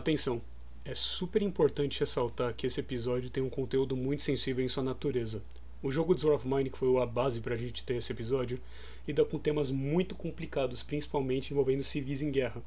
Atenção, 0.00 0.40
é 0.82 0.94
super 0.94 1.42
importante 1.42 2.00
ressaltar 2.00 2.54
que 2.54 2.66
esse 2.66 2.80
episódio 2.80 3.28
tem 3.28 3.42
um 3.42 3.50
conteúdo 3.50 3.94
muito 3.94 4.22
sensível 4.22 4.64
em 4.64 4.68
sua 4.68 4.82
natureza. 4.82 5.42
O 5.82 5.92
jogo 5.92 6.18
Sword 6.18 6.36
of 6.36 6.48
Mine, 6.48 6.70
que 6.70 6.78
foi 6.78 6.96
a 7.02 7.04
base 7.04 7.38
pra 7.38 7.54
gente 7.54 7.84
ter 7.84 7.96
esse 7.96 8.10
episódio, 8.10 8.58
lida 9.06 9.22
com 9.26 9.38
temas 9.38 9.70
muito 9.70 10.14
complicados, 10.14 10.82
principalmente 10.82 11.50
envolvendo 11.50 11.84
civis 11.84 12.22
em 12.22 12.30
guerra. 12.30 12.62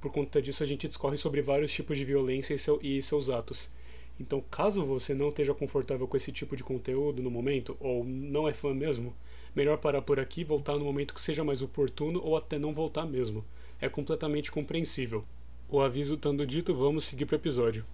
Por 0.00 0.12
conta 0.12 0.40
disso, 0.40 0.62
a 0.62 0.66
gente 0.66 0.86
discorre 0.86 1.16
sobre 1.16 1.42
vários 1.42 1.72
tipos 1.72 1.98
de 1.98 2.04
violência 2.04 2.54
e, 2.54 2.58
seu, 2.60 2.78
e 2.80 3.02
seus 3.02 3.30
atos. 3.30 3.68
Então, 4.20 4.40
caso 4.48 4.86
você 4.86 5.12
não 5.12 5.30
esteja 5.30 5.52
confortável 5.52 6.06
com 6.06 6.16
esse 6.16 6.30
tipo 6.30 6.54
de 6.54 6.62
conteúdo 6.62 7.20
no 7.20 7.32
momento, 7.32 7.76
ou 7.80 8.04
não 8.04 8.46
é 8.46 8.54
fã 8.54 8.72
mesmo, 8.72 9.12
melhor 9.56 9.78
parar 9.78 10.02
por 10.02 10.20
aqui, 10.20 10.44
voltar 10.44 10.78
no 10.78 10.84
momento 10.84 11.14
que 11.14 11.20
seja 11.20 11.42
mais 11.42 11.62
oportuno 11.62 12.22
ou 12.22 12.36
até 12.36 12.60
não 12.60 12.72
voltar 12.72 13.06
mesmo. 13.06 13.44
É 13.80 13.88
completamente 13.88 14.52
compreensível. 14.52 15.24
O 15.72 15.80
aviso 15.80 16.14
estando 16.14 16.44
dito, 16.44 16.74
vamos 16.74 17.04
seguir 17.04 17.26
para 17.26 17.36
o 17.36 17.38
episódio. 17.38 17.84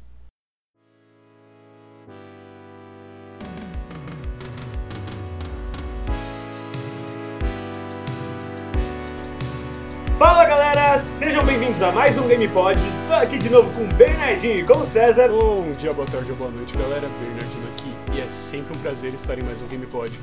Fala 10.19 10.47
galera, 10.47 10.99
sejam 11.01 11.45
bem-vindos 11.45 11.83
a 11.83 11.93
mais 11.93 12.17
um 12.17 12.27
GamePod. 12.27 12.81
Tô 13.09 13.13
aqui 13.13 13.37
de 13.37 13.51
novo 13.51 13.71
com 13.75 13.85
o 13.85 13.95
Bernardinho 13.95 14.61
e 14.61 14.65
com 14.65 14.79
o 14.79 14.87
César. 14.87 15.29
Bom 15.29 15.71
dia, 15.73 15.93
boa 15.93 16.07
tarde 16.07 16.31
ou 16.31 16.37
boa 16.39 16.51
noite, 16.51 16.73
galera. 16.79 17.07
Bernardino 17.07 17.69
aqui 17.75 18.17
e 18.17 18.23
é 18.23 18.29
sempre 18.31 18.75
um 18.75 18.81
prazer 18.81 19.13
estar 19.13 19.39
em 19.39 19.43
mais 19.43 19.61
um 19.61 19.67
GamePod. 19.67 20.19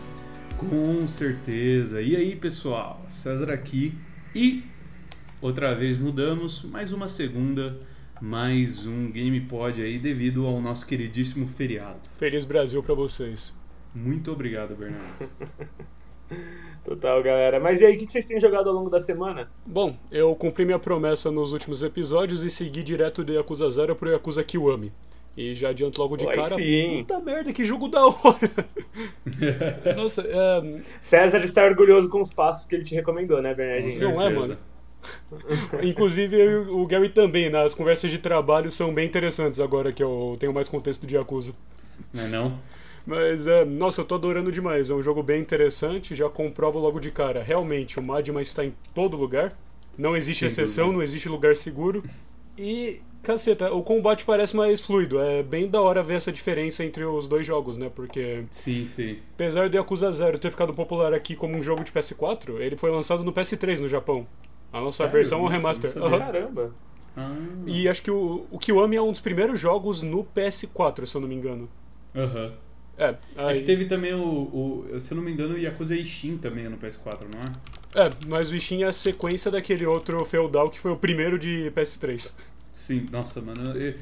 Com 0.57 1.07
certeza. 1.07 2.01
E 2.01 2.15
aí, 2.15 2.35
pessoal? 2.35 2.99
César 3.07 3.51
aqui 3.51 3.93
e 4.34 4.63
outra 5.43 5.75
vez 5.75 5.97
mudamos, 5.97 6.63
mais 6.63 6.93
uma 6.93 7.09
segunda, 7.09 7.77
mais 8.21 8.85
um 8.85 9.11
GamePod 9.11 9.81
aí 9.81 9.99
devido 9.99 10.47
ao 10.47 10.61
nosso 10.61 10.88
queridíssimo 10.88 11.45
feriado. 11.49 11.99
Feliz 12.18 12.45
Brasil 12.45 12.81
para 12.81 12.95
vocês. 12.95 13.53
Muito 13.93 14.31
obrigado, 14.31 14.73
Bernardo. 14.73 15.29
Total, 16.85 17.21
galera. 17.21 17.59
Mas 17.59 17.81
e 17.81 17.85
aí, 17.85 17.95
o 17.95 17.99
que 17.99 18.09
vocês 18.09 18.26
têm 18.26 18.40
jogado 18.40 18.70
ao 18.70 18.76
longo 18.76 18.90
da 18.90 19.01
semana? 19.01 19.51
Bom, 19.65 19.98
eu 20.09 20.34
cumpri 20.34 20.63
minha 20.63 20.79
promessa 20.79 21.29
nos 21.29 21.51
últimos 21.51 21.84
episódios 21.84 22.41
e 22.41 22.49
segui 22.49 22.81
direto 22.81 23.21
do 23.21 23.34
Yakuza 23.34 23.70
0 23.70 23.98
pro 23.98 24.12
Yakuza 24.12 24.43
Kiwami. 24.46 24.93
E 25.35 25.53
já 25.55 25.70
adianto 25.70 26.01
logo 26.01 26.15
de 26.15 26.25
Oi, 26.25 26.35
cara. 26.35 26.55
sim. 26.55 27.03
Puta 27.05 27.20
merda, 27.20 27.51
que 27.51 27.65
jogo 27.65 27.90
da 27.90 28.05
hora! 28.05 28.49
Nossa, 29.98 30.21
é, 30.21 30.81
César 31.01 31.43
está 31.43 31.65
orgulhoso 31.65 32.09
com 32.09 32.21
os 32.21 32.34
passos 32.34 32.65
que 32.65 32.75
ele 32.75 32.84
te 32.84 32.96
recomendou, 32.96 33.41
né, 33.41 33.53
Bernardinho? 33.53 34.09
Não 34.09 34.21
é, 34.21 34.29
mano? 34.29 34.57
Inclusive, 35.84 36.35
eu 36.40 36.63
e 36.63 36.70
o 36.70 36.85
Gary 36.85 37.09
também, 37.09 37.49
né? 37.49 37.63
As 37.63 37.73
conversas 37.73 38.09
de 38.12 38.18
trabalho 38.20 38.70
são 38.71 38.93
bem 38.93 39.05
interessantes 39.07 39.59
agora 39.59 39.91
que 39.91 40.04
eu 40.04 40.37
tenho 40.40 40.54
mais 40.54 40.70
contexto 40.70 41.05
de 41.05 41.15
Yakuza. 41.15 41.54
Não 42.13 42.23
é 42.23 42.27
não? 42.27 42.59
Mas, 43.05 43.48
é, 43.48 43.65
nossa, 43.65 44.01
eu 44.01 44.05
tô 44.05 44.15
adorando 44.15 44.51
demais. 44.51 44.90
É 44.90 44.93
um 44.93 45.01
jogo 45.01 45.21
bem 45.21 45.41
interessante, 45.41 46.15
já 46.15 46.29
comprovo 46.29 46.79
logo 46.79 46.99
de 46.99 47.12
cara. 47.12 47.43
Realmente, 47.43 47.99
o 47.99 48.04
Madma 48.04 48.41
está 48.41 48.63
em 48.63 48.74
todo 48.93 49.18
lugar. 49.18 49.57
Não 49.98 50.15
existe 50.15 50.40
Sem 50.40 50.48
exceção, 50.48 50.85
dúvida. 50.85 50.98
não 50.98 51.04
existe 51.04 51.27
lugar 51.29 51.55
seguro. 51.55 52.04
E, 52.57 53.01
caceta, 53.21 53.74
o 53.74 53.84
combate 53.84 54.24
parece 54.24 54.55
mais 54.55 54.79
fluido. 54.85 55.20
É 55.20 55.43
bem 55.43 55.68
da 55.68 55.81
hora 55.81 56.01
ver 56.01 56.15
essa 56.15 56.31
diferença 56.31 56.84
entre 56.84 57.04
os 57.04 57.27
dois 57.27 57.46
jogos, 57.46 57.77
né? 57.77 57.91
Porque, 57.93 58.46
Sim, 58.49 58.85
sim. 58.85 59.18
apesar 59.34 59.70
do 59.70 59.76
Yakuza 59.76 60.09
0 60.12 60.40
ter 60.40 60.49
ficado 60.49 60.74
popular 60.74 61.13
aqui 61.13 61.35
como 61.35 61.57
um 61.57 61.62
jogo 61.62 61.84
de 61.84 61.91
PS4, 61.91 62.59
ele 62.59 62.77
foi 62.77 62.90
lançado 62.90 63.24
no 63.24 63.34
PS3 63.34 63.79
no 63.79 63.87
Japão. 63.90 64.25
A 64.74 64.81
nossa 64.81 64.97
Sério? 64.97 65.13
versão 65.13 65.40
é 65.40 65.44
um 65.44 65.47
remaster. 65.47 65.94
Aham. 65.97 66.19
Caramba. 66.19 66.75
Ah, 67.16 67.35
E 67.66 67.88
acho 67.88 68.02
que 68.02 68.12
o, 68.12 68.46
o 68.52 68.59
Kiwami 68.59 68.96
é 68.96 69.02
um 69.02 69.12
dos 69.12 69.22
primeiros 69.22 69.59
jogos 69.59 70.02
no 70.02 70.24
PS4, 70.24 71.06
se 71.06 71.16
eu 71.16 71.22
não 71.22 71.28
me 71.28 71.35
engano. 71.35 71.69
aham. 72.16 72.53
É, 72.97 73.18
É 73.47 73.50
aí, 73.50 73.59
que 73.59 73.63
teve 73.63 73.85
também 73.85 74.13
o, 74.13 74.22
o, 74.94 75.00
se 75.00 75.13
eu 75.13 75.18
não 75.18 75.24
me 75.24 75.31
engano, 75.31 75.56
o 75.56 75.57
Yakuza 75.57 75.96
Ishin 75.96 76.38
também 76.38 76.70
no 76.70 76.78
PS4, 76.78 77.28
não 77.28 77.42
é? 77.42 77.52
é, 77.96 78.12
mas 78.28 78.50
o 78.50 78.56
Ishin 78.56 78.84
é 78.84 78.88
a 78.88 78.94
sequência 78.94 79.50
daquele 79.52 79.86
outro 79.86 80.24
feudal 80.25 80.70
que 80.70 80.80
foi 80.80 80.92
o 80.92 80.97
primeiro 80.97 81.38
de 81.40 81.72
PS3. 81.72 82.36
Sim, 82.72 83.08
nossa, 83.12 83.42
mano. 83.42 83.76
eu- 83.78 83.96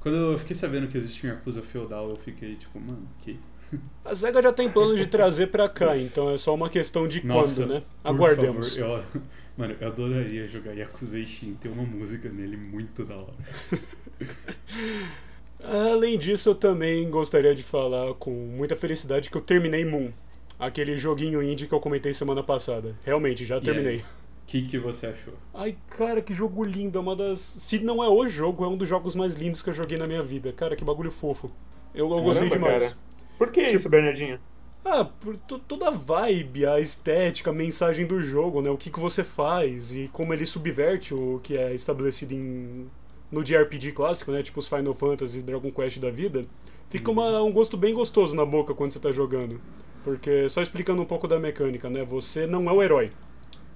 quando 0.00 0.16
eu 0.16 0.38
fiquei 0.38 0.54
sabendo 0.54 0.86
que 0.88 0.96
existia 0.96 1.30
um 1.30 1.32
Yakuza 1.34 1.62
feudal, 1.62 2.10
eu 2.10 2.16
fiquei 2.16 2.54
tipo, 2.56 2.78
mano, 2.80 3.08
que. 3.20 3.38
A 4.04 4.14
SEGA 4.14 4.42
já 4.42 4.52
tem 4.52 4.70
plano 4.70 4.96
de 4.96 5.06
trazer 5.06 5.48
pra 5.48 5.68
cá, 5.68 5.96
então 5.96 6.30
é 6.30 6.38
só 6.38 6.54
uma 6.54 6.70
questão 6.70 7.06
de 7.06 7.20
Nossa, 7.22 7.66
quando, 7.66 7.66
né? 7.66 7.82
por 8.06 8.14
Aguardemos. 8.14 8.74
favor, 8.76 9.04
eu- 9.14 9.22
mano, 9.58 9.76
eu 9.78 9.88
adoraria 9.88 10.46
jogar 10.48 10.72
Yakuza 10.72 11.18
Ishin, 11.18 11.54
tem 11.60 11.70
uma 11.70 11.82
música 11.82 12.30
nele 12.30 12.56
muito 12.56 13.04
da 13.04 13.16
hora. 13.16 13.34
Além 15.62 16.18
disso, 16.18 16.50
eu 16.50 16.54
também 16.54 17.10
gostaria 17.10 17.54
de 17.54 17.62
falar 17.62 18.14
com 18.14 18.30
muita 18.30 18.76
felicidade 18.76 19.28
que 19.28 19.36
eu 19.36 19.40
terminei 19.40 19.84
Moon, 19.84 20.10
aquele 20.58 20.96
joguinho 20.96 21.42
indie 21.42 21.66
que 21.66 21.74
eu 21.74 21.80
comentei 21.80 22.14
semana 22.14 22.42
passada. 22.42 22.94
Realmente, 23.04 23.44
já 23.44 23.60
terminei. 23.60 23.98
O 23.98 24.04
que, 24.46 24.62
que 24.62 24.78
você 24.78 25.08
achou? 25.08 25.34
Ai, 25.52 25.76
cara, 25.90 26.22
que 26.22 26.32
jogo 26.32 26.64
lindo. 26.64 26.96
É 26.96 27.00
uma 27.00 27.14
das. 27.14 27.38
Se 27.40 27.80
não 27.80 28.02
é 28.02 28.08
o 28.08 28.26
jogo, 28.28 28.64
é 28.64 28.68
um 28.68 28.76
dos 28.78 28.88
jogos 28.88 29.14
mais 29.14 29.34
lindos 29.34 29.60
que 29.62 29.68
eu 29.68 29.74
joguei 29.74 29.98
na 29.98 30.06
minha 30.06 30.22
vida. 30.22 30.52
Cara, 30.52 30.74
que 30.74 30.82
bagulho 30.84 31.10
fofo. 31.10 31.50
Eu, 31.94 32.10
eu 32.10 32.22
gostei 32.22 32.48
Caramba, 32.48 32.66
demais. 32.68 32.84
cara. 32.84 32.96
Por 33.36 33.50
que 33.50 33.64
Tipo- 33.64 33.76
isso, 33.76 33.88
Bernardinho? 33.90 34.38
Ah, 34.84 35.04
por 35.04 35.36
to- 35.38 35.58
toda 35.58 35.88
a 35.88 35.90
vibe, 35.90 36.64
a 36.66 36.80
estética, 36.80 37.50
a 37.50 37.52
mensagem 37.52 38.06
do 38.06 38.22
jogo, 38.22 38.62
né? 38.62 38.70
O 38.70 38.76
que, 38.78 38.90
que 38.90 38.98
você 39.00 39.22
faz 39.22 39.92
e 39.94 40.08
como 40.12 40.32
ele 40.32 40.46
subverte 40.46 41.12
o 41.14 41.40
que 41.42 41.56
é 41.58 41.74
estabelecido 41.74 42.32
em, 42.32 42.86
no 43.30 43.42
JRPG 43.44 43.92
clássico, 43.92 44.30
né? 44.32 44.42
Tipo 44.42 44.60
os 44.60 44.68
Final 44.68 44.94
Fantasy 44.94 45.40
e 45.40 45.42
Dragon 45.42 45.70
Quest 45.70 45.98
da 45.98 46.10
vida. 46.10 46.46
Fica 46.88 47.10
uma- 47.10 47.42
um 47.42 47.52
gosto 47.52 47.76
bem 47.76 47.92
gostoso 47.92 48.34
na 48.34 48.46
boca 48.46 48.74
quando 48.74 48.92
você 48.92 49.00
tá 49.00 49.10
jogando. 49.12 49.60
Porque, 50.04 50.48
só 50.48 50.62
explicando 50.62 51.02
um 51.02 51.04
pouco 51.04 51.28
da 51.28 51.38
mecânica, 51.38 51.90
né? 51.90 52.02
Você 52.04 52.46
não 52.46 52.68
é 52.70 52.72
o 52.72 52.82
herói. 52.82 53.12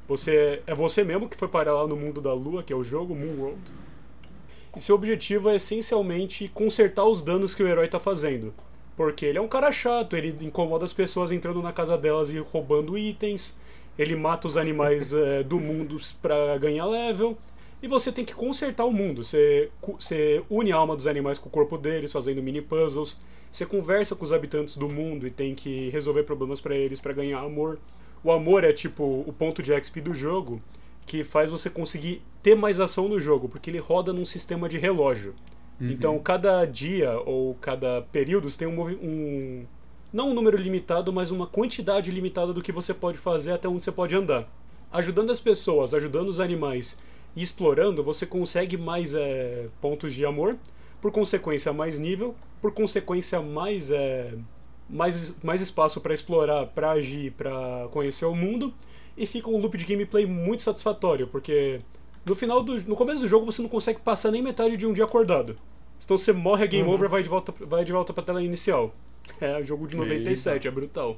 Você 0.08 0.62
é 0.66 0.74
você 0.74 1.04
mesmo 1.04 1.28
que 1.28 1.36
foi 1.36 1.48
parar 1.48 1.74
lá 1.74 1.86
no 1.86 1.96
mundo 1.96 2.20
da 2.20 2.32
lua, 2.32 2.62
que 2.62 2.72
é 2.72 2.76
o 2.76 2.84
jogo, 2.84 3.14
Moon 3.14 3.38
World. 3.40 3.60
E 4.76 4.80
seu 4.80 4.94
objetivo 4.94 5.50
é 5.50 5.56
essencialmente 5.56 6.48
consertar 6.48 7.04
os 7.04 7.22
danos 7.22 7.54
que 7.54 7.62
o 7.62 7.69
herói 7.69 7.88
tá 7.88 8.00
fazendo. 8.00 8.54
Porque 8.97 9.25
ele 9.25 9.38
é 9.38 9.41
um 9.41 9.48
cara 9.48 9.72
chato, 9.72 10.16
ele 10.16 10.36
incomoda 10.44 10.84
as 10.84 10.92
pessoas 10.92 11.32
entrando 11.32 11.62
na 11.62 11.72
casa 11.72 11.97
delas 11.97 12.30
e 12.30 12.38
roubando 12.38 12.97
itens, 12.98 13.58
ele 13.98 14.14
mata 14.14 14.47
os 14.47 14.56
animais 14.56 15.12
eh, 15.14 15.42
do 15.42 15.58
mundo 15.58 15.98
pra 16.20 16.58
ganhar 16.58 16.86
level, 16.86 17.36
e 17.82 17.88
você 17.88 18.12
tem 18.12 18.25
que 18.25 18.34
consertar 18.34 18.84
o 18.84 18.92
mundo. 18.92 19.25
Você, 19.25 19.70
você 19.98 20.42
une 20.48 20.72
a 20.72 20.76
alma 20.76 20.94
dos 20.94 21.06
animais 21.06 21.38
com 21.38 21.48
o 21.48 21.52
corpo 21.52 21.76
deles, 21.76 22.12
fazendo 22.12 22.42
mini 22.42 22.62
puzzles, 22.62 23.16
você 23.50 23.66
conversa 23.66 24.14
com 24.14 24.25
os 24.25 24.32
habitantes 24.32 24.76
do 24.76 24.88
mundo 24.88 25.26
e 25.26 25.31
tem 25.31 25.54
que 25.54 25.91
resolver 25.91 26.22
problemas 26.22 26.60
pra 26.60 26.75
eles 26.76 27.00
pra 27.00 27.12
ganhar 27.12 27.41
amor. 27.41 27.78
O 28.22 28.31
amor 28.31 28.62
é 28.62 28.72
tipo 28.72 29.02
o 29.26 29.34
ponto 29.36 29.62
de 29.62 29.72
XP 29.72 30.00
do 30.00 30.14
jogo 30.14 30.62
que 31.04 31.25
faz 31.25 31.50
você 31.50 31.69
conseguir 31.69 32.22
ter 32.42 32.54
mais 32.54 32.78
ação 32.78 33.08
no 33.08 33.20
jogo, 33.20 33.48
porque 33.48 33.69
ele 33.69 33.78
roda 33.78 34.12
num 34.12 34.25
sistema 34.25 34.69
de 34.69 34.78
relógio. 34.78 35.34
Então, 35.91 36.19
cada 36.19 36.65
dia 36.65 37.19
ou 37.26 37.54
cada 37.56 38.03
período 38.12 38.48
você 38.48 38.59
tem 38.59 38.69
um, 38.69 38.81
um. 38.81 39.66
Não 40.12 40.31
um 40.31 40.34
número 40.34 40.56
limitado, 40.56 41.12
mas 41.12 41.31
uma 41.31 41.47
quantidade 41.47 42.10
limitada 42.10 42.53
do 42.53 42.62
que 42.62 42.70
você 42.70 42.93
pode 42.93 43.19
fazer 43.19 43.53
até 43.53 43.69
onde 43.69 43.84
você 43.84 43.93
pode 43.93 44.15
andar. 44.15 44.48
Ajudando 44.93 45.31
as 45.31 45.41
pessoas, 45.41 45.94
ajudando 45.94 46.28
os 46.28 46.38
animais 46.38 46.98
e 47.34 47.43
explorando, 47.43 48.03
você 48.03 48.26
consegue 48.26 48.76
mais 48.76 49.15
é, 49.15 49.69
pontos 49.81 50.12
de 50.15 50.25
amor, 50.25 50.56
por 51.00 51.10
consequência, 51.10 51.72
mais 51.72 51.99
nível, 51.99 52.34
por 52.60 52.72
consequência, 52.72 53.41
mais. 53.41 53.91
É, 53.91 54.34
mais, 54.88 55.34
mais 55.43 55.60
espaço 55.60 56.00
para 56.00 56.12
explorar, 56.12 56.66
para 56.66 56.91
agir, 56.91 57.32
para 57.32 57.88
conhecer 57.91 58.26
o 58.26 58.34
mundo, 58.34 58.75
e 59.16 59.26
fica 59.26 59.49
um 59.49 59.56
loop 59.56 59.78
de 59.78 59.84
gameplay 59.84 60.26
muito 60.26 60.62
satisfatório, 60.62 61.26
porque 61.26 61.81
no 62.26 62.34
final 62.34 62.62
do, 62.62 62.78
no 62.82 62.94
começo 62.94 63.20
do 63.20 63.28
jogo 63.28 63.47
você 63.47 63.62
não 63.62 63.69
consegue 63.69 64.00
passar 64.00 64.31
nem 64.31 64.43
metade 64.43 64.76
de 64.76 64.87
um 64.87 64.93
dia 64.93 65.04
acordado. 65.04 65.56
Então 66.04 66.16
você 66.19 66.32
morre, 66.32 66.64
é 66.64 66.66
game 66.66 66.87
Uhum. 66.88 66.94
over, 66.94 67.08
vai 67.08 67.22
de 67.22 67.28
volta, 67.28 67.54
vai 67.60 67.84
de 67.84 67.93
volta 67.93 68.12
pra 68.12 68.22
tela 68.22 68.43
inicial. 68.43 68.94
É 69.40 69.62
jogo 69.62 69.87
de 69.87 69.96
97, 69.96 70.66
é 70.66 70.70
brutal. 70.70 71.16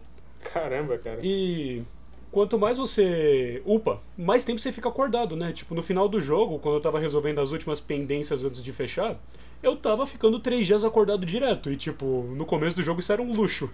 Caramba, 0.52 0.98
cara. 0.98 1.20
E 1.22 1.82
quanto 2.30 2.58
mais 2.58 2.76
você 2.76 3.62
upa, 3.64 4.00
mais 4.16 4.44
tempo 4.44 4.60
você 4.60 4.70
fica 4.72 4.88
acordado, 4.88 5.34
né? 5.36 5.52
Tipo, 5.52 5.74
no 5.74 5.82
final 5.82 6.08
do 6.08 6.20
jogo, 6.20 6.58
quando 6.58 6.74
eu 6.76 6.80
tava 6.80 6.98
resolvendo 6.98 7.40
as 7.40 7.50
últimas 7.52 7.80
pendências 7.80 8.44
antes 8.44 8.62
de 8.62 8.72
fechar, 8.72 9.18
eu 9.62 9.74
tava 9.76 10.04
ficando 10.06 10.38
três 10.38 10.66
dias 10.66 10.84
acordado 10.84 11.24
direto. 11.24 11.70
E, 11.70 11.76
tipo, 11.76 12.24
no 12.36 12.44
começo 12.44 12.76
do 12.76 12.82
jogo 12.82 13.00
isso 13.00 13.10
era 13.12 13.22
um 13.22 13.32
luxo. 13.34 13.70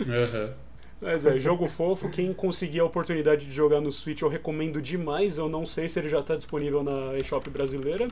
Aham. 0.00 0.52
Mas 1.00 1.26
é, 1.26 1.38
jogo 1.38 1.68
fofo. 1.68 2.08
Quem 2.10 2.32
conseguir 2.32 2.80
a 2.80 2.84
oportunidade 2.84 3.46
de 3.46 3.52
jogar 3.52 3.80
no 3.80 3.90
Switch, 3.92 4.20
eu 4.22 4.28
recomendo 4.28 4.80
demais. 4.80 5.38
Eu 5.38 5.48
não 5.48 5.66
sei 5.66 5.88
se 5.88 5.98
ele 5.98 6.08
já 6.08 6.22
tá 6.22 6.36
disponível 6.36 6.82
na 6.82 7.16
eShop 7.18 7.48
brasileira. 7.50 8.08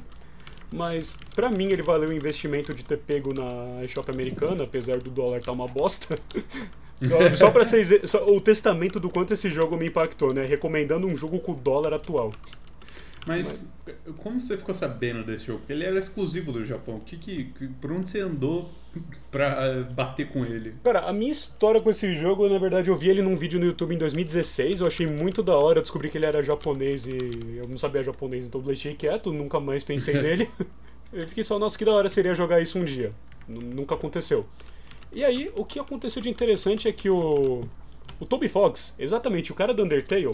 Mas 0.73 1.15
pra 1.35 1.51
mim 1.51 1.67
ele 1.71 1.83
valeu 1.83 2.09
o 2.09 2.13
investimento 2.13 2.75
de 2.75 2.83
ter 2.83 2.99
pego 2.99 3.35
na 3.35 3.85
eShop 3.85 4.11
americana, 4.11 4.65
apesar 4.65 4.99
do 4.99 5.11
dólar 5.11 5.39
estar 5.39 5.53
uma 5.53 5.69
bosta. 5.69 6.19
Só, 7.03 7.35
só 7.35 7.51
pra 7.51 7.65
vocês 7.65 7.91
só 8.09 8.25
o 8.33 8.41
testamento 8.41 9.01
do 9.01 9.11
quanto 9.11 9.35
esse 9.35 9.51
jogo 9.51 9.77
me 9.77 9.89
impactou, 9.89 10.33
né? 10.33 10.47
Recomendando 10.47 11.05
um 11.05 11.17
jogo 11.17 11.41
com 11.41 11.51
o 11.51 11.57
dólar 11.57 11.95
atual. 11.95 12.33
Mas, 13.27 13.69
como 14.19 14.41
você 14.41 14.57
ficou 14.57 14.73
sabendo 14.73 15.25
desse 15.25 15.47
jogo? 15.47 15.59
Porque 15.59 15.73
ele 15.73 15.83
era 15.85 15.99
exclusivo 15.99 16.53
do 16.53 16.65
Japão. 16.65 17.01
Que, 17.01 17.17
que, 17.17 17.45
por 17.81 17.91
onde 17.91 18.09
você 18.09 18.21
andou 18.21 18.71
pra 19.31 19.67
eh, 19.67 19.83
bater 19.83 20.29
com 20.29 20.45
ele? 20.45 20.75
Cara, 20.85 21.01
a 21.01 21.13
minha 21.13 21.33
história 21.33 21.81
com 21.81 21.91
esse 21.91 22.13
jogo, 22.13 22.49
na 22.49 22.59
verdade, 22.59 22.91
eu 22.91 22.97
vi 22.97 23.09
ele 23.09 23.23
num 23.23 23.37
vídeo 23.37 23.59
no 23.59 23.67
YouTube 23.67 23.95
em 23.95 23.99
2016. 23.99 24.81
Eu 24.81 24.87
achei 24.87 25.07
muito 25.07 25.43
da 25.43 25.57
hora. 25.57 25.79
Eu 25.79 25.83
descobri 25.83 26.11
que 26.11 26.19
ele 26.19 26.27
era 26.27 26.43
japonês 26.43 27.07
e 27.07 27.57
eu 27.57 27.67
não 27.69 27.77
sabia 27.77 28.03
japonês, 28.03 28.47
então 28.47 28.61
eu 28.61 28.67
deixei 28.67 28.95
quieto. 28.95 29.33
Nunca 29.33 29.59
mais 29.59 29.83
pensei 29.83 30.15
nele. 30.21 30.49
Eu 31.13 31.27
fiquei 31.27 31.43
só, 31.45 31.59
nossa, 31.59 31.77
que 31.77 31.85
da 31.85 31.93
hora 31.93 32.09
seria 32.09 32.35
jogar 32.35 32.61
isso 32.61 32.79
um 32.79 32.85
dia. 32.85 33.13
Nunca 33.49 33.95
aconteceu. 33.95 34.47
E 35.13 35.25
aí, 35.25 35.51
o 35.55 35.65
que 35.65 35.79
aconteceu 35.79 36.23
de 36.23 36.31
interessante 36.31 36.89
é 36.89 36.93
que 36.93 37.11
o. 37.11 37.65
O 38.21 38.27
Toby 38.27 38.49
Fox, 38.49 38.95
exatamente 38.99 39.51
o 39.51 39.55
cara 39.55 39.75
do 39.75 39.83
Undertale, 39.83 40.31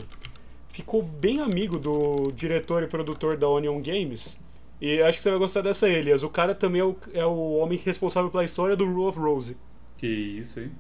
ficou 0.69 1.03
bem 1.03 1.41
amigo 1.41 1.79
do 1.79 2.31
diretor 2.33 2.83
e 2.83 2.87
produtor 2.87 3.37
da 3.37 3.49
Onion 3.49 3.81
Games. 3.81 4.39
E 4.81 5.03
acho 5.03 5.19
que 5.19 5.25
você 5.25 5.31
vai 5.31 5.39
gostar 5.39 5.61
dessa, 5.61 5.89
Elias. 5.89 6.23
O 6.23 6.29
cara 6.29 6.55
também 6.55 6.81
é 6.81 6.85
o, 6.85 6.97
é 7.13 7.27
o 7.27 7.57
homem 7.57 7.79
responsável 7.79 8.31
pela 8.31 8.45
história 8.45 8.77
do 8.77 8.85
Rule 8.85 9.09
of 9.09 9.19
Rose. 9.19 9.57
Que 9.97 10.07
isso, 10.07 10.61
hein? 10.61 10.71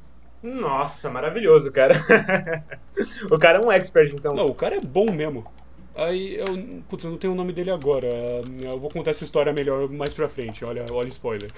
Nossa, 0.43 1.11
maravilhoso, 1.11 1.73
cara. 1.73 1.95
o 3.31 3.39
cara 3.39 3.59
é 3.59 3.61
um 3.61 3.73
expert, 3.73 4.12
então. 4.15 4.35
Não, 4.35 4.49
o 4.49 4.55
cara 4.55 4.77
é 4.77 4.81
bom 4.81 5.11
mesmo. 5.11 5.45
Aí 5.97 6.37
eu. 6.37 6.83
Putz, 6.89 7.05
eu 7.05 7.11
não 7.11 7.19
tenho 7.19 7.33
o 7.33 7.37
nome 7.37 7.53
dele 7.53 7.73
agora. 7.73 8.06
Eu 8.61 8.79
vou 8.79 8.89
contar 8.89 9.11
essa 9.11 9.25
história 9.25 9.53
melhor 9.53 9.89
mais 9.89 10.15
pra 10.15 10.29
frente. 10.29 10.65
Olha, 10.65 10.87
olha 10.93 11.09
spoiler. 11.09 11.50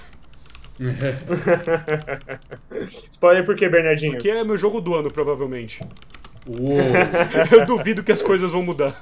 spoiler 3.10 3.44
por 3.44 3.54
quê, 3.54 3.68
Bernardinho? 3.68 4.12
Porque 4.12 4.30
é 4.30 4.42
meu 4.42 4.56
jogo 4.56 4.80
do 4.80 4.94
ano, 4.94 5.10
provavelmente. 5.10 5.86
Uou! 6.46 6.80
eu 7.52 7.66
duvido 7.66 8.02
que 8.02 8.12
as 8.12 8.22
coisas 8.22 8.50
vão 8.50 8.62
mudar. 8.62 8.98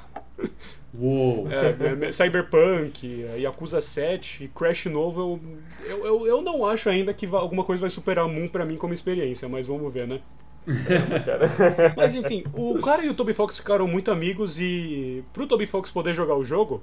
Uou! 0.97 1.47
É, 1.51 2.07
é, 2.07 2.13
Cyberpunk, 2.13 3.27
Yakuza 3.37 3.81
7, 3.81 4.51
Crash 4.55 4.87
novo, 4.87 5.39
eu, 5.85 6.07
eu, 6.07 6.27
eu 6.27 6.43
não 6.43 6.65
acho 6.65 6.89
ainda 6.89 7.13
que 7.13 7.27
alguma 7.27 7.63
coisa 7.63 7.81
vai 7.81 7.91
superar 7.91 8.27
Moon 8.27 8.49
pra 8.49 8.65
mim 8.65 8.77
como 8.77 8.95
experiência, 8.95 9.49
mas 9.49 9.67
vamos 9.67 9.93
ver, 9.93 10.09
né? 10.09 10.21
mas 11.97 12.15
enfim, 12.15 12.45
o 12.53 12.79
cara 12.81 13.05
e 13.05 13.09
o 13.09 13.15
Toby 13.15 13.33
Fox 13.33 13.57
ficaram 13.59 13.87
muito 13.87 14.11
amigos 14.11 14.59
e 14.59 15.25
pro 15.33 15.47
Toby 15.47 15.67
Fox 15.67 15.91
poder 15.91 16.15
jogar 16.15 16.37
o 16.37 16.45
jogo, 16.45 16.83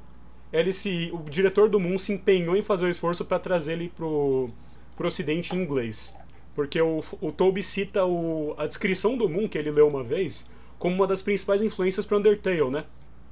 ele 0.51 0.71
se, 0.71 1.11
o 1.13 1.29
diretor 1.29 1.69
do 1.69 1.79
Moon 1.79 1.97
se 1.97 2.13
empenhou 2.13 2.55
em 2.55 2.61
fazer 2.61 2.85
o 2.85 2.89
esforço 2.89 3.25
para 3.25 3.39
trazer 3.39 3.73
ele 3.73 3.91
pro, 3.95 4.49
pro 4.95 5.07
ocidente 5.07 5.55
em 5.55 5.59
inglês. 5.59 6.15
Porque 6.55 6.81
o, 6.81 7.03
o 7.19 7.31
Toby 7.31 7.61
cita 7.61 8.05
o, 8.05 8.55
a 8.57 8.65
descrição 8.65 9.17
do 9.17 9.27
Moon 9.27 9.47
que 9.47 9.57
ele 9.57 9.71
leu 9.71 9.87
uma 9.87 10.03
vez 10.03 10.45
como 10.79 10.95
uma 10.95 11.07
das 11.07 11.21
principais 11.21 11.61
influências 11.61 12.05
para 12.05 12.17
Undertale, 12.17 12.69
né? 12.69 12.85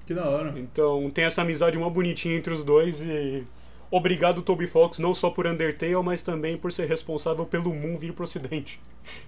Que 0.05 0.13
da 0.13 0.27
hora. 0.27 0.53
Então 0.57 1.09
tem 1.09 1.25
essa 1.25 1.41
amizade 1.41 1.77
uma 1.77 1.89
bonitinha 1.89 2.35
entre 2.35 2.53
os 2.53 2.63
dois 2.63 3.01
e 3.01 3.43
obrigado 3.89 4.41
Toby 4.41 4.67
Fox 4.67 4.99
não 4.99 5.13
só 5.13 5.29
por 5.29 5.47
Undertale, 5.47 5.95
mas 6.03 6.21
também 6.21 6.57
por 6.57 6.71
ser 6.71 6.87
responsável 6.87 7.45
pelo 7.45 7.73
Moon 7.73 7.97
vir 7.97 8.13
pro 8.13 8.23
ocidente, 8.25 8.81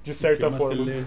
de 0.03 0.13
certa 0.13 0.51
forma. 0.51 0.85
Cele... 0.85 1.05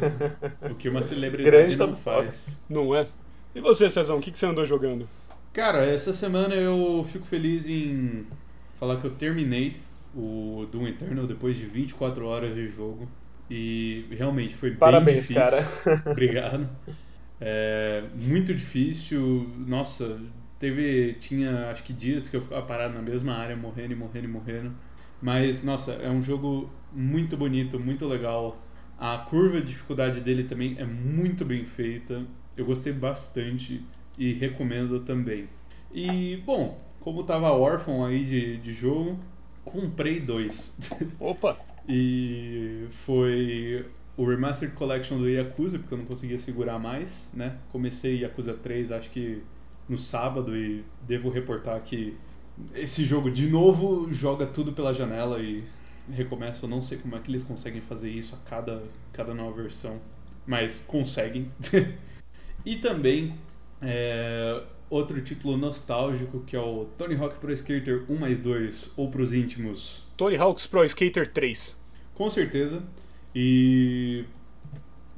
O 0.70 0.74
que 0.74 0.88
uma 0.88 1.02
celebridade 1.02 1.76
não 1.76 1.94
faz. 1.94 2.62
Não 2.68 2.94
é? 2.94 3.06
E 3.54 3.60
você, 3.60 3.90
Cezão, 3.90 4.18
o 4.18 4.20
que, 4.20 4.30
que 4.30 4.38
você 4.38 4.46
andou 4.46 4.64
jogando? 4.64 5.08
Cara, 5.52 5.84
essa 5.84 6.12
semana 6.12 6.54
eu 6.54 7.04
fico 7.10 7.26
feliz 7.26 7.68
em 7.68 8.26
falar 8.78 9.00
que 9.00 9.06
eu 9.06 9.10
terminei 9.10 9.76
o 10.14 10.66
Doom 10.70 10.86
Eternal 10.88 11.26
depois 11.26 11.56
de 11.56 11.66
24 11.66 12.26
horas 12.26 12.54
de 12.54 12.66
jogo. 12.68 13.08
E 13.50 14.04
realmente 14.10 14.54
foi 14.54 14.72
Parabéns, 14.72 15.26
bem 15.28 15.36
difícil. 15.36 15.42
cara. 15.42 16.10
Obrigado. 16.10 16.68
É, 17.40 18.04
muito 18.14 18.54
difícil. 18.54 19.48
Nossa, 19.66 20.20
teve. 20.58 21.14
Tinha 21.14 21.70
acho 21.70 21.82
que 21.84 21.92
dias 21.92 22.28
que 22.28 22.36
eu 22.36 22.42
ficava 22.42 22.62
parado 22.66 22.94
na 22.94 23.02
mesma 23.02 23.34
área, 23.34 23.56
morrendo 23.56 23.92
e 23.92 23.96
morrendo 23.96 24.24
e 24.24 24.28
morrendo. 24.28 24.72
Mas, 25.20 25.62
nossa, 25.62 25.92
é 25.94 26.08
um 26.10 26.22
jogo 26.22 26.70
muito 26.92 27.36
bonito, 27.36 27.78
muito 27.78 28.06
legal. 28.06 28.60
A 28.98 29.18
curva 29.18 29.60
de 29.60 29.68
dificuldade 29.68 30.20
dele 30.20 30.44
também 30.44 30.76
é 30.78 30.84
muito 30.84 31.44
bem 31.44 31.64
feita. 31.64 32.24
Eu 32.56 32.64
gostei 32.66 32.92
bastante 32.92 33.84
e 34.16 34.32
recomendo 34.32 35.00
também. 35.00 35.48
E, 35.92 36.42
bom, 36.44 36.80
como 37.00 37.22
tava 37.24 37.50
órfão 37.52 38.04
aí 38.04 38.24
de, 38.24 38.56
de 38.58 38.72
jogo, 38.72 39.18
comprei 39.64 40.20
dois. 40.20 40.76
Opa! 41.20 41.58
e 41.88 42.86
foi 42.90 43.86
o 44.18 44.24
Remastered 44.24 44.74
Collection 44.74 45.16
do 45.16 45.28
Yakuza, 45.28 45.78
porque 45.78 45.94
eu 45.94 45.98
não 45.98 46.04
conseguia 46.04 46.40
segurar 46.40 46.76
mais, 46.76 47.30
né? 47.32 47.56
Comecei 47.70 48.18
Yakuza 48.18 48.52
3, 48.52 48.90
acho 48.90 49.10
que 49.10 49.40
no 49.88 49.96
sábado, 49.96 50.56
e 50.56 50.84
devo 51.06 51.30
reportar 51.30 51.80
que 51.82 52.16
esse 52.74 53.04
jogo, 53.04 53.30
de 53.30 53.46
novo, 53.46 54.12
joga 54.12 54.44
tudo 54.44 54.72
pela 54.72 54.92
janela 54.92 55.38
e 55.38 55.62
recomeça. 56.10 56.66
Eu 56.66 56.68
não 56.68 56.82
sei 56.82 56.98
como 56.98 57.14
é 57.14 57.20
que 57.20 57.30
eles 57.30 57.44
conseguem 57.44 57.80
fazer 57.80 58.10
isso 58.10 58.34
a 58.34 58.50
cada, 58.50 58.82
cada 59.12 59.32
nova 59.32 59.62
versão, 59.62 60.00
mas 60.44 60.82
conseguem. 60.84 61.52
e 62.66 62.74
também 62.74 63.36
é, 63.80 64.60
outro 64.90 65.22
título 65.22 65.56
nostálgico 65.56 66.40
que 66.40 66.56
é 66.56 66.60
o 66.60 66.86
Tony 66.98 67.14
Hawk 67.14 67.38
Pro 67.38 67.52
Skater 67.52 68.04
1 68.08 68.18
mais 68.18 68.40
2, 68.40 68.90
ou 68.96 69.08
para 69.12 69.22
os 69.22 69.32
íntimos. 69.32 70.04
Tony 70.16 70.36
Hawk's 70.36 70.66
Pro 70.66 70.84
Skater 70.84 71.32
3. 71.32 71.76
Com 72.16 72.28
certeza. 72.28 72.82
E 73.34 74.24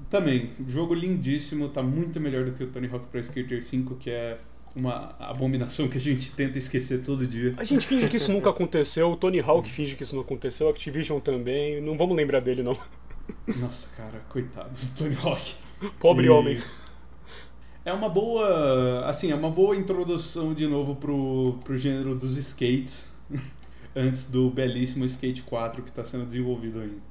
também, 0.09 0.51
jogo 0.67 0.93
lindíssimo, 0.95 1.69
tá 1.69 1.83
muito 1.83 2.21
melhor 2.21 2.45
do 2.45 2.53
que 2.53 2.65
o 2.65 2.67
Tony 2.67 2.89
Hawk 2.89 3.07
Pro 3.07 3.21
Skater 3.21 3.63
5, 3.63 3.95
que 3.97 4.11
é 4.11 4.39
uma 4.75 5.15
abominação 5.19 5.89
que 5.89 5.99
a 5.99 6.01
gente 6.01 6.33
tenta 6.33 6.59
esquecer 6.59 7.03
todo 7.03 7.27
dia. 7.27 7.55
A 7.57 7.65
gente 7.65 7.87
finge 7.87 8.09
que 8.09 8.17
isso 8.17 8.33
nunca 8.33 8.51
aconteceu, 8.51 9.11
o 9.11 9.17
Tony 9.17 9.41
Hawk 9.41 9.71
finge 9.71 9.95
que 9.95 10.03
isso 10.03 10.15
não 10.15 10.23
aconteceu, 10.23 10.69
a 10.69 10.71
Activision 10.71 11.21
também, 11.21 11.81
não 11.81 11.97
vamos 11.97 12.17
lembrar 12.17 12.41
dele 12.41 12.63
não. 12.63 12.77
Nossa, 13.57 13.89
cara, 13.97 14.21
coitado 14.29 14.71
do 14.71 14.99
Tony 14.99 15.17
Hawk. 15.23 15.55
Pobre 15.99 16.27
e... 16.27 16.29
homem. 16.29 16.61
É 17.85 17.93
uma 17.93 18.09
boa, 18.09 19.07
assim, 19.07 19.31
é 19.31 19.35
uma 19.35 19.51
boa 19.51 19.75
introdução 19.75 20.53
de 20.53 20.67
novo 20.67 20.97
pro, 20.97 21.59
pro 21.65 21.79
gênero 21.79 22.15
dos 22.15 22.37
skates, 22.37 23.11
antes 23.97 24.31
do 24.31 24.51
belíssimo 24.51 25.05
Skate 25.05 25.43
4 25.43 25.83
que 25.83 25.89
está 25.89 26.05
sendo 26.05 26.27
desenvolvido 26.27 26.81
ainda. 26.81 27.10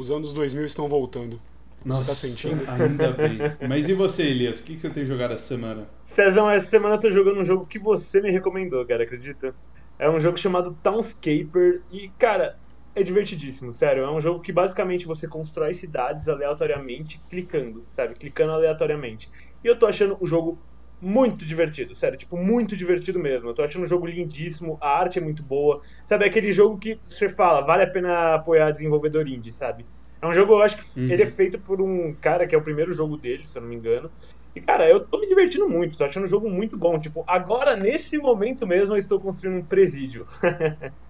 Os 0.00 0.10
anos 0.10 0.32
2000 0.32 0.64
estão 0.64 0.88
voltando. 0.88 1.38
Você 1.84 2.04
tá 2.06 2.14
sentindo? 2.14 2.62
Ainda 2.70 3.10
bem. 3.10 3.38
Mas 3.68 3.86
e 3.86 3.92
você, 3.92 4.22
Elias? 4.22 4.60
O 4.60 4.64
que, 4.64 4.78
você 4.78 4.88
tem 4.88 5.04
jogado 5.04 5.34
essa 5.34 5.44
semana? 5.44 5.86
Cezão, 6.06 6.50
essa 6.50 6.66
semana 6.66 6.94
eu 6.94 7.00
tô 7.00 7.10
jogando 7.10 7.38
um 7.38 7.44
jogo 7.44 7.66
que 7.66 7.78
você 7.78 8.22
me 8.22 8.30
recomendou, 8.30 8.86
cara, 8.86 9.02
acredita? 9.02 9.54
É 9.98 10.08
um 10.08 10.18
jogo 10.18 10.38
chamado 10.38 10.74
Townscaper 10.82 11.82
e, 11.92 12.08
cara, 12.18 12.56
é 12.94 13.02
divertidíssimo, 13.02 13.74
sério. 13.74 14.02
É 14.02 14.10
um 14.10 14.22
jogo 14.22 14.40
que 14.40 14.50
basicamente 14.50 15.04
você 15.04 15.28
constrói 15.28 15.74
cidades 15.74 16.30
aleatoriamente 16.30 17.20
clicando, 17.28 17.84
sabe? 17.86 18.14
Clicando 18.14 18.52
aleatoriamente. 18.52 19.30
E 19.62 19.68
eu 19.68 19.78
tô 19.78 19.84
achando 19.84 20.16
o 20.18 20.26
jogo 20.26 20.58
muito 21.00 21.44
divertido, 21.44 21.94
sério, 21.94 22.18
tipo, 22.18 22.36
muito 22.36 22.76
divertido 22.76 23.18
mesmo. 23.18 23.48
Eu 23.48 23.54
tô 23.54 23.62
achando 23.62 23.84
um 23.84 23.88
jogo 23.88 24.06
lindíssimo, 24.06 24.76
a 24.80 25.00
arte 25.00 25.18
é 25.18 25.22
muito 25.22 25.42
boa. 25.42 25.80
Sabe, 26.04 26.24
é 26.24 26.28
aquele 26.28 26.52
jogo 26.52 26.78
que 26.78 26.98
você 27.02 27.28
fala, 27.28 27.62
vale 27.62 27.84
a 27.84 27.90
pena 27.90 28.34
apoiar 28.34 28.70
desenvolvedor 28.70 29.26
indie, 29.26 29.52
sabe? 29.52 29.86
É 30.20 30.26
um 30.26 30.32
jogo, 30.32 30.52
eu 30.52 30.62
acho 30.62 30.76
que 30.76 31.00
uhum. 31.00 31.08
ele 31.08 31.22
é 31.22 31.26
feito 31.26 31.58
por 31.58 31.80
um 31.80 32.14
cara 32.14 32.46
que 32.46 32.54
é 32.54 32.58
o 32.58 32.62
primeiro 32.62 32.92
jogo 32.92 33.16
dele, 33.16 33.46
se 33.46 33.56
eu 33.56 33.62
não 33.62 33.68
me 33.68 33.76
engano. 33.76 34.10
E, 34.54 34.60
cara, 34.60 34.88
eu 34.88 35.00
tô 35.00 35.18
me 35.18 35.28
divertindo 35.28 35.68
muito, 35.68 35.96
tô 35.96 36.04
achando 36.04 36.24
o 36.24 36.28
jogo 36.28 36.50
muito 36.50 36.76
bom. 36.76 36.98
Tipo, 36.98 37.24
agora, 37.26 37.76
nesse 37.76 38.18
momento 38.18 38.66
mesmo, 38.66 38.94
eu 38.94 38.98
estou 38.98 39.18
construindo 39.18 39.58
um 39.58 39.64
presídio. 39.64 40.26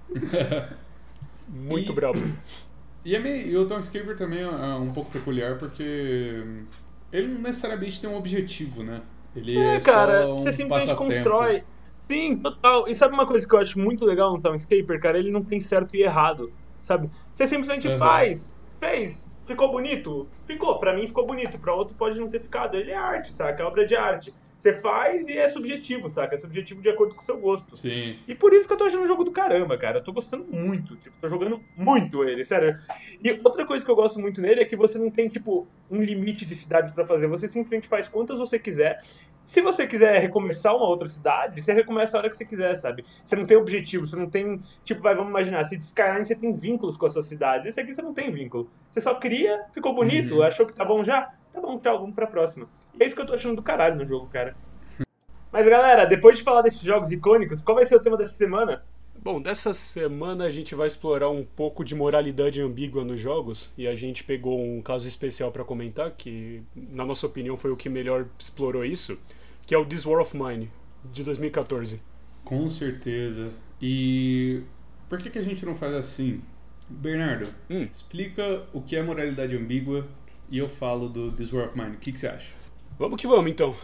muito 1.48 1.92
e, 1.92 1.94
brabo. 1.94 2.20
E, 3.02 3.16
é 3.16 3.18
meio, 3.18 3.46
e 3.46 3.56
o 3.56 3.66
Townscaper 3.66 4.14
também 4.14 4.42
é 4.42 4.74
um 4.74 4.92
pouco 4.92 5.10
peculiar, 5.10 5.56
porque 5.56 6.44
ele 7.10 7.28
não 7.28 7.40
necessariamente 7.40 7.98
tem 7.98 8.10
um 8.10 8.14
objetivo, 8.14 8.82
né? 8.82 9.00
Ele 9.34 9.58
é, 9.58 9.76
é 9.76 9.80
cara, 9.80 10.28
um 10.28 10.38
você 10.38 10.52
simplesmente 10.52 10.94
constrói. 10.94 11.64
Sim, 12.08 12.36
total. 12.36 12.88
E 12.88 12.94
sabe 12.94 13.14
uma 13.14 13.26
coisa 13.26 13.46
que 13.46 13.54
eu 13.54 13.60
acho 13.60 13.78
muito 13.78 14.04
legal 14.04 14.32
no 14.32 14.42
Townscaper, 14.42 15.00
cara? 15.00 15.18
Ele 15.18 15.30
não 15.30 15.44
tem 15.44 15.60
certo 15.60 15.94
e 15.94 16.02
errado, 16.02 16.52
sabe? 16.82 17.08
Você 17.32 17.46
simplesmente 17.46 17.86
uhum. 17.86 17.98
faz, 17.98 18.52
fez, 18.80 19.38
ficou 19.46 19.70
bonito? 19.70 20.28
Ficou, 20.44 20.78
para 20.80 20.92
mim 20.94 21.06
ficou 21.06 21.24
bonito, 21.24 21.58
para 21.58 21.72
outro 21.72 21.94
pode 21.96 22.18
não 22.18 22.28
ter 22.28 22.40
ficado. 22.40 22.76
Ele 22.76 22.90
é 22.90 22.96
arte, 22.96 23.32
saca? 23.32 23.62
É 23.62 23.66
obra 23.66 23.86
de 23.86 23.94
arte. 23.94 24.34
Você 24.60 24.74
faz 24.74 25.26
e 25.26 25.38
é 25.38 25.48
subjetivo, 25.48 26.06
saca? 26.06 26.34
É 26.34 26.38
subjetivo 26.38 26.82
de 26.82 26.90
acordo 26.90 27.14
com 27.14 27.22
o 27.22 27.24
seu 27.24 27.38
gosto. 27.38 27.74
Sim. 27.74 28.18
E 28.28 28.34
por 28.34 28.52
isso 28.52 28.68
que 28.68 28.74
eu 28.74 28.76
tô 28.76 28.84
achando 28.84 29.02
um 29.02 29.06
jogo 29.06 29.24
do 29.24 29.30
caramba, 29.30 29.78
cara. 29.78 29.98
Eu 29.98 30.04
tô 30.04 30.12
gostando 30.12 30.44
muito. 30.50 30.96
Tipo, 30.96 31.16
tô 31.18 31.28
jogando 31.28 31.62
muito 31.74 32.22
ele, 32.22 32.44
sério. 32.44 32.76
E 33.24 33.40
outra 33.42 33.64
coisa 33.64 33.82
que 33.82 33.90
eu 33.90 33.96
gosto 33.96 34.20
muito 34.20 34.42
nele 34.42 34.60
é 34.60 34.64
que 34.66 34.76
você 34.76 34.98
não 34.98 35.10
tem, 35.10 35.30
tipo, 35.30 35.66
um 35.90 36.02
limite 36.02 36.44
de 36.44 36.54
cidade 36.54 36.92
para 36.92 37.06
fazer. 37.06 37.26
Você 37.26 37.48
simplesmente 37.48 37.88
faz 37.88 38.06
quantas 38.06 38.38
você 38.38 38.58
quiser. 38.58 39.00
Se 39.46 39.62
você 39.62 39.86
quiser 39.86 40.20
recomeçar 40.20 40.76
uma 40.76 40.86
outra 40.86 41.08
cidade, 41.08 41.62
você 41.62 41.72
recomeça 41.72 42.16
a 42.16 42.20
hora 42.20 42.28
que 42.28 42.36
você 42.36 42.44
quiser, 42.44 42.76
sabe? 42.76 43.02
Você 43.24 43.34
não 43.34 43.46
tem 43.46 43.56
objetivo, 43.56 44.06
você 44.06 44.14
não 44.14 44.28
tem. 44.28 44.60
Tipo, 44.84 45.00
vai, 45.00 45.14
vamos 45.14 45.30
imaginar, 45.30 45.64
se 45.64 45.76
Skyline 45.76 46.26
você 46.26 46.34
tem 46.34 46.54
vínculos 46.54 46.98
com 46.98 47.06
a 47.06 47.10
sua 47.10 47.22
cidade. 47.22 47.66
Esse 47.66 47.80
aqui 47.80 47.94
você 47.94 48.02
não 48.02 48.12
tem 48.12 48.30
vínculo. 48.30 48.70
Você 48.90 49.00
só 49.00 49.14
cria, 49.14 49.64
ficou 49.72 49.94
bonito, 49.94 50.36
uhum. 50.36 50.42
achou 50.42 50.66
que 50.66 50.74
tá 50.74 50.84
bom 50.84 51.02
já? 51.02 51.32
Tá 51.52 51.60
bom, 51.60 51.78
tchau, 51.78 51.98
vamos 52.00 52.14
pra 52.14 52.26
próxima. 52.26 52.68
E 52.98 53.02
é 53.02 53.06
isso 53.06 53.14
que 53.14 53.22
eu 53.22 53.26
tô 53.26 53.34
achando 53.34 53.56
do 53.56 53.62
caralho 53.62 53.96
no 53.96 54.04
jogo, 54.04 54.26
cara. 54.26 54.56
Mas 55.52 55.66
galera, 55.68 56.04
depois 56.04 56.36
de 56.38 56.44
falar 56.44 56.62
desses 56.62 56.80
jogos 56.82 57.10
icônicos, 57.10 57.62
qual 57.62 57.74
vai 57.76 57.84
ser 57.84 57.96
o 57.96 58.00
tema 58.00 58.16
dessa 58.16 58.32
semana? 58.34 58.84
Bom, 59.22 59.42
dessa 59.42 59.74
semana 59.74 60.44
a 60.44 60.50
gente 60.50 60.74
vai 60.74 60.86
explorar 60.86 61.28
um 61.28 61.44
pouco 61.44 61.84
de 61.84 61.94
moralidade 61.94 62.60
ambígua 62.62 63.04
nos 63.04 63.20
jogos 63.20 63.70
e 63.76 63.86
a 63.86 63.94
gente 63.94 64.24
pegou 64.24 64.58
um 64.58 64.80
caso 64.80 65.06
especial 65.06 65.50
para 65.52 65.64
comentar 65.64 66.10
que, 66.12 66.62
na 66.74 67.04
nossa 67.04 67.26
opinião, 67.26 67.56
foi 67.56 67.70
o 67.70 67.76
que 67.76 67.88
melhor 67.88 68.26
explorou 68.38 68.84
isso, 68.84 69.18
que 69.66 69.74
é 69.74 69.78
o 69.78 69.84
This 69.84 70.06
War 70.06 70.22
of 70.22 70.34
Mine 70.36 70.70
de 71.04 71.22
2014. 71.24 72.00
Com 72.44 72.70
certeza. 72.70 73.50
E 73.82 74.62
por 75.08 75.18
que, 75.18 75.28
que 75.28 75.38
a 75.38 75.42
gente 75.42 75.66
não 75.66 75.74
faz 75.74 75.92
assim? 75.94 76.40
Bernardo, 76.88 77.48
Hum. 77.68 77.82
explica 77.90 78.62
o 78.72 78.80
que 78.80 78.96
é 78.96 79.02
moralidade 79.02 79.54
ambígua 79.56 80.06
e 80.50 80.58
eu 80.58 80.68
falo 80.68 81.08
do 81.08 81.30
This 81.32 81.52
War 81.52 81.68
of 81.68 81.78
Mine. 81.78 81.96
O 81.96 81.98
que, 81.98 82.12
que 82.12 82.18
você 82.18 82.26
acha? 82.26 82.54
Vamos 82.98 83.20
que 83.20 83.26
vamos 83.26 83.50
então. 83.50 83.74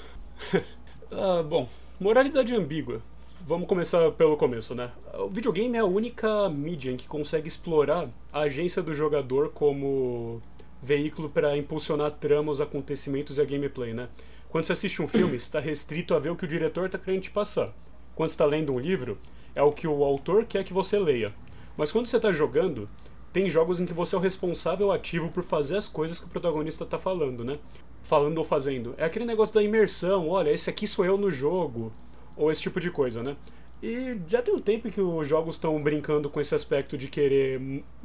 Ah, 1.09 1.41
bom, 1.41 1.69
moralidade 2.01 2.53
ambígua. 2.53 3.01
Vamos 3.47 3.69
começar 3.69 4.11
pelo 4.11 4.37
começo, 4.37 4.75
né? 4.75 4.91
O 5.15 5.29
videogame 5.29 5.77
é 5.77 5.79
a 5.79 5.85
única 5.85 6.49
mídia 6.49 6.91
em 6.91 6.97
que 6.97 7.07
consegue 7.07 7.47
explorar 7.47 8.09
a 8.33 8.41
agência 8.41 8.83
do 8.83 8.93
jogador 8.93 9.51
como 9.51 10.43
veículo 10.83 11.29
para 11.29 11.57
impulsionar 11.57 12.11
tramas, 12.11 12.61
acontecimentos 12.61 13.39
e 13.39 13.41
a 13.41 13.45
gameplay, 13.45 13.95
né? 13.95 14.09
Quando 14.49 14.65
você 14.65 14.73
assiste 14.73 15.01
um 15.01 15.07
filme, 15.07 15.37
está 15.37 15.61
restrito 15.61 16.13
a 16.13 16.19
ver 16.19 16.31
o 16.31 16.37
que 16.37 16.45
o 16.45 16.49
diretor 16.49 16.87
está 16.87 16.99
querendo 16.99 17.23
te 17.23 17.31
passar. 17.31 17.73
Quando 18.17 18.31
está 18.31 18.45
lendo 18.45 18.73
um 18.73 18.81
livro, 18.81 19.17
é 19.55 19.63
o 19.63 19.71
que 19.71 19.87
o 19.87 20.03
autor 20.03 20.45
quer 20.45 20.65
que 20.65 20.73
você 20.73 20.99
leia. 20.99 21.33
Mas 21.77 21.93
quando 21.93 22.07
você 22.07 22.17
está 22.17 22.33
jogando, 22.33 22.89
tem 23.37 23.51
jogos 23.51 23.83
em 23.83 23.85
que 23.85 23.93
você 23.93 24.15
é 24.15 24.19
o 24.19 24.21
responsável 24.23 24.91
ativo 24.91 25.31
por 25.31 25.43
fazer 25.43 25.77
as 25.77 25.87
coisas 25.87 26.19
que 26.19 26.25
o 26.25 26.29
protagonista 26.31 26.85
está 26.85 26.99
falando, 26.99 27.45
né? 27.45 27.59
Falando 28.03 28.39
ou 28.39 28.45
fazendo. 28.45 28.95
É 28.97 29.05
aquele 29.05 29.27
negócio 29.27 29.55
da 29.55 29.63
imersão, 29.63 30.31
olha, 30.31 30.49
esse 30.49 30.71
aqui 30.71 30.87
sou 30.87 31.05
eu 31.05 31.19
no 31.19 31.31
jogo, 31.31 31.93
ou 32.35 32.51
esse 32.51 32.63
tipo 32.63 32.81
de 32.81 32.91
coisa, 32.91 33.23
né? 33.23 33.37
E 33.83 34.17
já 34.27 34.41
tem 34.41 34.55
um 34.55 34.59
tempo 34.59 34.91
que 34.91 35.03
os 35.03 35.29
jogos 35.29 35.57
estão 35.57 35.79
brincando 35.83 36.31
com 36.31 36.41
esse 36.41 36.55
aspecto 36.55 36.97
de 36.97 37.09
querer 37.09 37.61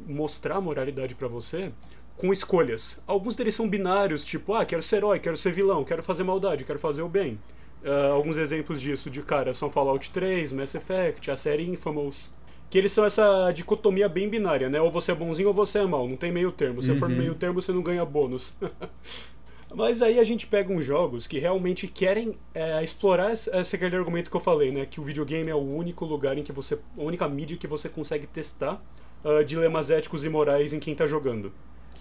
mostrar 0.06 0.60
moralidade 0.60 1.14
pra 1.14 1.28
você 1.28 1.72
com 2.18 2.30
escolhas. 2.30 3.00
Alguns 3.06 3.34
deles 3.34 3.54
são 3.54 3.66
binários, 3.66 4.26
tipo, 4.26 4.52
ah, 4.52 4.66
quero 4.66 4.82
ser 4.82 4.96
herói, 4.96 5.18
quero 5.18 5.38
ser 5.38 5.54
vilão, 5.54 5.82
quero 5.82 6.02
fazer 6.02 6.24
maldade, 6.24 6.62
quero 6.62 6.78
fazer 6.78 7.00
o 7.00 7.08
bem. 7.08 7.40
Ah, 7.82 8.10
alguns 8.12 8.36
exemplos 8.36 8.82
disso 8.82 9.08
de 9.08 9.22
cara 9.22 9.54
são 9.54 9.70
Fallout 9.70 10.10
3, 10.10 10.52
Mass 10.52 10.74
Effect, 10.74 11.30
a 11.30 11.36
série 11.36 11.66
Infamous. 11.66 12.30
Que 12.72 12.78
eles 12.78 12.90
são 12.90 13.04
essa 13.04 13.52
dicotomia 13.52 14.08
bem 14.08 14.30
binária, 14.30 14.70
né? 14.70 14.80
Ou 14.80 14.90
você 14.90 15.12
é 15.12 15.14
bonzinho 15.14 15.48
ou 15.48 15.54
você 15.54 15.80
é 15.80 15.84
mal, 15.84 16.08
não 16.08 16.16
tem 16.16 16.32
meio 16.32 16.50
termo. 16.50 16.80
Se 16.80 16.96
for 16.98 17.10
Uhum. 17.10 17.18
meio 17.18 17.34
termo, 17.34 17.60
você 17.60 17.70
não 17.70 17.82
ganha 17.82 18.02
bônus. 18.02 18.56
Mas 19.74 20.00
aí 20.00 20.18
a 20.18 20.24
gente 20.24 20.46
pega 20.46 20.72
uns 20.72 20.82
jogos 20.82 21.26
que 21.26 21.38
realmente 21.38 21.86
querem 21.86 22.34
é, 22.54 22.82
explorar 22.82 23.30
esse, 23.30 23.54
esse 23.54 23.76
aquele 23.76 23.94
argumento 23.94 24.30
que 24.30 24.36
eu 24.36 24.40
falei, 24.40 24.70
né? 24.70 24.86
Que 24.86 25.00
o 25.00 25.04
videogame 25.04 25.50
é 25.50 25.54
o 25.54 25.58
único 25.58 26.06
lugar 26.06 26.38
em 26.38 26.42
que 26.42 26.50
você. 26.50 26.78
a 26.96 27.02
única 27.02 27.28
mídia 27.28 27.58
que 27.58 27.66
você 27.66 27.90
consegue 27.90 28.26
testar 28.26 28.82
ah, 29.22 29.42
dilemas 29.42 29.90
éticos 29.90 30.24
e 30.24 30.30
morais 30.30 30.72
em 30.72 30.78
quem 30.80 30.94
tá 30.94 31.06
jogando. 31.06 31.52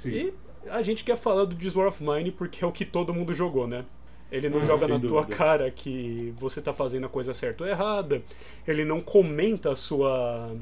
E 0.05 0.33
a 0.69 0.81
gente 0.81 1.03
quer 1.03 1.17
falar 1.17 1.43
do 1.43 1.53
This 1.55 1.75
War 1.75 1.89
of 1.89 2.01
Mine 2.01 2.31
porque 2.31 2.63
é 2.63 2.67
o 2.67 2.71
que 2.71 2.85
todo 2.85 3.13
mundo 3.13 3.33
jogou, 3.33 3.67
né? 3.67 3.83
Ele 4.31 4.47
não 4.49 4.59
Ah, 4.59 4.65
joga 4.65 4.87
na 4.87 4.99
tua 4.99 5.21
dúvida. 5.21 5.35
cara 5.35 5.69
que 5.69 6.33
você 6.37 6.61
tá 6.61 6.71
fazendo 6.73 7.05
a 7.05 7.09
coisa 7.09 7.33
certa 7.33 7.63
ou 7.63 7.69
errada. 7.69 8.21
Ele 8.67 8.85
não 8.85 9.01
comenta 9.01 9.75
sua, 9.75 10.55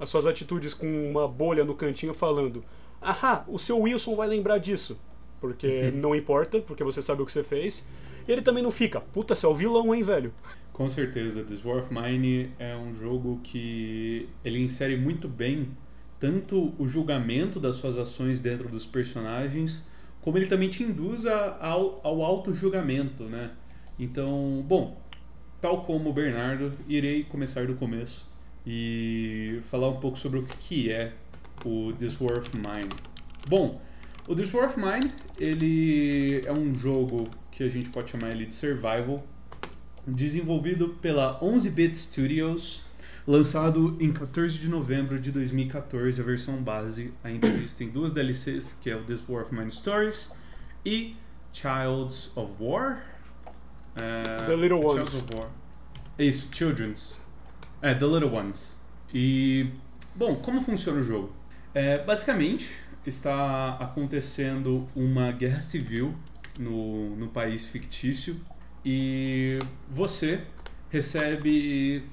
as 0.00 0.08
suas 0.08 0.26
atitudes 0.26 0.74
com 0.74 0.86
uma 1.10 1.28
bolha 1.28 1.64
no 1.64 1.74
cantinho 1.74 2.12
falando: 2.12 2.64
Ahá, 3.00 3.44
o 3.46 3.58
seu 3.58 3.78
Wilson 3.80 4.16
vai 4.16 4.26
lembrar 4.28 4.58
disso. 4.58 4.98
Porque 5.40 5.66
Uhum. 5.92 6.00
não 6.00 6.14
importa, 6.14 6.60
porque 6.60 6.82
você 6.82 7.00
sabe 7.00 7.22
o 7.22 7.26
que 7.26 7.30
você 7.32 7.44
fez. 7.44 7.86
E 8.26 8.32
ele 8.32 8.42
também 8.42 8.62
não 8.62 8.72
fica, 8.72 9.00
puta, 9.00 9.34
você 9.36 9.46
é 9.46 9.48
o 9.48 9.54
vilão, 9.54 9.94
hein, 9.94 10.02
velho? 10.02 10.32
Com 10.72 10.88
certeza, 10.88 11.44
This 11.44 11.64
War 11.64 11.78
of 11.78 11.94
Mine 11.94 12.50
é 12.58 12.74
um 12.76 12.92
jogo 12.94 13.38
que 13.44 14.28
ele 14.44 14.58
insere 14.60 14.96
muito 14.96 15.28
bem 15.28 15.68
tanto 16.18 16.74
o 16.78 16.88
julgamento 16.88 17.60
das 17.60 17.76
suas 17.76 17.96
ações 17.96 18.40
dentro 18.40 18.68
dos 18.68 18.84
personagens, 18.84 19.84
como 20.26 20.36
ele 20.38 20.46
também 20.46 20.68
te 20.68 20.82
induz 20.82 21.24
a- 21.24 21.56
ao, 21.60 22.00
ao 22.02 22.20
auto-julgamento, 22.24 23.22
né? 23.26 23.52
Então, 23.96 24.60
bom, 24.66 25.00
tal 25.60 25.84
como 25.84 26.10
o 26.10 26.12
Bernardo, 26.12 26.72
irei 26.88 27.22
começar 27.22 27.64
do 27.68 27.74
começo 27.76 28.28
e 28.66 29.60
falar 29.70 29.88
um 29.88 30.00
pouco 30.00 30.18
sobre 30.18 30.40
o 30.40 30.42
que 30.42 30.90
é 30.90 31.12
o 31.64 31.92
This 31.96 32.20
War 32.20 32.38
of 32.40 32.50
Mine. 32.56 32.88
Bom, 33.48 33.80
o 34.26 34.34
This 34.34 34.52
War 34.52 34.66
of 34.68 34.76
Mine, 34.80 35.12
ele 35.38 36.42
é 36.44 36.52
um 36.52 36.74
jogo 36.74 37.28
que 37.52 37.62
a 37.62 37.68
gente 37.68 37.90
pode 37.90 38.10
chamar 38.10 38.32
ele 38.32 38.46
de 38.46 38.54
survival, 38.56 39.24
desenvolvido 40.04 40.88
pela 41.00 41.38
11-Bit 41.40 41.96
Studios, 41.96 42.82
lançado 43.26 43.96
em 44.00 44.12
14 44.12 44.58
de 44.58 44.68
novembro 44.68 45.18
de 45.18 45.32
2014, 45.32 46.20
a 46.20 46.24
versão 46.24 46.56
base. 46.62 47.12
Ainda 47.24 47.48
existem 47.48 47.88
duas 47.88 48.12
DLCs, 48.12 48.78
que 48.80 48.88
é 48.88 48.96
o 48.96 49.02
This 49.02 49.28
War 49.28 49.42
of 49.42 49.54
Mine 49.54 49.70
Stories 49.70 50.32
e 50.84 51.16
Childs 51.52 52.30
of 52.36 52.52
War. 52.60 53.04
É, 53.96 54.46
The 54.46 54.56
Little 54.56 54.80
Childs 54.90 55.14
Ones. 55.14 55.14
of 55.14 55.34
War. 55.34 55.48
Isso, 56.18 56.48
Children's. 56.52 57.16
É, 57.82 57.94
The 57.94 58.06
Little 58.06 58.32
Ones. 58.32 58.76
E, 59.12 59.70
bom, 60.14 60.36
como 60.36 60.62
funciona 60.62 61.00
o 61.00 61.02
jogo? 61.02 61.34
É, 61.74 61.98
basicamente, 62.04 62.78
está 63.04 63.76
acontecendo 63.80 64.86
uma 64.94 65.30
guerra 65.32 65.60
civil 65.60 66.14
no, 66.58 67.16
no 67.16 67.28
país 67.28 67.66
fictício 67.66 68.40
e 68.84 69.58
você 69.88 70.42
recebe 70.88 72.04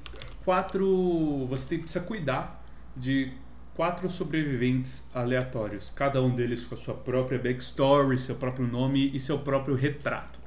quatro. 0.44 1.46
Você 1.48 1.78
precisa 1.78 2.04
cuidar 2.06 2.64
de 2.96 3.32
quatro 3.76 4.10
sobreviventes 4.10 5.10
aleatórios, 5.14 5.92
cada 5.96 6.22
um 6.22 6.34
deles 6.34 6.64
com 6.64 6.76
a 6.76 6.78
sua 6.78 6.94
própria 6.94 7.40
backstory, 7.40 8.20
seu 8.20 8.36
próprio 8.36 8.68
nome 8.68 9.12
e 9.14 9.20
seu 9.20 9.40
próprio 9.40 9.76
retrato. 9.76 10.40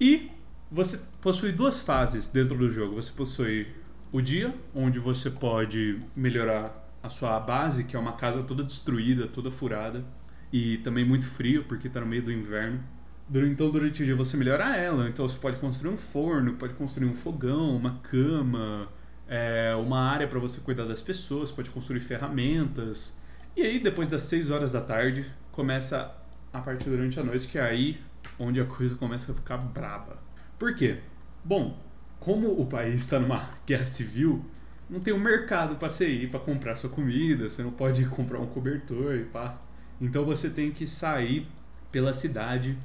E 0.00 0.30
você 0.70 1.00
possui 1.20 1.52
duas 1.52 1.80
fases 1.80 2.28
dentro 2.28 2.56
do 2.56 2.70
jogo. 2.70 2.94
Você 2.94 3.12
possui 3.12 3.66
o 4.12 4.20
dia, 4.20 4.54
onde 4.74 4.98
você 4.98 5.30
pode 5.30 6.00
melhorar 6.16 6.88
a 7.02 7.08
sua 7.08 7.38
base, 7.40 7.84
que 7.84 7.96
é 7.96 7.98
uma 7.98 8.12
casa 8.12 8.42
toda 8.42 8.62
destruída, 8.62 9.26
toda 9.26 9.50
furada, 9.50 10.04
e 10.52 10.78
também 10.78 11.04
muito 11.04 11.26
frio, 11.26 11.64
porque 11.64 11.88
está 11.88 12.00
no 12.00 12.06
meio 12.06 12.22
do 12.22 12.32
inverno. 12.32 12.82
Então, 13.30 13.70
durante 13.70 14.02
o 14.02 14.06
dia 14.06 14.16
você 14.16 14.36
melhora 14.36 14.74
ela. 14.74 15.08
Então, 15.08 15.28
você 15.28 15.38
pode 15.38 15.58
construir 15.58 15.92
um 15.92 15.98
forno, 15.98 16.54
pode 16.54 16.74
construir 16.74 17.06
um 17.06 17.14
fogão, 17.14 17.76
uma 17.76 17.98
cama, 18.02 18.88
é, 19.28 19.74
uma 19.74 20.00
área 20.00 20.26
para 20.26 20.38
você 20.38 20.60
cuidar 20.60 20.84
das 20.84 21.00
pessoas, 21.00 21.50
pode 21.50 21.70
construir 21.70 22.00
ferramentas. 22.00 23.16
E 23.56 23.62
aí, 23.62 23.78
depois 23.78 24.08
das 24.08 24.22
6 24.22 24.50
horas 24.50 24.72
da 24.72 24.80
tarde, 24.80 25.24
começa 25.52 26.14
a 26.52 26.60
parte 26.60 26.88
durante 26.88 27.20
a 27.20 27.22
noite, 27.22 27.46
que 27.46 27.58
é 27.58 27.62
aí 27.62 28.00
onde 28.38 28.60
a 28.60 28.64
coisa 28.64 28.94
começa 28.94 29.32
a 29.32 29.34
ficar 29.34 29.58
braba. 29.58 30.18
Por 30.58 30.74
quê? 30.74 30.98
Bom, 31.44 31.78
como 32.18 32.60
o 32.60 32.66
país 32.66 32.96
está 32.96 33.18
numa 33.18 33.48
guerra 33.66 33.86
civil, 33.86 34.44
não 34.88 35.00
tem 35.00 35.12
um 35.12 35.18
mercado 35.18 35.76
para 35.76 35.88
você 35.88 36.08
ir 36.08 36.30
para 36.30 36.40
comprar 36.40 36.74
sua 36.76 36.90
comida, 36.90 37.48
você 37.48 37.62
não 37.62 37.70
pode 37.70 38.02
ir 38.02 38.08
comprar 38.08 38.40
um 38.40 38.46
cobertor 38.46 39.14
e 39.16 39.24
pá. 39.24 39.60
Então 40.00 40.24
você 40.24 40.48
tem 40.48 40.70
que 40.70 40.86
sair 40.86 41.46
pela 41.92 42.12
cidade 42.12 42.76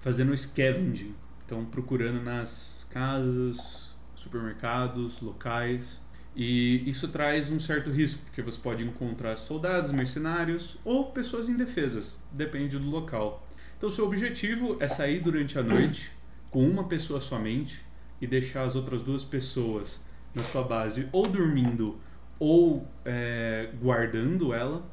fazendo 0.00 0.36
scavenging. 0.36 1.14
Então 1.44 1.64
procurando 1.64 2.22
nas 2.22 2.86
casas, 2.90 3.91
supermercados, 4.22 5.20
locais. 5.20 6.00
E 6.34 6.88
isso 6.88 7.08
traz 7.08 7.50
um 7.50 7.60
certo 7.60 7.90
risco, 7.90 8.22
porque 8.24 8.40
você 8.40 8.58
pode 8.58 8.82
encontrar 8.82 9.36
soldados, 9.36 9.90
mercenários 9.90 10.78
ou 10.84 11.12
pessoas 11.12 11.48
indefesas, 11.48 12.18
depende 12.32 12.78
do 12.78 12.88
local. 12.88 13.46
Então 13.76 13.90
seu 13.90 14.06
objetivo 14.06 14.76
é 14.80 14.88
sair 14.88 15.20
durante 15.20 15.58
a 15.58 15.62
noite 15.62 16.12
com 16.50 16.66
uma 16.66 16.84
pessoa 16.84 17.20
somente 17.20 17.84
e 18.20 18.26
deixar 18.26 18.62
as 18.62 18.76
outras 18.76 19.02
duas 19.02 19.24
pessoas 19.24 20.02
na 20.34 20.42
sua 20.42 20.62
base 20.62 21.08
ou 21.12 21.26
dormindo 21.26 21.98
ou 22.38 22.86
é, 23.04 23.70
guardando 23.80 24.54
ela. 24.54 24.88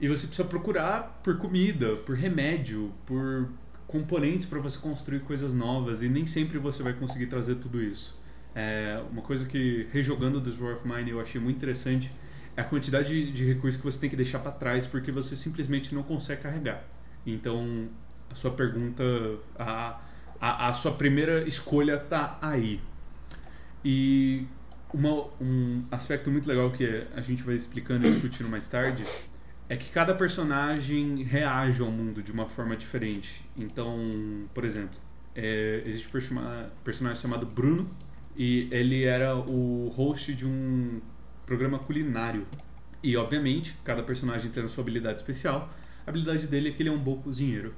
E 0.00 0.08
você 0.08 0.26
precisa 0.26 0.48
procurar 0.48 1.20
por 1.22 1.38
comida, 1.38 1.96
por 1.96 2.16
remédio, 2.16 2.92
por 3.04 3.48
componentes 3.86 4.46
para 4.46 4.58
você 4.58 4.78
construir 4.78 5.20
coisas 5.20 5.54
novas 5.54 6.02
e 6.02 6.08
nem 6.08 6.26
sempre 6.26 6.58
você 6.58 6.82
vai 6.82 6.92
conseguir 6.92 7.26
trazer 7.26 7.56
tudo 7.56 7.82
isso. 7.82 8.17
É, 8.54 9.00
uma 9.10 9.22
coisa 9.22 9.46
que 9.46 9.86
rejogando 9.92 10.40
This 10.40 10.60
War 10.60 10.74
of 10.74 10.88
Mine 10.88 11.10
eu 11.10 11.20
achei 11.20 11.40
muito 11.40 11.56
interessante 11.56 12.10
é 12.56 12.60
a 12.60 12.64
quantidade 12.64 13.08
de, 13.08 13.32
de 13.32 13.44
recursos 13.44 13.80
que 13.80 13.84
você 13.84 14.00
tem 14.00 14.10
que 14.10 14.16
deixar 14.16 14.40
para 14.40 14.50
trás 14.50 14.86
porque 14.86 15.12
você 15.12 15.36
simplesmente 15.36 15.94
não 15.94 16.02
consegue 16.02 16.42
carregar. 16.42 16.84
Então 17.26 17.88
a 18.30 18.34
sua 18.34 18.50
pergunta, 18.50 19.04
a, 19.58 20.00
a, 20.40 20.68
a 20.68 20.72
sua 20.72 20.92
primeira 20.92 21.46
escolha 21.46 21.98
tá 21.98 22.38
aí. 22.42 22.80
E 23.84 24.46
uma, 24.92 25.28
um 25.40 25.84
aspecto 25.90 26.30
muito 26.30 26.48
legal 26.48 26.70
que 26.70 27.06
a 27.14 27.20
gente 27.20 27.42
vai 27.42 27.54
explicando 27.54 28.06
e 28.06 28.10
discutindo 28.10 28.48
mais 28.48 28.68
tarde 28.68 29.04
é 29.68 29.76
que 29.76 29.90
cada 29.90 30.14
personagem 30.14 31.22
reage 31.22 31.82
ao 31.82 31.90
mundo 31.90 32.22
de 32.22 32.32
uma 32.32 32.46
forma 32.46 32.76
diferente. 32.76 33.44
Então, 33.56 34.48
por 34.54 34.64
exemplo, 34.64 34.98
é, 35.34 35.82
existe 35.84 36.08
um 36.08 36.68
personagem 36.82 37.20
chamado 37.20 37.44
Bruno 37.44 37.88
e 38.38 38.68
ele 38.70 39.02
era 39.02 39.36
o 39.36 39.88
host 39.88 40.32
de 40.32 40.46
um 40.46 41.00
programa 41.44 41.76
culinário. 41.80 42.46
E, 43.02 43.16
obviamente, 43.16 43.76
cada 43.82 44.00
personagem 44.00 44.48
tem 44.52 44.62
a 44.64 44.68
sua 44.68 44.82
habilidade 44.82 45.16
especial. 45.16 45.68
A 46.06 46.10
habilidade 46.10 46.46
dele 46.46 46.68
é 46.68 46.72
que 46.72 46.80
ele 46.80 46.88
é 46.88 46.92
um 46.92 46.98
bom 46.98 47.16
cozinheiro. 47.16 47.74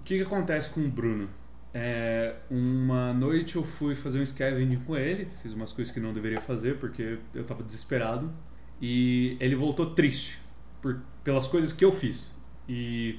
O 0.00 0.04
que, 0.04 0.16
que 0.16 0.22
acontece 0.22 0.70
com 0.70 0.80
o 0.80 0.88
Bruno? 0.88 1.28
É, 1.72 2.36
uma 2.48 3.12
noite 3.12 3.56
eu 3.56 3.64
fui 3.64 3.96
fazer 3.96 4.20
um 4.20 4.26
scavenging 4.26 4.78
com 4.84 4.96
ele, 4.96 5.26
fiz 5.42 5.52
umas 5.52 5.72
coisas 5.72 5.92
que 5.92 5.98
não 5.98 6.14
deveria 6.14 6.40
fazer 6.40 6.78
porque 6.78 7.18
eu 7.34 7.42
estava 7.42 7.64
desesperado. 7.64 8.32
E 8.80 9.36
ele 9.40 9.56
voltou 9.56 9.86
triste 9.86 10.38
por, 10.80 11.00
pelas 11.24 11.48
coisas 11.48 11.72
que 11.72 11.84
eu 11.84 11.90
fiz. 11.90 12.32
E 12.68 13.18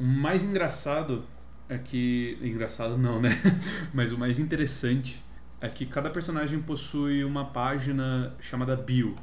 o 0.00 0.04
mais 0.04 0.42
engraçado 0.42 1.24
é 1.68 1.78
que. 1.78 2.36
Engraçado 2.42 2.98
não, 2.98 3.20
né? 3.20 3.30
Mas 3.94 4.10
o 4.10 4.18
mais 4.18 4.40
interessante 4.40 5.22
é 5.60 5.68
que 5.68 5.84
cada 5.84 6.08
personagem 6.08 6.60
possui 6.60 7.24
uma 7.24 7.44
página 7.44 8.34
chamada 8.40 8.74
bio. 8.74 9.14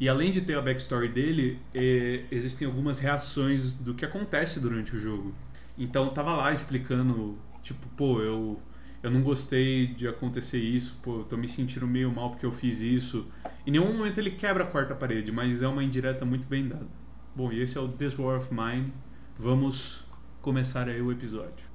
E 0.00 0.08
além 0.08 0.30
de 0.30 0.40
ter 0.40 0.56
a 0.56 0.62
backstory 0.62 1.08
dele, 1.08 1.60
é, 1.74 2.24
existem 2.30 2.66
algumas 2.66 2.98
reações 2.98 3.74
do 3.74 3.94
que 3.94 4.04
acontece 4.04 4.60
durante 4.60 4.94
o 4.94 4.98
jogo. 4.98 5.34
Então 5.78 6.08
tava 6.10 6.34
lá 6.34 6.52
explicando, 6.52 7.38
tipo, 7.62 7.86
pô, 7.96 8.20
eu, 8.20 8.60
eu 9.02 9.10
não 9.10 9.22
gostei 9.22 9.88
de 9.88 10.06
acontecer 10.06 10.58
isso, 10.58 10.98
pô, 11.02 11.20
eu 11.20 11.24
tô 11.24 11.36
me 11.36 11.48
sentindo 11.48 11.86
meio 11.86 12.10
mal 12.12 12.30
porque 12.30 12.46
eu 12.46 12.52
fiz 12.52 12.80
isso. 12.80 13.28
Em 13.66 13.70
nenhum 13.72 13.92
momento 13.96 14.18
ele 14.18 14.32
quebra 14.32 14.64
a 14.64 14.66
quarta 14.66 14.94
parede, 14.94 15.30
mas 15.32 15.62
é 15.62 15.68
uma 15.68 15.82
indireta 15.82 16.24
muito 16.24 16.46
bem 16.46 16.68
dada. 16.68 16.86
Bom, 17.34 17.52
e 17.52 17.60
esse 17.60 17.76
é 17.76 17.80
o 17.80 17.88
This 17.88 18.18
War 18.18 18.38
of 18.38 18.52
Mine. 18.52 18.92
Vamos 19.38 20.04
começar 20.40 20.88
aí 20.88 21.00
o 21.00 21.10
episódio. 21.10 21.66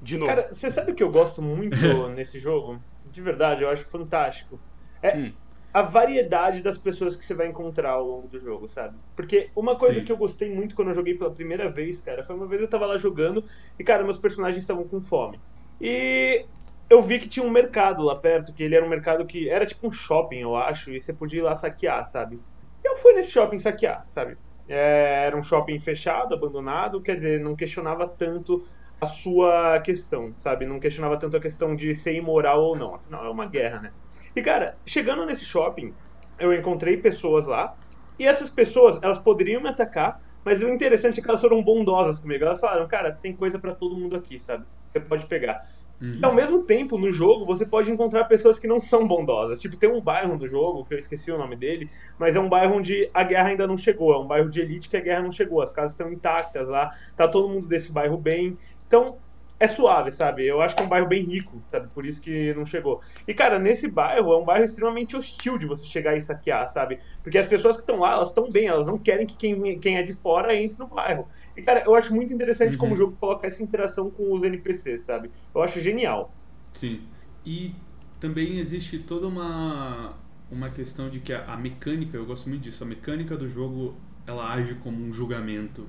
De 0.00 0.16
novo. 0.18 0.30
Cara, 0.30 0.52
você 0.52 0.70
sabe 0.70 0.92
o 0.92 0.94
que 0.94 1.02
eu 1.02 1.10
gosto 1.10 1.40
muito 1.40 1.76
nesse 2.14 2.38
jogo? 2.38 2.80
De 3.10 3.22
verdade, 3.22 3.62
eu 3.62 3.70
acho 3.70 3.84
fantástico. 3.86 4.60
É 5.02 5.16
hum. 5.16 5.32
a 5.72 5.82
variedade 5.82 6.62
das 6.62 6.78
pessoas 6.78 7.16
que 7.16 7.24
você 7.24 7.34
vai 7.34 7.48
encontrar 7.48 7.90
ao 7.90 8.04
longo 8.04 8.28
do 8.28 8.38
jogo, 8.38 8.66
sabe? 8.66 8.98
Porque 9.14 9.50
uma 9.54 9.76
coisa 9.76 10.00
Sim. 10.00 10.04
que 10.04 10.12
eu 10.12 10.16
gostei 10.16 10.52
muito 10.54 10.74
quando 10.74 10.88
eu 10.88 10.94
joguei 10.94 11.14
pela 11.16 11.34
primeira 11.34 11.70
vez, 11.70 12.00
cara, 12.00 12.24
foi 12.24 12.34
uma 12.34 12.48
vez 12.48 12.60
eu 12.60 12.68
tava 12.68 12.86
lá 12.86 12.96
jogando 12.96 13.44
e, 13.78 13.84
cara, 13.84 14.04
meus 14.04 14.18
personagens 14.18 14.62
estavam 14.62 14.88
com 14.88 15.00
fome. 15.00 15.40
E 15.80 16.48
eu 16.88 17.02
vi 17.02 17.18
que 17.18 17.28
tinha 17.28 17.44
um 17.44 17.50
mercado 17.50 18.02
lá 18.02 18.16
perto, 18.16 18.54
que 18.54 18.62
ele 18.62 18.74
era 18.74 18.84
um 18.84 18.88
mercado 18.88 19.26
que 19.26 19.48
era 19.48 19.66
tipo 19.66 19.86
um 19.86 19.92
shopping, 19.92 20.38
eu 20.38 20.56
acho, 20.56 20.90
e 20.92 21.00
você 21.00 21.12
podia 21.12 21.40
ir 21.40 21.42
lá 21.42 21.54
saquear, 21.54 22.06
sabe? 22.06 22.42
Eu 22.84 22.96
fui 22.96 23.12
nesse 23.12 23.32
shopping 23.32 23.58
saquear, 23.58 24.04
sabe? 24.08 24.36
É, 24.68 25.24
era 25.26 25.36
um 25.36 25.42
shopping 25.42 25.78
fechado, 25.78 26.34
abandonado, 26.34 27.02
quer 27.02 27.16
dizer, 27.16 27.40
não 27.40 27.54
questionava 27.54 28.08
tanto 28.08 28.62
a 29.00 29.06
sua 29.06 29.80
questão, 29.80 30.34
sabe? 30.38 30.66
Não 30.66 30.80
questionava 30.80 31.16
tanto 31.18 31.36
a 31.36 31.40
questão 31.40 31.76
de 31.76 31.94
ser 31.94 32.14
imoral 32.14 32.62
ou 32.62 32.76
não. 32.76 32.94
Afinal, 32.94 33.24
é 33.24 33.30
uma 33.30 33.46
guerra, 33.46 33.80
né? 33.80 33.92
E, 34.34 34.42
cara, 34.42 34.76
chegando 34.86 35.24
nesse 35.24 35.44
shopping, 35.44 35.94
eu 36.38 36.52
encontrei 36.52 36.96
pessoas 36.96 37.46
lá, 37.46 37.76
e 38.18 38.26
essas 38.26 38.48
pessoas, 38.48 38.98
elas 39.02 39.18
poderiam 39.18 39.62
me 39.62 39.68
atacar, 39.68 40.20
mas 40.44 40.62
o 40.62 40.68
interessante 40.68 41.20
é 41.20 41.22
que 41.22 41.28
elas 41.28 41.40
foram 41.40 41.62
bondosas 41.62 42.18
comigo. 42.18 42.44
Elas 42.44 42.60
falaram, 42.60 42.86
cara, 42.86 43.12
tem 43.12 43.34
coisa 43.34 43.58
para 43.58 43.74
todo 43.74 43.96
mundo 43.96 44.16
aqui, 44.16 44.38
sabe? 44.38 44.64
Você 44.86 45.00
pode 45.00 45.26
pegar. 45.26 45.60
Uhum. 46.00 46.18
E 46.22 46.24
ao 46.24 46.34
mesmo 46.34 46.64
tempo, 46.64 46.98
no 46.98 47.10
jogo, 47.10 47.44
você 47.44 47.64
pode 47.64 47.90
encontrar 47.90 48.24
pessoas 48.24 48.58
que 48.58 48.66
não 48.66 48.80
são 48.80 49.08
bondosas. 49.08 49.60
Tipo, 49.60 49.76
tem 49.76 49.90
um 49.90 50.00
bairro 50.00 50.38
do 50.38 50.46
jogo, 50.46 50.84
que 50.84 50.94
eu 50.94 50.98
esqueci 50.98 51.32
o 51.32 51.38
nome 51.38 51.56
dele, 51.56 51.90
mas 52.18 52.36
é 52.36 52.40
um 52.40 52.48
bairro 52.48 52.76
onde 52.76 53.10
a 53.12 53.24
guerra 53.24 53.48
ainda 53.48 53.66
não 53.66 53.76
chegou. 53.76 54.12
É 54.12 54.18
um 54.18 54.26
bairro 54.26 54.50
de 54.50 54.60
elite 54.60 54.88
que 54.88 54.96
a 54.96 55.00
guerra 55.00 55.22
não 55.22 55.32
chegou. 55.32 55.60
As 55.60 55.72
casas 55.72 55.92
estão 55.92 56.12
intactas 56.12 56.68
lá, 56.68 56.92
tá 57.16 57.26
todo 57.26 57.48
mundo 57.48 57.66
desse 57.66 57.90
bairro 57.90 58.18
bem. 58.18 58.56
Então, 58.86 59.18
é 59.58 59.66
suave, 59.66 60.10
sabe? 60.10 60.46
Eu 60.46 60.60
acho 60.60 60.76
que 60.76 60.82
é 60.82 60.84
um 60.84 60.88
bairro 60.88 61.08
bem 61.08 61.22
rico, 61.22 61.62
sabe? 61.64 61.88
Por 61.88 62.04
isso 62.04 62.20
que 62.20 62.52
não 62.54 62.66
chegou. 62.66 63.00
E, 63.26 63.32
cara, 63.32 63.58
nesse 63.58 63.88
bairro 63.88 64.32
é 64.32 64.38
um 64.38 64.44
bairro 64.44 64.64
extremamente 64.64 65.16
hostil 65.16 65.56
de 65.56 65.66
você 65.66 65.86
chegar 65.86 66.16
e 66.16 66.20
saquear, 66.20 66.68
sabe? 66.68 66.98
Porque 67.22 67.38
as 67.38 67.46
pessoas 67.46 67.76
que 67.76 67.82
estão 67.82 68.00
lá, 68.00 68.12
elas 68.12 68.28
estão 68.28 68.50
bem, 68.50 68.66
elas 68.66 68.86
não 68.86 68.98
querem 68.98 69.26
que 69.26 69.34
quem, 69.34 69.78
quem 69.78 69.96
é 69.96 70.02
de 70.02 70.12
fora 70.14 70.54
entre 70.54 70.78
no 70.78 70.86
bairro. 70.86 71.26
E, 71.56 71.62
cara, 71.62 71.82
eu 71.86 71.94
acho 71.94 72.14
muito 72.14 72.34
interessante 72.34 72.72
uhum. 72.72 72.78
como 72.78 72.94
o 72.94 72.96
jogo 72.96 73.16
coloca 73.18 73.46
essa 73.46 73.62
interação 73.62 74.10
com 74.10 74.32
os 74.32 74.42
NPCs, 74.42 75.02
sabe? 75.02 75.30
Eu 75.54 75.62
acho 75.62 75.80
genial. 75.80 76.34
Sim. 76.70 77.00
E 77.44 77.74
também 78.20 78.58
existe 78.58 78.98
toda 78.98 79.26
uma, 79.26 80.14
uma 80.50 80.68
questão 80.68 81.08
de 81.08 81.20
que 81.20 81.32
a, 81.32 81.46
a 81.46 81.56
mecânica, 81.56 82.14
eu 82.16 82.26
gosto 82.26 82.48
muito 82.50 82.62
disso, 82.62 82.84
a 82.84 82.86
mecânica 82.86 83.34
do 83.34 83.48
jogo, 83.48 83.94
ela 84.26 84.52
age 84.52 84.74
como 84.74 85.02
um 85.02 85.10
julgamento. 85.10 85.86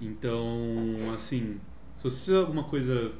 Então, 0.00 0.94
assim, 1.12 1.58
se 2.10 2.18
você 2.18 2.24
fizer 2.26 2.38
alguma 2.38 2.64
coisa 2.64 3.10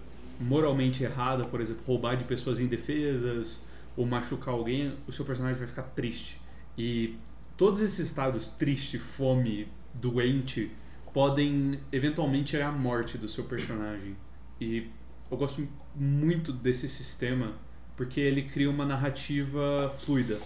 moralmente 0.41 1.03
errada, 1.03 1.45
por 1.45 1.61
exemplo, 1.61 1.83
roubar 1.87 2.17
de 2.17 2.25
pessoas 2.25 2.61
indefesas 2.61 3.63
ou 3.97 4.05
machucar 4.05 4.55
alguém, 4.55 4.95
o 5.07 5.13
seu 5.13 5.25
personagem 5.25 5.59
vai 5.59 5.67
ficar 5.67 5.83
triste. 5.83 6.41
E 6.77 7.17
todos 7.57 7.81
esses 7.81 8.07
estados 8.07 8.51
triste, 8.51 8.99
fome, 8.99 9.69
doente, 9.95 10.71
podem 11.13 11.81
eventualmente 11.93 12.53
gerar 12.53 12.69
a 12.69 12.73
morte 12.73 13.17
do 13.17 13.29
seu 13.29 13.45
personagem. 13.45 14.17
E 14.61 14.89
eu 15.31 15.37
gosto 15.37 15.67
muito 15.95 16.53
desse 16.53 16.89
sistema 16.89 17.55
porque 17.97 18.21
ele 18.21 18.43
cria 18.43 18.69
uma 18.69 18.85
narrativa 18.85 19.89
fluida. 19.99 20.41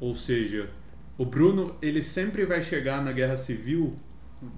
Ou 0.00 0.14
seja, 0.14 0.70
o 1.18 1.24
Bruno 1.24 1.76
ele 1.82 2.02
sempre 2.02 2.44
vai 2.46 2.62
chegar 2.62 3.04
na 3.04 3.12
guerra 3.12 3.36
civil 3.36 3.94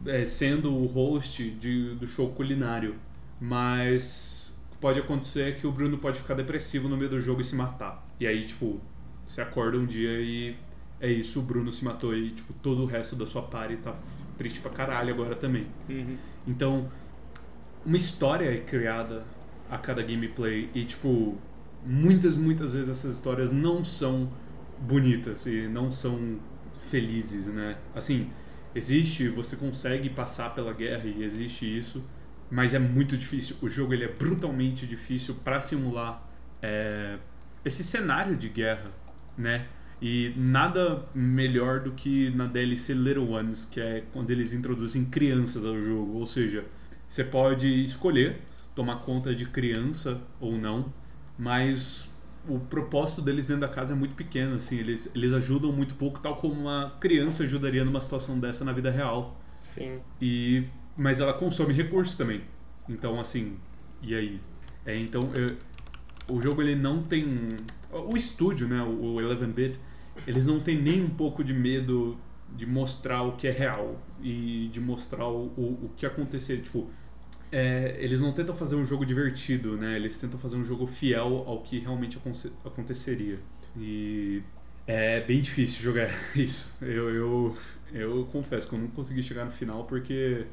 é, 0.06 0.24
sendo 0.24 0.72
o 0.72 0.86
host 0.86 1.50
de, 1.50 1.94
do 1.96 2.06
show 2.06 2.30
culinário, 2.32 2.96
mas 3.40 4.54
pode 4.80 5.00
acontecer 5.00 5.56
que 5.56 5.66
o 5.66 5.72
Bruno 5.72 5.98
pode 5.98 6.18
ficar 6.18 6.34
depressivo 6.34 6.88
no 6.88 6.96
meio 6.96 7.10
do 7.10 7.20
jogo 7.20 7.40
e 7.40 7.44
se 7.44 7.54
matar. 7.54 8.06
E 8.20 8.26
aí, 8.26 8.46
tipo, 8.46 8.80
você 9.24 9.40
acorda 9.40 9.78
um 9.78 9.86
dia 9.86 10.20
e 10.20 10.56
é 11.00 11.10
isso, 11.10 11.40
o 11.40 11.42
Bruno 11.42 11.72
se 11.72 11.84
matou 11.84 12.16
e 12.16 12.30
tipo 12.30 12.52
todo 12.54 12.82
o 12.82 12.86
resto 12.86 13.16
da 13.16 13.26
sua 13.26 13.42
party 13.42 13.76
tá 13.76 13.94
triste 14.38 14.60
pra 14.60 14.70
caralho 14.70 15.12
agora 15.12 15.34
também. 15.34 15.66
Uhum. 15.88 16.16
Então, 16.46 16.90
uma 17.84 17.96
história 17.96 18.52
é 18.52 18.58
criada 18.58 19.24
a 19.70 19.78
cada 19.78 20.02
gameplay 20.02 20.70
e, 20.74 20.84
tipo, 20.84 21.36
muitas, 21.84 22.36
muitas 22.36 22.72
vezes 22.72 22.88
essas 22.88 23.14
histórias 23.14 23.50
não 23.50 23.82
são 23.84 24.30
bonitas 24.80 25.46
e 25.46 25.66
não 25.68 25.90
são 25.90 26.38
felizes, 26.80 27.46
né? 27.46 27.78
Assim, 27.94 28.30
existe, 28.74 29.28
você 29.28 29.56
consegue 29.56 30.10
passar 30.10 30.54
pela 30.54 30.72
guerra 30.72 31.06
e 31.06 31.22
existe 31.22 31.64
isso, 31.66 32.04
mas 32.50 32.74
é 32.74 32.78
muito 32.78 33.16
difícil. 33.16 33.56
O 33.60 33.68
jogo 33.68 33.92
ele 33.92 34.04
é 34.04 34.08
brutalmente 34.08 34.86
difícil 34.86 35.34
para 35.36 35.60
simular 35.60 36.28
é, 36.62 37.18
esse 37.64 37.82
cenário 37.82 38.36
de 38.36 38.48
guerra, 38.48 38.90
né? 39.36 39.66
E 40.00 40.34
nada 40.36 41.06
melhor 41.14 41.80
do 41.80 41.92
que 41.92 42.30
na 42.30 42.46
DLC 42.46 42.92
Little 42.92 43.30
Ones, 43.30 43.64
que 43.64 43.80
é 43.80 44.04
quando 44.12 44.30
eles 44.30 44.52
introduzem 44.52 45.04
crianças 45.04 45.64
ao 45.64 45.80
jogo. 45.80 46.18
Ou 46.18 46.26
seja, 46.26 46.64
você 47.08 47.24
pode 47.24 47.82
escolher 47.82 48.42
tomar 48.74 48.96
conta 48.96 49.34
de 49.34 49.46
criança 49.46 50.20
ou 50.38 50.58
não, 50.58 50.92
mas 51.38 52.08
o 52.48 52.60
propósito 52.60 53.22
deles 53.22 53.46
dentro 53.46 53.62
da 53.62 53.68
casa 53.68 53.94
é 53.94 53.96
muito 53.96 54.14
pequeno, 54.14 54.56
assim, 54.56 54.76
eles, 54.76 55.10
eles 55.14 55.32
ajudam 55.32 55.72
muito 55.72 55.94
pouco, 55.94 56.20
tal 56.20 56.36
como 56.36 56.54
uma 56.54 56.96
criança 57.00 57.42
ajudaria 57.42 57.84
numa 57.84 58.00
situação 58.00 58.38
dessa 58.38 58.64
na 58.64 58.72
vida 58.72 58.90
real. 58.90 59.40
Sim. 59.58 59.98
E, 60.20 60.64
mas 60.96 61.20
ela 61.20 61.32
consome 61.32 61.72
recursos 61.72 62.16
também. 62.16 62.42
Então, 62.88 63.20
assim, 63.20 63.56
e 64.02 64.14
aí? 64.14 64.40
É, 64.84 64.96
então, 64.96 65.30
eu, 65.34 65.56
o 66.28 66.40
jogo 66.40 66.62
ele 66.62 66.74
não 66.74 67.02
tem 67.02 67.56
o 67.92 68.16
estúdio, 68.16 68.68
né, 68.68 68.82
o 68.82 69.16
11-bit, 69.16 69.78
eles 70.26 70.46
não 70.46 70.60
têm 70.60 70.80
nem 70.80 71.02
um 71.02 71.10
pouco 71.10 71.42
de 71.44 71.52
medo 71.52 72.16
de 72.54 72.66
mostrar 72.66 73.22
o 73.22 73.32
que 73.32 73.46
é 73.46 73.50
real 73.50 74.00
e 74.22 74.68
de 74.72 74.80
mostrar 74.80 75.26
o, 75.28 75.46
o, 75.56 75.86
o 75.86 75.90
que 75.96 76.06
acontecer. 76.06 76.60
Tipo, 76.60 76.88
é, 77.50 77.96
eles 77.98 78.20
não 78.20 78.32
tentam 78.32 78.54
fazer 78.54 78.76
um 78.76 78.84
jogo 78.84 79.04
divertido, 79.04 79.76
né? 79.76 79.96
Eles 79.96 80.18
tentam 80.18 80.38
fazer 80.38 80.56
um 80.56 80.64
jogo 80.64 80.86
fiel 80.86 81.44
ao 81.46 81.62
que 81.62 81.78
realmente 81.78 82.18
aconteceria. 82.64 83.38
E 83.76 84.42
é 84.86 85.20
bem 85.20 85.40
difícil 85.40 85.82
jogar 85.82 86.08
isso. 86.34 86.76
Eu, 86.80 87.10
eu, 87.10 87.58
eu 87.92 88.28
confesso 88.32 88.68
que 88.68 88.74
eu 88.74 88.78
não 88.78 88.88
consegui 88.88 89.22
chegar 89.22 89.44
no 89.44 89.50
final 89.50 89.84
porque 89.84 90.46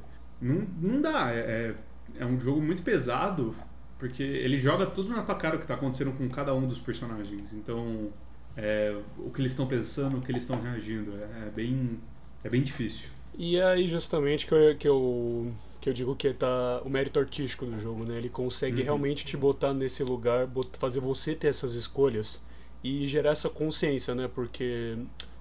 não, 0.44 0.68
não 0.82 1.02
dá. 1.02 1.32
É, 1.32 1.40
é, 1.40 1.76
é 2.20 2.26
um 2.26 2.40
jogo 2.40 2.62
muito 2.62 2.84
pesado 2.84 3.56
porque 4.04 4.22
ele 4.22 4.58
joga 4.58 4.86
tudo 4.86 5.14
na 5.14 5.22
tua 5.22 5.36
cara 5.36 5.56
o 5.56 5.58
que 5.58 5.64
está 5.64 5.76
acontecendo 5.76 6.12
com 6.12 6.28
cada 6.28 6.54
um 6.54 6.68
dos 6.68 6.78
personagens. 6.78 7.54
Então, 7.54 8.10
é, 8.58 8.94
o 9.18 9.30
que 9.30 9.40
eles 9.40 9.54
estão 9.54 9.66
pensando, 9.66 10.18
o 10.18 10.22
que 10.22 10.30
eles 10.30 10.44
estão 10.44 10.60
reagindo, 10.60 11.14
é, 11.16 11.48
é, 11.48 11.50
bem, 11.50 12.00
é 12.44 12.50
bem 12.50 12.62
difícil. 12.62 13.10
E 13.38 13.56
é 13.56 13.64
aí 13.64 13.88
justamente 13.88 14.46
que 14.46 14.54
eu, 14.54 14.76
que 14.76 14.88
eu, 14.90 15.52
que 15.80 15.90
eu 15.90 15.94
digo 15.94 16.16
que 16.18 16.34
tá 16.34 16.82
o 16.84 16.90
mérito 16.90 17.18
artístico 17.18 17.66
do 17.66 17.80
jogo, 17.80 18.04
né? 18.04 18.18
Ele 18.18 18.28
consegue 18.28 18.80
uhum. 18.80 18.84
realmente 18.84 19.24
te 19.24 19.38
botar 19.38 19.74
nesse 19.74 20.04
lugar, 20.04 20.50
fazer 20.78 21.00
você 21.00 21.34
ter 21.34 21.48
essas 21.48 21.74
escolhas 21.74 22.42
e 22.84 23.08
gerar 23.08 23.32
essa 23.32 23.50
consciência, 23.50 24.14
né? 24.14 24.28
Porque 24.28 24.98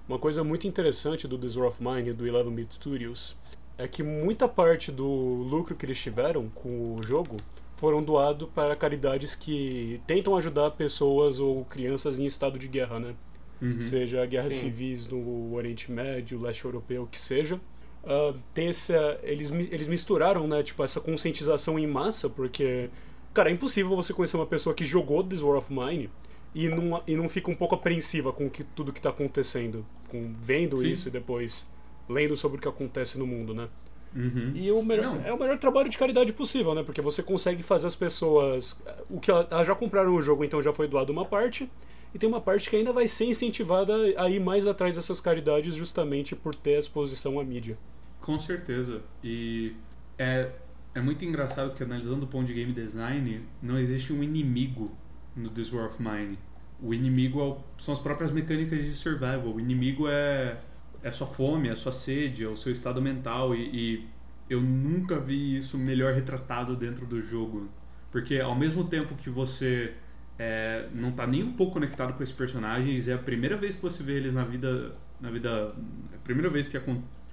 uma 0.07 0.17
coisa 0.17 0.41
muito 0.41 0.65
interessante 0.65 1.27
do 1.27 1.37
This 1.37 1.57
War 1.57 1.67
of 1.67 1.83
Mine 1.83 2.11
e 2.11 2.13
do 2.13 2.23
11-Bit 2.23 2.75
Studios 2.75 3.35
é 3.83 3.87
que 3.87 4.01
muita 4.01 4.47
parte 4.47 4.91
do 4.91 5.05
lucro 5.05 5.75
que 5.75 5.85
eles 5.85 5.99
tiveram 5.99 6.49
com 6.49 6.95
o 6.95 7.03
jogo 7.03 7.35
foram 7.75 8.01
doados 8.01 8.47
para 8.55 8.75
caridades 8.77 9.35
que 9.35 9.99
tentam 10.07 10.37
ajudar 10.37 10.71
pessoas 10.71 11.37
ou 11.37 11.65
crianças 11.65 12.17
em 12.17 12.25
estado 12.25 12.57
de 12.57 12.69
guerra, 12.69 12.97
né? 12.97 13.13
Uhum. 13.61 13.81
Seja 13.81 14.25
guerras 14.25 14.53
Sim. 14.53 14.61
civis 14.61 15.07
no 15.09 15.53
Oriente 15.53 15.91
Médio, 15.91 16.39
leste 16.39 16.63
europeu, 16.63 17.03
o 17.03 17.07
que 17.07 17.19
seja. 17.19 17.59
Ah, 18.05 18.33
tem 18.53 18.69
essa, 18.69 19.19
eles, 19.21 19.51
eles 19.51 19.89
misturaram, 19.89 20.47
né, 20.47 20.63
tipo, 20.63 20.81
essa 20.81 21.01
conscientização 21.01 21.77
em 21.77 21.85
massa, 21.85 22.29
porque, 22.29 22.89
cara, 23.33 23.49
é 23.49 23.53
impossível 23.53 23.95
você 23.97 24.13
conhecer 24.13 24.37
uma 24.37 24.45
pessoa 24.45 24.73
que 24.73 24.85
jogou 24.85 25.23
This 25.23 25.41
War 25.41 25.57
of 25.57 25.73
Mine 25.73 26.09
e 26.55 26.69
não, 26.69 27.03
e 27.05 27.15
não 27.17 27.27
fica 27.27 27.51
um 27.51 27.55
pouco 27.55 27.75
apreensiva 27.75 28.31
com 28.31 28.49
que, 28.49 28.63
tudo 28.63 28.93
que 28.93 29.01
tá 29.01 29.09
acontecendo, 29.09 29.85
com 30.07 30.33
vendo 30.41 30.77
Sim. 30.77 30.91
isso 30.91 31.09
e 31.09 31.11
depois 31.11 31.67
lendo 32.09 32.35
sobre 32.37 32.57
o 32.57 32.61
que 32.61 32.67
acontece 32.67 33.17
no 33.17 33.25
mundo, 33.27 33.53
né? 33.53 33.67
Uhum. 34.15 34.51
E 34.53 34.71
o 34.71 34.83
melhor, 34.83 35.19
é 35.25 35.33
o 35.33 35.39
melhor 35.39 35.57
trabalho 35.57 35.89
de 35.89 35.97
caridade 35.97 36.31
possível, 36.33 36.75
né? 36.75 36.83
Porque 36.83 37.01
você 37.01 37.23
consegue 37.23 37.63
fazer 37.63 37.87
as 37.87 37.95
pessoas. 37.95 38.79
O 39.09 39.19
que 39.19 39.31
elas 39.31 39.47
elas 39.51 39.65
já 39.67 39.73
compraram 39.73 40.13
o 40.13 40.21
jogo, 40.21 40.43
então 40.43 40.61
já 40.61 40.71
foi 40.71 40.87
doado 40.87 41.11
uma 41.11 41.25
parte. 41.25 41.69
E 42.13 42.19
tem 42.19 42.29
uma 42.29 42.39
parte 42.39 42.69
que 42.69 42.75
ainda 42.75 42.93
vai 42.93 43.07
ser 43.07 43.25
incentivada 43.25 43.91
a 44.17 44.29
ir 44.29 44.39
mais 44.39 44.67
atrás 44.67 44.95
dessas 44.97 45.19
caridades 45.19 45.73
justamente 45.73 46.35
por 46.35 46.53
ter 46.53 46.75
a 46.75 46.79
exposição 46.79 47.39
à 47.39 47.43
mídia. 47.43 47.75
Com 48.21 48.37
certeza. 48.39 49.01
E 49.23 49.73
é, 50.19 50.51
é 50.93 51.01
muito 51.01 51.25
engraçado 51.25 51.73
que 51.73 51.81
analisando 51.81 52.17
do 52.17 52.27
ponto 52.27 52.45
de 52.45 52.53
game 52.53 52.71
design, 52.71 53.41
não 53.63 53.79
existe 53.79 54.13
um 54.13 54.21
inimigo 54.21 54.91
no 55.35 55.49
This 55.49 55.73
War 55.73 55.87
of 55.87 55.99
Mine. 55.99 56.37
O 56.79 56.93
inimigo 56.93 57.39
é 57.41 57.43
o- 57.45 57.57
são 57.79 57.91
as 57.95 57.99
próprias 57.99 58.29
mecânicas 58.29 58.85
de 58.85 58.91
survival. 58.91 59.47
O 59.55 59.59
inimigo 59.59 60.07
é, 60.07 60.57
é 61.03 61.11
sua 61.11 61.27
fome, 61.27 61.69
é 61.69 61.75
sua 61.75 61.91
sede, 61.91 62.43
é 62.43 62.47
o 62.47 62.55
seu 62.55 62.71
estado 62.71 63.01
mental. 63.01 63.53
E, 63.53 63.69
e 63.73 64.07
eu 64.49 64.61
nunca 64.61 65.19
vi 65.19 65.57
isso 65.57 65.77
melhor 65.77 66.13
retratado 66.13 66.75
dentro 66.75 67.05
do 67.05 67.21
jogo. 67.21 67.69
Porque 68.11 68.39
ao 68.39 68.55
mesmo 68.55 68.85
tempo 68.85 69.15
que 69.15 69.29
você 69.29 69.93
é, 70.39 70.87
não 70.93 71.11
tá 71.11 71.27
nem 71.27 71.43
um 71.43 71.53
pouco 71.53 71.73
conectado 71.73 72.13
com 72.13 72.23
esses 72.23 72.33
personagens, 72.33 73.07
é 73.07 73.13
a 73.13 73.17
primeira 73.17 73.57
vez 73.57 73.75
que 73.75 73.81
você 73.81 74.01
vê 74.01 74.13
eles 74.13 74.33
na 74.33 74.45
vida. 74.45 74.95
Na 75.19 75.29
vida. 75.29 75.75
É 76.11 76.15
a 76.15 76.19
primeira 76.19 76.49
vez 76.49 76.67
que 76.67 76.79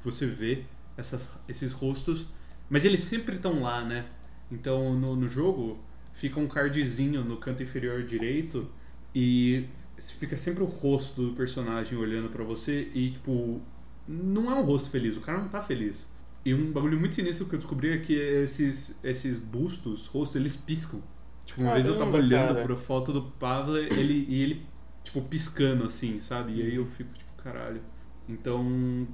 você 0.04 0.26
vê 0.26 0.64
essas, 0.96 1.33
esses 1.48 1.72
rostos. 1.72 2.26
Mas 2.68 2.85
eles 2.85 3.00
sempre 3.00 3.37
estão 3.37 3.62
lá, 3.62 3.85
né? 3.85 4.06
Então 4.50 4.94
no, 4.94 5.14
no 5.14 5.28
jogo 5.28 5.78
fica 6.12 6.40
um 6.40 6.46
cardzinho 6.46 7.24
no 7.24 7.37
canto 7.37 7.62
inferior 7.62 8.02
direito 8.02 8.70
e 9.14 9.64
fica 10.18 10.36
sempre 10.36 10.62
o 10.62 10.66
rosto 10.66 11.22
do 11.22 11.32
personagem 11.32 11.98
olhando 11.98 12.28
pra 12.28 12.44
você 12.44 12.90
e 12.94 13.10
tipo. 13.10 13.60
Não 14.08 14.50
é 14.50 14.54
um 14.54 14.64
rosto 14.64 14.90
feliz, 14.90 15.16
o 15.16 15.20
cara 15.20 15.38
não 15.38 15.48
tá 15.48 15.62
feliz. 15.62 16.10
E 16.44 16.54
um 16.54 16.72
bagulho 16.72 16.98
muito 16.98 17.14
sinistro 17.14 17.46
que 17.46 17.54
eu 17.54 17.58
descobri 17.58 17.92
é 17.92 17.98
que 17.98 18.14
esses, 18.14 18.98
esses 19.04 19.38
bustos, 19.38 20.06
rostos, 20.06 20.36
eles 20.36 20.56
piscam. 20.56 21.00
Tipo, 21.44 21.62
uma 21.62 21.74
vez 21.74 21.86
eu 21.86 21.98
tava 21.98 22.16
olhando 22.16 22.54
cara. 22.54 22.64
pra 22.64 22.76
foto 22.76 23.12
do 23.12 23.22
Pavle 23.22 23.78
ele, 23.78 24.24
e 24.28 24.42
ele, 24.42 24.66
tipo, 25.04 25.20
piscando 25.22 25.84
assim, 25.84 26.18
sabe? 26.18 26.54
E 26.54 26.62
aí 26.62 26.74
eu 26.74 26.86
fico, 26.86 27.12
tipo, 27.12 27.30
caralho. 27.42 27.82
Então, 28.28 29.06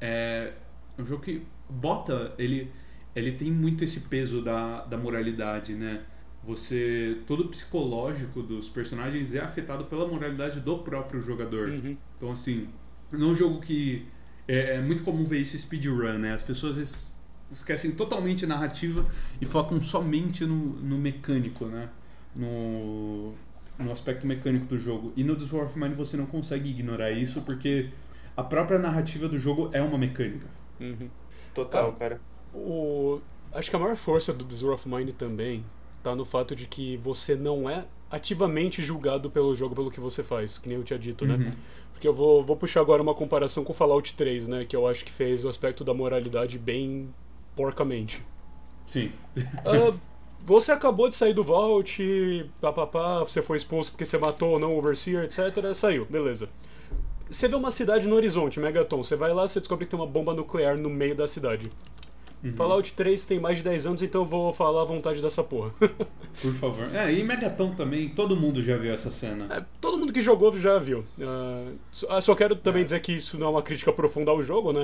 é 0.00 0.54
um 0.98 1.04
jogo 1.04 1.22
que 1.22 1.42
bota, 1.68 2.34
ele, 2.36 2.70
ele 3.14 3.32
tem 3.32 3.50
muito 3.50 3.84
esse 3.84 4.00
peso 4.00 4.42
da, 4.42 4.84
da 4.84 4.96
moralidade, 4.96 5.74
né? 5.74 6.02
Você, 6.44 7.18
todo 7.26 7.44
o 7.44 7.48
psicológico 7.48 8.42
dos 8.42 8.68
personagens 8.68 9.32
é 9.32 9.40
afetado 9.40 9.84
pela 9.84 10.06
moralidade 10.08 10.58
do 10.60 10.78
próprio 10.78 11.22
jogador. 11.22 11.68
Uhum. 11.68 11.96
Então, 12.16 12.32
assim, 12.32 12.68
não 13.12 13.28
é 13.28 13.30
um 13.30 13.34
jogo 13.34 13.60
que. 13.60 14.06
É, 14.48 14.74
é 14.76 14.80
muito 14.80 15.04
comum 15.04 15.22
ver 15.24 15.38
isso 15.38 15.56
speedrun, 15.56 16.18
né? 16.18 16.32
As 16.34 16.42
pessoas 16.42 16.76
es- 16.78 17.12
esquecem 17.52 17.92
totalmente 17.92 18.44
a 18.44 18.48
narrativa 18.48 19.06
e 19.40 19.46
focam 19.46 19.80
somente 19.80 20.44
no, 20.44 20.56
no 20.80 20.98
mecânico, 20.98 21.66
né? 21.66 21.88
No, 22.34 23.34
no 23.78 23.92
aspecto 23.92 24.26
mecânico 24.26 24.66
do 24.66 24.78
jogo. 24.78 25.12
E 25.16 25.22
no 25.22 25.36
War 25.52 25.66
of 25.66 25.78
Mine 25.78 25.94
você 25.94 26.16
não 26.16 26.26
consegue 26.26 26.70
ignorar 26.70 27.12
isso 27.12 27.42
porque 27.42 27.90
a 28.36 28.42
própria 28.42 28.80
narrativa 28.80 29.28
do 29.28 29.38
jogo 29.38 29.70
é 29.72 29.80
uma 29.80 29.96
mecânica. 29.96 30.48
Uhum. 30.80 31.08
Total, 31.54 31.90
Ah. 31.90 31.98
cara. 31.98 32.20
O, 32.52 33.20
acho 33.54 33.70
que 33.70 33.76
a 33.76 33.78
maior 33.78 33.96
força 33.96 34.32
do 34.32 34.44
War 34.66 34.74
of 34.74 34.88
Mine 34.88 35.12
também 35.12 35.64
está 36.02 36.14
no 36.16 36.24
fato 36.24 36.54
de 36.54 36.66
que 36.66 36.96
você 36.96 37.34
não 37.34 37.70
é 37.70 37.84
ativamente 38.10 38.84
julgado 38.84 39.30
pelo 39.30 39.54
jogo 39.54 39.74
pelo 39.74 39.90
que 39.90 40.00
você 40.00 40.22
faz, 40.22 40.58
que 40.58 40.68
nem 40.68 40.76
eu 40.76 40.84
tinha 40.84 40.98
dito, 40.98 41.24
né? 41.24 41.36
Uhum. 41.36 41.52
Porque 41.92 42.06
eu 42.06 42.12
vou, 42.12 42.42
vou 42.42 42.56
puxar 42.56 42.80
agora 42.80 43.00
uma 43.00 43.14
comparação 43.14 43.64
com 43.64 43.72
o 43.72 43.74
Fallout 43.74 44.14
3, 44.14 44.48
né? 44.48 44.64
Que 44.64 44.76
eu 44.76 44.86
acho 44.86 45.04
que 45.04 45.12
fez 45.12 45.44
o 45.44 45.48
aspecto 45.48 45.84
da 45.84 45.94
moralidade 45.94 46.58
bem 46.58 47.08
porcamente. 47.56 48.22
Sim. 48.84 49.12
Ah, 49.64 49.94
você 50.44 50.72
acabou 50.72 51.08
de 51.08 51.14
sair 51.14 51.32
do 51.32 51.44
Vault, 51.44 52.50
papapá, 52.60 53.20
você 53.20 53.40
foi 53.40 53.56
expulso 53.56 53.92
porque 53.92 54.04
você 54.04 54.18
matou 54.18 54.50
ou 54.50 54.58
não 54.58 54.74
o 54.74 54.78
Overseer, 54.78 55.24
etc. 55.24 55.72
Saiu, 55.74 56.04
beleza. 56.04 56.48
Você 57.30 57.48
vê 57.48 57.54
uma 57.54 57.70
cidade 57.70 58.08
no 58.08 58.16
horizonte, 58.16 58.60
Megaton. 58.60 59.02
Você 59.02 59.16
vai 59.16 59.32
lá, 59.32 59.46
você 59.46 59.60
descobre 59.60 59.86
que 59.86 59.90
tem 59.90 59.98
uma 59.98 60.06
bomba 60.06 60.34
nuclear 60.34 60.76
no 60.76 60.90
meio 60.90 61.14
da 61.14 61.26
cidade. 61.26 61.70
Uhum. 62.44 62.52
Fallout 62.56 62.92
3 62.94 63.24
tem 63.24 63.38
mais 63.38 63.58
de 63.58 63.62
10 63.62 63.86
anos, 63.86 64.02
então 64.02 64.22
eu 64.22 64.26
vou 64.26 64.52
falar 64.52 64.82
à 64.82 64.84
vontade 64.84 65.22
dessa 65.22 65.44
porra. 65.44 65.72
Por 66.42 66.52
favor. 66.54 66.92
É, 66.94 67.12
e 67.12 67.22
Megaton 67.22 67.74
também, 67.74 68.08
todo 68.08 68.36
mundo 68.36 68.60
já 68.62 68.76
viu 68.76 68.92
essa 68.92 69.10
cena. 69.10 69.46
É, 69.54 69.64
todo 69.80 69.96
mundo 69.96 70.12
que 70.12 70.20
jogou 70.20 70.56
já 70.58 70.78
viu. 70.78 71.04
Ah, 71.20 71.70
só- 71.92 72.20
só 72.20 72.34
quero 72.34 72.56
também 72.56 72.82
É. 72.82 72.84
dizer 72.84 73.00
que 73.00 73.12
isso 73.12 73.38
não 73.38 73.46
é 73.46 73.50
uma 73.50 73.62
crítica 73.62 73.92
profunda 73.92 74.30
ao 74.32 74.42
jogo, 74.42 74.72
né? 74.72 74.82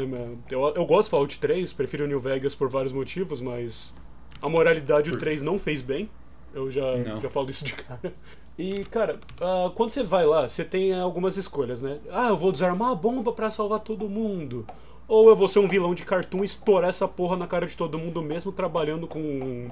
Eu, 0.50 0.68
eu 0.74 0.86
gosto 0.86 1.04
de 1.04 1.10
Fallout 1.10 1.38
3, 1.40 1.72
prefiro 1.72 2.06
New 2.06 2.20
Vegas 2.20 2.54
por 2.54 2.68
vários 2.68 2.92
motivos, 2.92 3.40
mas 3.40 3.92
a 4.40 4.48
moralidade 4.48 5.10
Por- 5.10 5.16
o 5.16 5.18
3 5.20 5.42
não 5.42 5.58
fez 5.58 5.80
bem. 5.80 6.08
Eu 6.54 6.70
já, 6.70 6.96
Não. 6.98 7.20
já 7.20 7.28
falo 7.28 7.50
isso 7.50 7.64
de 7.64 7.72
cara. 7.74 8.12
E, 8.56 8.84
cara, 8.86 9.18
ah, 9.40 9.70
quando 9.74 9.90
você 9.90 10.02
vai 10.02 10.24
lá, 10.26 10.48
você 10.48 10.64
tem 10.64 10.92
algumas 10.98 11.36
escolhas, 11.36 11.82
né? 11.82 11.98
Ah, 12.10 12.28
eu 12.28 12.36
vou 12.36 12.50
desarmar 12.52 12.90
a 12.90 12.94
bomba 12.94 13.32
pra 13.32 13.50
salvar 13.50 13.80
todo 13.80 14.08
mundo. 14.08 14.64
Ou 15.08 15.28
eu 15.30 15.36
vou 15.36 15.48
ser 15.48 15.58
um 15.60 15.66
vilão 15.66 15.94
de 15.94 16.04
cartoon 16.04 16.42
e 16.42 16.46
estourar 16.46 16.90
essa 16.90 17.08
porra 17.08 17.36
na 17.36 17.46
cara 17.48 17.66
de 17.66 17.76
todo 17.76 17.98
mundo 17.98 18.22
mesmo 18.22 18.52
trabalhando 18.52 19.08
com 19.08 19.18
um, 19.20 19.70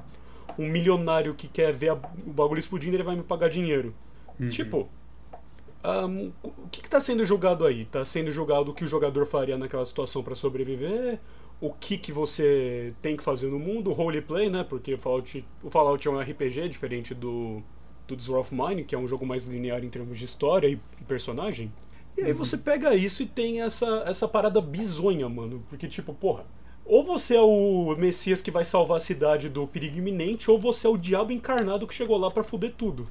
um 0.59 0.67
milionário 0.69 1.35
que 1.35 1.47
quer 1.47 1.73
ver 1.75 1.91
a- 1.91 1.95
o 2.27 2.31
bagulho 2.33 2.59
explodindo 2.59 2.95
e 2.95 2.97
ele 2.97 3.03
vai 3.05 3.17
me 3.17 3.23
pagar 3.23 3.51
dinheiro. 3.51 3.95
Uhum. 4.41 4.49
Tipo, 4.49 4.89
ahn, 5.85 6.31
o 6.43 6.69
que 6.71 6.81
está 6.81 7.01
sendo 7.01 7.25
julgado 7.25 7.65
aí? 7.67 7.83
Está 7.83 8.05
sendo 8.05 8.31
julgado 8.31 8.71
o 8.71 8.75
que 8.75 8.85
o 8.85 8.89
jogador 8.89 9.27
faria 9.27 9.57
naquela 9.59 9.85
situação 9.87 10.23
para 10.23 10.35
sobreviver? 10.35 11.19
O 11.61 11.73
que, 11.73 11.97
que 11.97 12.13
você 12.13 12.93
tem 13.01 13.17
que 13.17 13.23
fazer 13.23 13.49
no 13.49 13.59
mundo? 13.59 13.91
O 13.91 13.95
roleplay, 13.95 14.51
né? 14.51 14.65
Porque 14.69 14.95
o 14.95 14.99
Fallout, 14.99 15.45
o 15.63 15.71
Fallout 15.71 16.07
é 16.07 16.11
um 16.11 16.21
RPG 16.21 16.69
diferente 16.69 17.15
do, 17.15 17.63
do 18.07 18.33
War 18.33 18.41
of 18.41 18.55
Mine, 18.55 18.85
que 18.85 18.95
é 18.95 18.99
um 18.99 19.07
jogo 19.09 19.25
mais 19.25 19.47
linear 19.47 19.83
em 19.85 19.89
termos 19.89 20.19
de 20.19 20.25
história 20.27 20.69
e 20.69 20.77
personagem. 21.09 21.73
E 22.17 22.23
aí 22.23 22.33
você 22.33 22.57
pega 22.57 22.95
isso 22.95 23.23
e 23.23 23.27
tem 23.27 23.61
essa, 23.61 24.05
essa 24.07 24.27
parada 24.27 24.61
bizonha, 24.61 25.29
mano. 25.29 25.63
Porque, 25.69 25.87
tipo, 25.87 26.15
porra, 26.15 26.47
ou 26.85 27.05
você 27.05 27.35
é 27.35 27.41
o 27.41 27.95
Messias 27.99 28.41
que 28.41 28.51
vai 28.51 28.65
salvar 28.65 28.99
a 28.99 29.01
cidade 29.01 29.49
do 29.49 29.67
perigo 29.67 29.99
iminente, 29.99 30.51
ou 30.51 30.59
você 30.59 30.87
é 30.87 30.91
o 30.91 30.97
diabo 30.97 31.33
encarnado 31.33 31.87
que 31.87 31.95
chegou 31.95 32.17
lá 32.17 32.31
pra 32.31 32.45
fuder 32.45 32.75
tudo. 32.77 33.09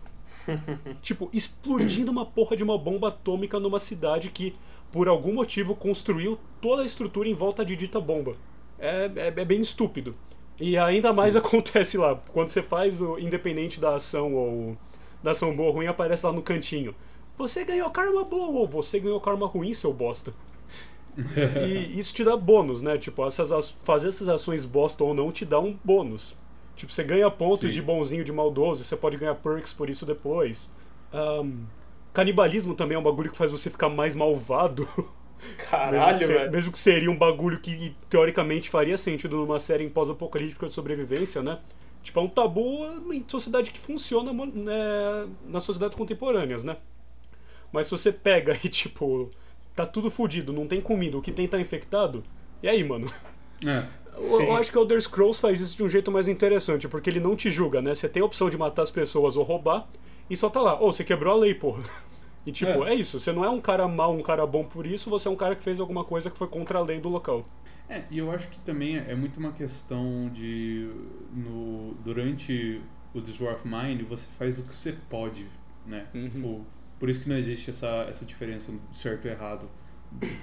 tipo, 1.02 1.30
explodindo 1.34 2.10
uma 2.12 2.26
porra 2.26 2.56
de 2.56 2.64
uma 2.64 2.78
bomba 2.78 3.10
atômica 3.10 3.60
numa 3.60 3.80
cidade 3.80 4.30
que, 4.30 4.56
por 4.92 5.08
algum 5.08 5.34
motivo, 5.34 5.76
construiu 5.76 6.40
toda 6.62 6.84
a 6.84 6.86
estrutura 6.86 7.28
em 7.28 7.34
volta 7.34 7.66
de 7.66 7.76
dita 7.76 8.00
bomba. 8.00 8.38
É, 8.80 9.12
é, 9.16 9.28
é 9.28 9.46
bem 9.46 9.60
estúpido. 9.60 10.16
E 10.60 10.78
ainda 10.78 11.12
mais 11.14 11.36
acontece 11.36 11.98
lá, 11.98 12.16
quando 12.32 12.50
você 12.50 12.62
faz 12.62 13.02
o 13.02 13.20
independente 13.20 13.80
da 13.80 13.96
ação 13.96 14.34
ou 14.34 14.78
da 15.22 15.32
ação 15.32 15.56
boa 15.56 15.70
ou 15.70 15.76
ruim, 15.76 15.88
aparece 15.88 16.26
lá 16.26 16.32
no 16.32 16.42
cantinho. 16.42 16.96
Você 17.38 17.64
ganhou 17.66 17.90
karma 17.90 18.24
boa 18.24 18.60
ou 18.62 18.68
você 18.68 19.00
ganhou 19.00 19.20
karma 19.20 19.46
ruim, 19.48 19.74
seu 19.74 19.94
bosta. 19.94 20.34
E 21.18 21.98
isso 22.00 22.14
te 22.14 22.24
dá 22.26 22.36
bônus, 22.36 22.82
né? 22.82 22.98
Tipo, 22.98 23.26
essas, 23.26 23.52
as- 23.52 23.72
fazer 23.72 24.10
essas 24.10 24.28
ações 24.28 24.66
bosta 24.66 25.04
ou 25.04 25.14
não 25.14 25.32
te 25.32 25.46
dá 25.46 25.60
um 25.60 25.78
bônus. 25.84 26.36
Tipo, 26.76 26.92
você 26.92 27.04
ganha 27.04 27.32
pontos 27.32 27.70
Sim. 27.70 27.76
de 27.76 27.82
bonzinho, 27.82 28.24
de 28.24 28.34
maldoso, 28.34 28.84
você 28.84 28.98
pode 28.98 29.16
ganhar 29.16 29.36
perks 29.36 29.72
por 29.72 29.90
isso 29.90 30.06
depois. 30.06 30.70
Ahn, 31.14 31.64
canibalismo 32.12 32.76
também 32.76 32.96
é 32.98 33.00
um 33.00 33.04
bagulho 33.04 33.32
que 33.32 33.38
faz 33.38 33.50
você 33.52 33.70
ficar 33.70 33.88
mais 33.88 34.14
malvado. 34.14 34.86
Caralho, 35.70 35.94
mesmo, 36.02 36.14
que 36.18 36.26
se- 36.26 36.34
velho. 36.34 36.52
mesmo 36.52 36.72
que 36.74 36.80
seria 36.80 37.10
um 37.12 37.18
bagulho 37.18 37.60
que 37.62 37.96
teoricamente 38.10 38.70
faria 38.70 38.98
sentido 38.98 39.38
numa 39.38 39.60
série 39.60 39.86
em 39.86 39.90
pós-apocalíptica 39.90 40.68
de 40.68 40.74
sobrevivência, 40.74 41.42
né? 41.42 41.60
Tipo, 42.04 42.20
é 42.20 42.24
um 42.24 42.28
tabu 42.28 42.86
em 43.14 43.24
sociedade 43.28 43.72
que 43.72 43.80
funciona 43.80 44.34
né, 44.34 45.28
nas 45.48 45.64
sociedades 45.64 45.98
contemporâneas, 45.98 46.64
né? 46.66 46.76
Mas 47.72 47.88
se 47.88 47.92
você 47.92 48.12
pega 48.12 48.58
e, 48.64 48.68
tipo, 48.70 49.30
tá 49.76 49.86
tudo 49.86 50.10
fudido, 50.10 50.54
não 50.54 50.68
tem 50.68 50.82
comida, 50.82 51.18
o 51.18 51.22
que 51.22 51.32
tem 51.32 51.48
tá 51.48 51.60
infectado, 51.60 52.24
e 52.62 52.68
aí, 52.68 52.84
mano? 52.84 53.12
É. 53.66 53.86
Eu, 54.18 54.42
eu 54.42 54.56
acho 54.56 54.72
que 54.72 54.78
o 54.78 54.82
Elder 54.82 55.02
Scrolls 55.02 55.40
faz 55.42 55.60
isso 55.60 55.76
de 55.76 55.84
um 55.84 55.90
jeito 55.90 56.12
mais 56.12 56.28
interessante, 56.28 56.88
porque 56.88 57.10
ele 57.10 57.20
não 57.20 57.36
te 57.36 57.50
julga, 57.50 57.82
né? 57.82 57.94
Você 57.94 58.08
tem 58.08 58.22
a 58.22 58.26
opção 58.26 58.50
de 58.50 58.58
matar 58.58 58.84
as 58.84 58.92
pessoas 58.92 59.36
ou 59.36 59.44
roubar, 59.44 59.88
e 60.30 60.38
só 60.38 60.50
tá 60.50 60.62
lá, 60.62 60.82
ô, 60.82 60.92
você 60.92 61.04
quebrou 61.04 61.34
a 61.34 61.38
lei, 61.38 61.54
porra. 61.54 61.84
E 62.46 62.52
tipo, 62.52 62.86
É. 62.86 62.92
é. 62.92 62.96
isso, 62.96 63.20
você 63.20 63.32
não 63.32 63.44
é 63.44 63.50
um 63.50 63.60
cara 63.60 63.88
mau, 63.88 64.14
um 64.16 64.22
cara 64.22 64.46
bom 64.46 64.64
por 64.64 64.86
isso, 64.86 65.10
você 65.10 65.28
é 65.28 65.32
um 65.32 65.36
cara 65.36 65.56
que 65.56 65.64
fez 65.64 65.80
alguma 65.80 66.04
coisa 66.04 66.30
que 66.30 66.38
foi 66.38 66.48
contra 66.48 66.80
a 66.80 66.82
lei 66.82 67.00
do 67.00 67.10
local. 67.10 67.44
É, 67.90 68.04
e 68.10 68.18
eu 68.18 68.32
acho 68.32 68.48
que 68.50 68.60
também 68.60 68.98
é 68.98 69.16
muito 69.16 69.40
uma 69.40 69.52
questão 69.52 70.30
de 70.34 70.90
no, 71.34 71.94
durante 72.04 72.82
o 73.14 73.22
This 73.22 73.40
War 73.40 73.56
of 73.56 73.68
Mine, 73.68 74.04
você 74.04 74.28
faz 74.38 74.58
o 74.60 74.64
que 74.64 74.76
você 74.76 74.96
pode, 75.10 75.46
né? 75.86 76.08
Uhum. 76.14 76.30
Tipo, 76.30 76.66
por 77.00 77.10
isso 77.10 77.22
que 77.22 77.30
não 77.30 77.36
existe 77.36 77.70
essa, 77.70 78.06
essa 78.10 78.26
diferença 78.26 78.72
certo 78.92 79.28
e 79.28 79.32
errado. 79.32 79.70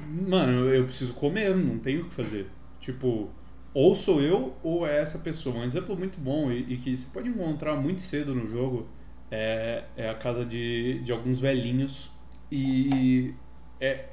Mano, 0.06 0.68
eu 0.68 0.84
preciso 0.84 1.14
comer, 1.14 1.56
não 1.56 1.78
tenho 1.78 2.02
o 2.02 2.08
que 2.08 2.14
fazer. 2.14 2.46
Tipo, 2.80 3.30
ou 3.74 3.94
sou 3.94 4.20
eu 4.20 4.54
ou 4.62 4.86
é 4.86 5.00
essa 5.00 5.18
pessoa. 5.18 5.56
Um 5.56 5.64
exemplo 5.64 5.96
muito 5.96 6.18
bom 6.20 6.50
e, 6.50 6.74
e 6.74 6.76
que 6.76 6.96
você 6.96 7.08
pode 7.12 7.28
encontrar 7.28 7.76
muito 7.76 8.02
cedo 8.02 8.34
no 8.34 8.46
jogo 8.46 8.86
é, 9.30 9.84
é 9.96 10.10
a 10.10 10.14
casa 10.14 10.44
de, 10.44 11.00
de 11.00 11.10
alguns 11.12 11.40
velhinhos. 11.40 12.10
E 12.50 13.34
é, 13.80 14.08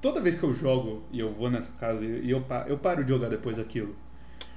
toda 0.00 0.20
vez 0.20 0.36
que 0.36 0.44
eu 0.44 0.52
jogo 0.52 1.04
e 1.12 1.20
eu 1.20 1.30
vou 1.30 1.50
nessa 1.50 1.72
casa 1.72 2.04
e 2.06 2.30
eu, 2.30 2.44
eu 2.66 2.78
paro 2.78 3.04
de 3.04 3.10
jogar 3.10 3.28
depois 3.28 3.58
daquilo. 3.58 3.94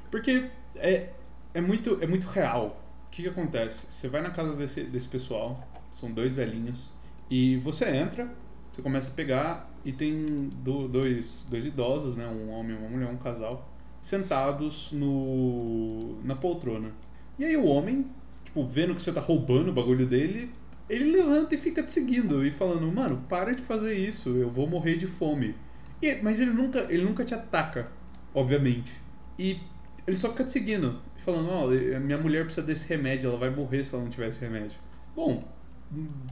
Porque 0.09 0.49
é, 0.75 1.09
é, 1.53 1.61
muito, 1.61 1.97
é 2.01 2.07
muito 2.07 2.27
real. 2.27 2.81
O 3.07 3.09
que, 3.09 3.23
que 3.23 3.29
acontece? 3.29 3.91
Você 3.91 4.07
vai 4.07 4.21
na 4.21 4.31
casa 4.31 4.53
desse, 4.53 4.83
desse 4.83 5.07
pessoal, 5.07 5.67
são 5.91 6.11
dois 6.11 6.33
velhinhos, 6.33 6.91
e 7.29 7.57
você 7.57 7.85
entra, 7.89 8.29
você 8.71 8.81
começa 8.81 9.11
a 9.11 9.13
pegar 9.13 9.69
e 9.83 9.91
tem 9.91 10.49
do- 10.63 10.87
dois, 10.87 11.45
dois 11.49 11.65
idosos, 11.65 12.15
né? 12.15 12.27
um 12.27 12.49
homem 12.51 12.75
e 12.75 12.79
uma 12.79 12.89
mulher, 12.89 13.09
um 13.09 13.17
casal, 13.17 13.69
sentados 14.01 14.91
no, 14.91 16.21
na 16.23 16.35
poltrona. 16.35 16.91
E 17.37 17.45
aí 17.45 17.55
o 17.57 17.65
homem, 17.65 18.05
tipo, 18.43 18.65
vendo 18.65 18.95
que 18.95 19.01
você 19.01 19.11
tá 19.11 19.21
roubando 19.21 19.69
o 19.69 19.73
bagulho 19.73 20.05
dele, 20.05 20.51
ele 20.89 21.11
levanta 21.11 21.55
e 21.55 21.57
fica 21.57 21.83
te 21.83 21.91
seguindo 21.91 22.45
e 22.45 22.51
falando, 22.51 22.89
mano, 22.91 23.23
para 23.27 23.53
de 23.53 23.61
fazer 23.61 23.93
isso, 23.93 24.29
eu 24.29 24.49
vou 24.49 24.67
morrer 24.67 24.95
de 24.97 25.07
fome. 25.07 25.55
E- 26.01 26.15
mas 26.21 26.39
ele 26.39 26.51
nunca, 26.51 26.85
ele 26.89 27.03
nunca 27.03 27.23
te 27.25 27.33
ataca, 27.33 27.87
obviamente. 28.33 28.97
E 29.37 29.59
ele 30.05 30.15
só 30.15 30.29
fica 30.29 30.43
te 30.45 30.51
seguindo, 30.51 31.01
falando, 31.17 31.49
ó, 31.49 31.67
minha 31.99 32.17
mulher 32.17 32.45
precisa 32.45 32.65
desse 32.65 32.87
remédio, 32.87 33.29
ela 33.29 33.37
vai 33.37 33.49
morrer 33.49 33.83
se 33.83 33.93
ela 33.93 34.03
não 34.03 34.09
tiver 34.09 34.27
esse 34.29 34.39
remédio. 34.39 34.79
Bom, 35.15 35.43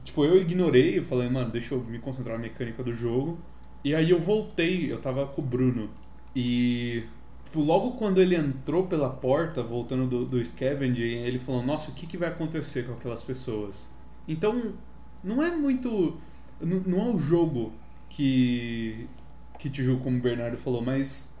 tipo, 0.04 0.24
eu 0.24 0.40
ignorei, 0.40 0.98
eu 0.98 1.04
falei, 1.04 1.28
mano, 1.28 1.50
deixa 1.50 1.74
eu 1.74 1.82
me 1.82 1.98
concentrar 1.98 2.36
na 2.36 2.42
mecânica 2.42 2.82
do 2.82 2.94
jogo. 2.94 3.38
E 3.84 3.94
aí 3.94 4.10
eu 4.10 4.18
voltei, 4.18 4.92
eu 4.92 4.98
tava 5.00 5.26
com 5.26 5.42
o 5.42 5.44
Bruno. 5.44 5.90
E 6.34 7.04
tipo, 7.44 7.60
logo 7.60 7.92
quando 7.92 8.20
ele 8.20 8.36
entrou 8.36 8.86
pela 8.86 9.08
porta, 9.08 9.62
voltando 9.62 10.06
do, 10.06 10.26
do 10.26 10.44
scavenging, 10.44 11.22
ele 11.24 11.38
falou, 11.38 11.62
nossa, 11.62 11.90
o 11.90 11.94
que, 11.94 12.06
que 12.06 12.18
vai 12.18 12.28
acontecer 12.28 12.86
com 12.86 12.92
aquelas 12.92 13.22
pessoas? 13.22 13.90
Então, 14.28 14.74
não 15.22 15.42
é 15.42 15.50
muito. 15.54 16.18
Não, 16.60 16.80
não 16.80 17.06
é 17.06 17.14
o 17.14 17.18
jogo 17.18 17.72
que, 18.10 19.08
que 19.58 19.70
te 19.70 19.82
julga, 19.82 20.04
como 20.04 20.18
o 20.18 20.22
Bernardo 20.22 20.56
falou, 20.56 20.82
mas 20.82 21.36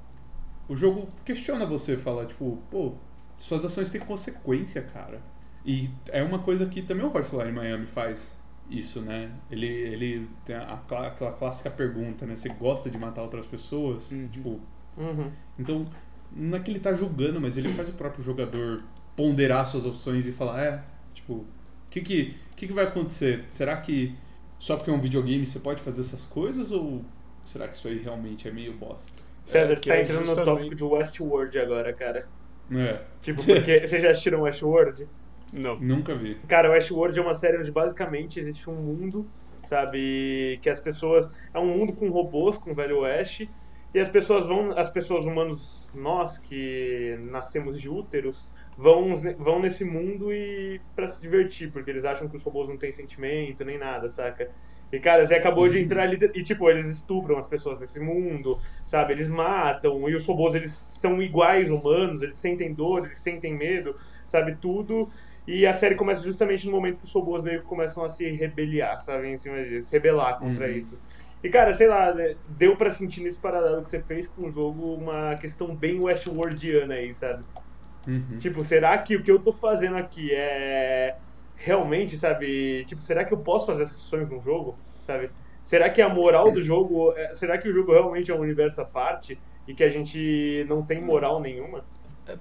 o 0.68 0.76
jogo 0.76 1.08
questiona 1.24 1.66
você, 1.66 1.96
fala, 1.96 2.26
tipo, 2.26 2.58
pô, 2.70 2.94
suas 3.36 3.64
ações 3.64 3.90
têm 3.90 4.00
consequência, 4.00 4.82
cara. 4.82 5.20
E 5.66 5.90
é 6.08 6.22
uma 6.22 6.38
coisa 6.38 6.64
que 6.66 6.80
também 6.80 7.04
o 7.04 7.14
Hotline 7.14 7.50
Miami 7.52 7.86
faz 7.86 8.36
isso, 8.70 9.00
né? 9.00 9.30
Ele, 9.50 9.66
ele 9.66 10.28
tem 10.44 10.54
a, 10.56 10.74
aquela 10.74 11.32
clássica 11.32 11.68
pergunta, 11.70 12.24
né? 12.24 12.36
Você 12.36 12.48
gosta 12.50 12.88
de 12.88 12.96
matar 12.96 13.22
outras 13.22 13.46
pessoas? 13.46 14.10
Uhum. 14.12 14.28
Tipo, 14.28 14.60
Uhum. 14.96 15.30
então, 15.58 15.86
não 16.32 16.56
é 16.56 16.60
que 16.60 16.70
ele 16.70 16.80
tá 16.80 16.94
julgando, 16.94 17.38
mas 17.40 17.56
ele 17.58 17.68
faz 17.70 17.88
o 17.90 17.92
próprio 17.92 18.24
jogador 18.24 18.82
ponderar 19.14 19.66
suas 19.66 19.84
opções 19.84 20.26
e 20.26 20.32
falar, 20.32 20.62
é, 20.62 20.82
tipo, 21.12 21.32
o 21.34 21.46
que 21.90 22.00
que, 22.00 22.34
que 22.56 22.66
que 22.66 22.72
vai 22.72 22.84
acontecer? 22.84 23.44
Será 23.50 23.76
que 23.76 24.14
só 24.58 24.76
porque 24.76 24.90
é 24.90 24.94
um 24.94 25.00
videogame 25.00 25.44
você 25.44 25.58
pode 25.58 25.82
fazer 25.82 26.00
essas 26.02 26.24
coisas 26.24 26.70
ou 26.70 27.04
será 27.42 27.68
que 27.68 27.76
isso 27.76 27.88
aí 27.88 27.98
realmente 27.98 28.48
é 28.48 28.50
meio 28.50 28.72
bosta? 28.72 29.20
César, 29.44 29.74
É, 29.74 29.76
você 29.76 29.88
tá 29.88 29.96
é 29.96 30.02
entrando 30.02 30.20
no 30.20 30.26
justamente- 30.26 30.46
tópico 30.56 30.74
de 30.74 30.84
Westworld 30.84 31.58
agora, 31.58 31.92
cara. 31.92 32.28
É, 32.72 33.02
Tipo, 33.22 33.44
porque 33.44 33.80
vocês 33.86 34.02
já 34.02 34.10
assistiram 34.10 34.42
Westworld? 34.42 35.06
Não. 35.52 35.78
nunca 35.78 36.14
vi. 36.14 36.36
Cara, 36.48 36.70
Westworld 36.70 37.18
é 37.18 37.22
uma 37.22 37.34
série 37.34 37.58
onde 37.58 37.70
basicamente 37.70 38.38
existe 38.40 38.68
um 38.68 38.74
mundo, 38.74 39.28
sabe, 39.68 40.58
que 40.62 40.68
as 40.68 40.80
pessoas 40.80 41.30
é 41.52 41.58
um 41.58 41.66
mundo 41.66 41.92
com 41.92 42.08
robôs, 42.08 42.56
com 42.56 42.72
o 42.72 42.74
Velho 42.74 43.00
Oeste, 43.00 43.50
e 43.94 43.98
as 43.98 44.08
pessoas 44.08 44.46
vão, 44.46 44.72
as 44.76 44.90
pessoas 44.90 45.24
humanos, 45.24 45.88
nós 45.94 46.36
que 46.38 47.16
nascemos 47.30 47.80
de 47.80 47.88
úteros, 47.88 48.48
vão 48.76 49.14
vão 49.38 49.58
nesse 49.58 49.84
mundo 49.84 50.32
e 50.32 50.80
para 50.94 51.08
se 51.08 51.20
divertir, 51.20 51.72
porque 51.72 51.90
eles 51.90 52.04
acham 52.04 52.28
que 52.28 52.36
os 52.36 52.42
robôs 52.42 52.68
não 52.68 52.76
têm 52.76 52.92
sentimento 52.92 53.64
nem 53.64 53.78
nada, 53.78 54.10
saca? 54.10 54.50
E 54.92 55.00
cara, 55.00 55.26
você 55.26 55.34
acabou 55.34 55.68
de 55.68 55.78
entrar 55.80 56.04
ali 56.04 56.18
e 56.34 56.42
tipo, 56.42 56.70
eles 56.70 56.86
estupram 56.86 57.38
as 57.38 57.48
pessoas 57.48 57.80
nesse 57.80 57.98
mundo, 57.98 58.58
sabe? 58.84 59.14
Eles 59.14 59.28
matam 59.28 60.08
e 60.08 60.14
os 60.14 60.24
robôs 60.24 60.54
eles 60.54 60.72
são 60.72 61.20
iguais 61.20 61.70
humanos, 61.70 62.22
eles 62.22 62.36
sentem 62.36 62.72
dor, 62.72 63.06
eles 63.06 63.18
sentem 63.18 63.56
medo, 63.56 63.96
sabe 64.28 64.56
tudo. 64.60 65.10
E 65.46 65.64
a 65.66 65.74
série 65.74 65.94
começa 65.94 66.22
justamente 66.22 66.66
no 66.66 66.72
momento 66.72 66.98
que 66.98 67.04
os 67.06 67.12
robôs 67.14 67.42
meio 67.42 67.60
que 67.60 67.66
começam 67.66 68.02
a 68.04 68.10
se 68.10 68.28
rebeliar, 68.32 69.00
sabe? 69.04 69.28
Em 69.28 69.38
cima 69.38 69.62
disso, 69.64 69.88
se 69.88 69.94
rebelar 69.96 70.38
contra 70.38 70.68
Uhum. 70.68 70.78
isso. 70.78 71.00
E 71.42 71.48
cara, 71.48 71.74
sei 71.74 71.86
lá, 71.86 72.12
né, 72.14 72.34
deu 72.48 72.76
pra 72.76 72.90
sentir 72.90 73.22
nesse 73.22 73.40
paralelo 73.40 73.82
que 73.84 73.90
você 73.90 74.02
fez 74.02 74.26
com 74.28 74.46
o 74.46 74.50
jogo 74.50 74.96
uma 74.96 75.36
questão 75.36 75.76
bem 75.76 76.00
Westworldiana 76.00 76.94
aí, 76.94 77.14
sabe? 77.14 77.46
Uhum. 78.06 78.38
Tipo, 78.38 78.62
será 78.64 78.98
que 79.02 79.16
o 79.16 79.22
que 79.22 79.30
eu 79.30 79.42
tô 79.42 79.52
fazendo 79.52 79.96
aqui 79.96 80.30
é 80.34 81.14
realmente, 81.54 82.18
sabe? 82.18 82.84
Tipo, 82.86 83.00
será 83.02 83.24
que 83.24 83.32
eu 83.32 83.42
posso 83.42 83.66
fazer 83.66 83.84
essas 83.84 83.98
ações 83.98 84.30
num 84.30 84.40
jogo, 84.42 84.82
sabe? 85.00 85.30
Será 85.64 85.90
que 85.90 86.02
a 86.02 86.08
moral 86.08 86.52
do 86.52 86.62
jogo, 86.62 87.12
é- 87.16 87.34
será 87.34 87.58
que 87.58 87.68
o 87.68 87.72
jogo 87.72 87.92
realmente 87.92 88.30
é 88.30 88.34
um 88.34 88.40
universo 88.40 88.80
à 88.80 88.84
parte 88.84 89.42
e 89.66 89.74
que 89.74 89.82
a 89.84 89.88
gente 89.88 90.64
não 90.68 90.84
tem 90.84 91.00
moral 91.02 91.40
nenhuma? 91.40 91.86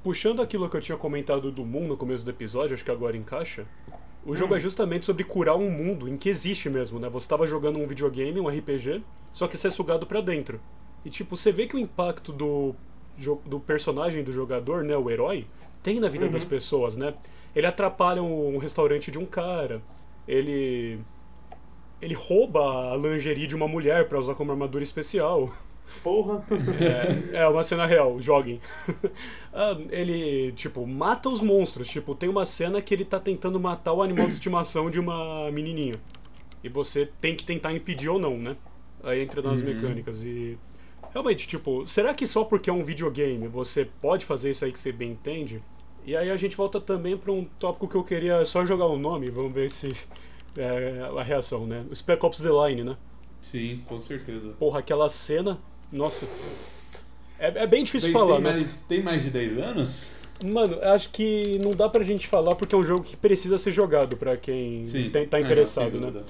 Puxando 0.04 0.41
aquilo 0.41 0.69
que 0.69 0.76
eu 0.78 0.82
tinha 0.82 0.98
comentado 0.98 1.52
do 1.52 1.63
Moon 1.65 1.88
no 1.88 1.98
começo 1.98 2.24
do 2.26 2.32
episódio, 2.32 2.74
acho 2.74 2.84
que 2.84 2.91
agora 2.91 3.15
encaixa. 3.15 3.65
O 4.26 4.36
jogo 4.36 4.56
é 4.56 4.60
justamente 4.60 5.06
sobre 5.06 5.24
curar 5.24 5.56
um 5.56 5.69
mundo 5.69 6.10
em 6.10 6.17
que 6.17 6.28
existe 6.30 6.67
mesmo, 6.69 7.00
né? 7.00 7.08
Você 7.10 7.28
tava 7.28 7.45
jogando 7.45 7.78
um 7.78 7.86
videogame, 7.86 8.39
um 8.39 8.48
RPG, 8.48 9.04
só 9.32 9.48
que 9.48 9.56
você 9.56 9.67
é 9.67 9.69
sugado 9.69 10.08
pra 10.08 10.19
dentro. 10.21 10.60
E 11.04 11.10
tipo, 11.12 11.38
você 11.38 11.52
vê 11.52 11.67
que 11.67 11.76
o 11.76 11.80
impacto 11.80 12.32
do, 12.34 12.74
do 13.45 13.60
personagem 13.60 14.24
do 14.24 14.32
jogador, 14.32 14.84
né, 14.84 14.98
o 14.98 15.12
herói, 15.12 15.45
tem 15.84 16.00
na 16.00 16.10
vida 16.10 16.26
Uhum. 16.26 16.32
das 16.32 16.43
pessoas, 16.43 16.98
né? 16.98 17.13
Ele 17.56 17.67
atrapalha 17.67 18.24
um, 18.24 18.56
um 18.56 18.58
restaurante 18.58 19.12
de 19.12 19.19
um 19.19 19.26
cara, 19.26 19.82
ele 20.28 21.00
ele 22.02 22.13
rouba 22.15 22.91
a 22.93 22.98
lingerie 22.98 23.48
de 23.48 23.56
uma 23.56 23.67
mulher 23.67 24.10
pra 24.10 24.19
usar 24.19 24.34
como 24.36 24.52
armadura 24.52 24.84
especial. 24.84 25.54
Porra. 26.04 26.43
É, 27.34 27.38
é 27.43 27.48
uma 27.48 27.63
cena 27.63 27.86
real, 27.86 28.19
joguem. 28.19 28.60
Ah, 29.58 29.78
ele, 29.89 30.52
tipo, 30.52 30.86
mata 30.86 31.30
os 31.30 31.39
monstros. 31.39 31.88
Tipo, 31.88 32.13
tem 32.13 32.28
uma 32.28 32.45
cena 32.45 32.82
que 32.82 32.93
ele 32.93 33.06
tá 33.06 33.17
tentando 33.21 33.58
matar 33.58 33.93
o 33.93 34.04
animal 34.04 34.26
de 34.26 34.34
estimação 34.34 34.89
de 34.91 35.00
uma 35.00 35.50
menininha. 35.50 35.95
E 36.62 36.67
você 36.67 37.06
tem 37.21 37.36
que 37.38 37.45
tentar 37.45 37.71
impedir 37.71 38.10
ou 38.10 38.19
não, 38.19 38.38
né? 38.38 38.58
Aí 39.02 39.21
entra 39.21 39.41
nas 39.41 39.62
Uhum. 39.62 39.67
mecânicas 39.67 40.26
e... 40.26 40.58
Realmente, 41.13 41.48
tipo, 41.48 41.88
será 41.88 42.13
que 42.13 42.28
só 42.28 42.43
porque 42.43 42.69
é 42.69 42.74
um 42.74 42.84
videogame 42.84 43.48
você 43.48 43.86
pode 44.02 44.26
fazer 44.26 44.52
isso 44.52 44.65
aí 44.65 44.74
que 44.74 44.80
você 44.80 44.91
bem 44.91 45.12
entende? 45.12 45.63
E 46.06 46.17
aí 46.17 46.30
a 46.30 46.36
gente 46.36 46.58
volta 46.58 46.82
também 46.82 47.15
pra 47.15 47.32
um 47.32 47.45
tópico 47.58 47.88
que 47.88 47.95
eu 47.95 48.04
queria 48.04 48.43
só 48.43 48.65
jogar 48.65 48.88
o 48.88 48.98
nome, 48.98 49.30
vamos 49.30 49.54
ver 49.54 49.71
se... 49.71 49.93
É, 50.58 51.10
a 51.17 51.24
reação, 51.24 51.65
né? 51.65 51.86
O 51.89 51.95
Spec 51.95 52.26
Ops 52.26 52.41
The 52.41 52.50
Line, 52.50 52.84
né? 52.84 52.98
Sim, 53.41 53.82
com 53.88 54.02
certeza. 54.02 54.50
Porra, 54.60 54.80
aquela 54.80 55.08
cena... 55.10 55.58
Nossa... 55.91 56.28
É, 57.38 57.63
é 57.63 57.67
bem 57.67 57.84
difícil 57.84 58.08
Tem, 58.08 58.13
falar, 58.13 58.36
tem 58.36 58.43
né? 58.43 58.52
mais, 58.52 58.78
tem 58.88 59.04
mais 59.04 59.24
de 59.24 59.30
10 59.30 59.58
anos? 59.58 60.15
Mano, 60.43 60.80
acho 60.82 61.10
que 61.12 61.60
não 61.60 61.71
dá 61.71 61.88
pra 61.89 62.04
gente 62.04 62.28
falar 62.28 62.56
porque 62.56 62.74
é 62.74 62.78
um 62.78 62.84
jogo 62.84 63.04
que 63.04 63.15
precisa 63.17 63.58
ser 63.58 63.71
jogado 63.71 64.15
pra 64.17 64.38
quem 64.38 64.86
Sim. 64.86 65.10
tem- 65.10 65.28
tá 65.28 65.38
Ah, 65.38 65.39
não, 65.41 65.45
interessado, 65.45 65.91
sem 65.91 66.00
né? 66.00 66.24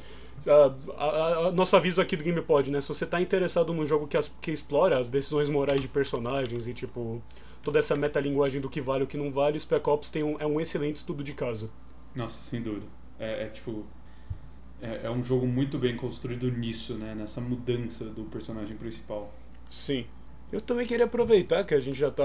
a- 0.47 0.73
a- 0.97 1.47
a- 1.47 1.51
nosso 1.51 1.75
aviso 1.75 2.01
aqui 2.01 2.15
do 2.15 2.23
GamePod, 2.23 2.69
né? 2.71 2.81
Se 2.81 2.87
você 2.87 3.05
tá 3.05 3.19
interessado 3.21 3.73
num 3.73 3.85
jogo 3.85 4.07
que, 4.07 4.17
as- 4.17 4.31
que 4.41 4.51
explora 4.51 4.99
as 4.99 5.09
decisões 5.09 5.49
morais 5.49 5.81
de 5.81 5.87
personagens 5.87 6.67
e, 6.67 6.73
tipo, 6.73 7.21
toda 7.63 7.79
essa 7.79 7.95
metalinguagem 7.95 8.61
do 8.61 8.69
que 8.69 8.79
vale 8.81 9.01
e 9.01 9.05
o 9.05 9.07
que 9.07 9.17
não 9.17 9.31
vale, 9.31 9.59
Spec 9.59 9.87
Ops 9.89 10.09
tem 10.09 10.23
um, 10.23 10.37
é 10.39 10.45
um 10.45 10.59
excelente 10.61 10.97
estudo 10.97 11.23
de 11.23 11.33
caso. 11.33 11.71
Nossa, 12.15 12.41
sem 12.43 12.61
dúvida. 12.61 12.85
É, 13.19 13.43
é, 13.43 13.47
tipo. 13.47 13.85
É, 14.81 15.01
é 15.05 15.09
um 15.09 15.23
jogo 15.23 15.47
muito 15.47 15.77
bem 15.79 15.95
construído 15.95 16.51
nisso, 16.51 16.93
né? 16.95 17.15
Nessa 17.15 17.41
mudança 17.41 18.05
do 18.05 18.23
personagem 18.25 18.75
principal. 18.75 19.33
Sim. 19.69 20.05
Eu 20.51 20.61
também 20.61 20.85
queria 20.87 21.05
aproveitar 21.05 21.63
que 21.65 21.73
a 21.73 21.79
gente 21.79 21.97
já 21.97 22.09
tá 22.11 22.23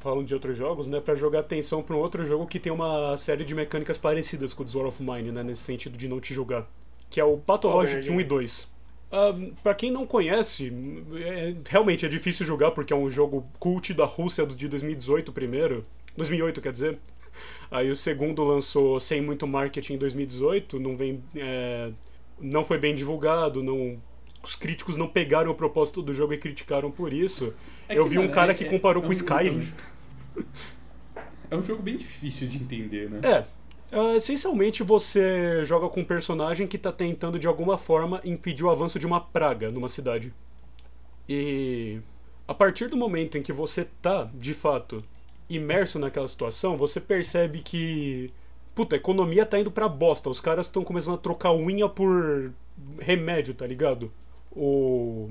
falando 0.00 0.26
de 0.26 0.34
outros 0.34 0.56
jogos, 0.58 0.88
né, 0.88 1.00
Pra 1.00 1.14
jogar 1.14 1.40
atenção 1.40 1.82
pra 1.82 1.94
um 1.96 1.98
outro 1.98 2.24
jogo 2.26 2.46
que 2.46 2.58
tem 2.58 2.72
uma 2.72 3.16
série 3.16 3.44
de 3.44 3.54
mecânicas 3.54 3.96
parecidas 3.96 4.52
com 4.52 4.62
o 4.64 4.68
Sword 4.68 4.88
of 4.88 5.02
Mine, 5.02 5.32
né, 5.32 5.42
nesse 5.42 5.62
sentido 5.62 5.96
de 5.96 6.08
não 6.08 6.20
te 6.20 6.34
julgar, 6.34 6.68
que 7.08 7.20
é 7.20 7.24
o 7.24 7.38
Pathologic 7.38 8.06
Qual, 8.06 8.16
1 8.16 8.20
e 8.20 8.24
2. 8.24 8.70
Ah, 9.12 9.34
pra 9.62 9.74
quem 9.74 9.90
não 9.90 10.06
conhece, 10.06 10.72
é- 11.16 11.54
realmente 11.68 12.04
é 12.04 12.08
difícil 12.08 12.44
julgar 12.44 12.72
porque 12.72 12.92
é 12.92 12.96
um 12.96 13.08
jogo 13.08 13.44
cult 13.58 13.94
da 13.94 14.04
Rússia 14.04 14.44
de 14.46 14.68
2018 14.68 15.32
primeiro, 15.32 15.84
2008 16.16 16.60
quer 16.60 16.72
dizer. 16.72 16.98
Aí 17.70 17.90
o 17.90 17.96
segundo 17.96 18.42
lançou 18.44 19.00
sem 19.00 19.20
muito 19.20 19.46
marketing 19.46 19.94
em 19.94 19.98
2018, 19.98 20.78
não 20.78 20.96
vem, 20.96 21.22
é, 21.34 21.90
não 22.40 22.64
foi 22.64 22.76
bem 22.78 22.94
divulgado, 22.94 23.62
não 23.62 23.98
os 24.42 24.56
críticos 24.56 24.96
não 24.96 25.06
pegaram 25.08 25.50
o 25.50 25.54
propósito 25.54 26.02
do 26.02 26.12
jogo 26.14 26.32
e 26.32 26.38
criticaram 26.38 26.90
por 26.90 27.12
isso. 27.12 27.52
É 27.88 27.98
Eu 27.98 28.06
vi 28.06 28.18
um 28.18 28.28
cara 28.28 28.52
é- 28.52 28.54
que 28.54 28.64
é- 28.64 28.68
comparou 28.68 29.02
é 29.02 29.06
com 29.06 29.10
um- 29.10 29.12
Skyrim. 29.12 29.72
É 31.50 31.56
um 31.56 31.62
jogo 31.62 31.82
bem 31.82 31.96
difícil 31.96 32.48
de 32.48 32.56
entender, 32.58 33.10
né? 33.10 33.20
É, 33.22 33.44
Uh, 33.92 34.14
essencialmente 34.14 34.84
você 34.84 35.64
joga 35.64 35.88
com 35.88 36.02
um 36.02 36.04
personagem 36.04 36.64
que 36.64 36.76
está 36.76 36.92
tentando 36.92 37.40
de 37.40 37.48
alguma 37.48 37.76
forma 37.76 38.20
impedir 38.24 38.62
o 38.64 38.70
avanço 38.70 39.00
de 39.00 39.04
uma 39.04 39.20
praga 39.20 39.68
numa 39.68 39.88
cidade. 39.88 40.32
E 41.28 41.98
a 42.46 42.54
partir 42.54 42.86
do 42.88 42.96
momento 42.96 43.36
em 43.36 43.42
que 43.42 43.52
você 43.52 43.84
tá, 44.00 44.30
de 44.32 44.54
fato, 44.54 45.02
imerso 45.48 45.98
naquela 45.98 46.28
situação, 46.28 46.76
você 46.76 47.00
percebe 47.00 47.58
que 47.62 48.32
puta, 48.76 48.94
a 48.94 48.98
economia 48.98 49.44
tá 49.44 49.58
indo 49.58 49.72
pra 49.72 49.88
bosta. 49.88 50.30
Os 50.30 50.40
caras 50.40 50.66
estão 50.66 50.84
começando 50.84 51.14
a 51.14 51.18
trocar 51.18 51.52
unha 51.52 51.88
por 51.88 52.52
remédio, 53.00 53.54
tá 53.54 53.66
ligado? 53.66 54.12
O 54.52 55.30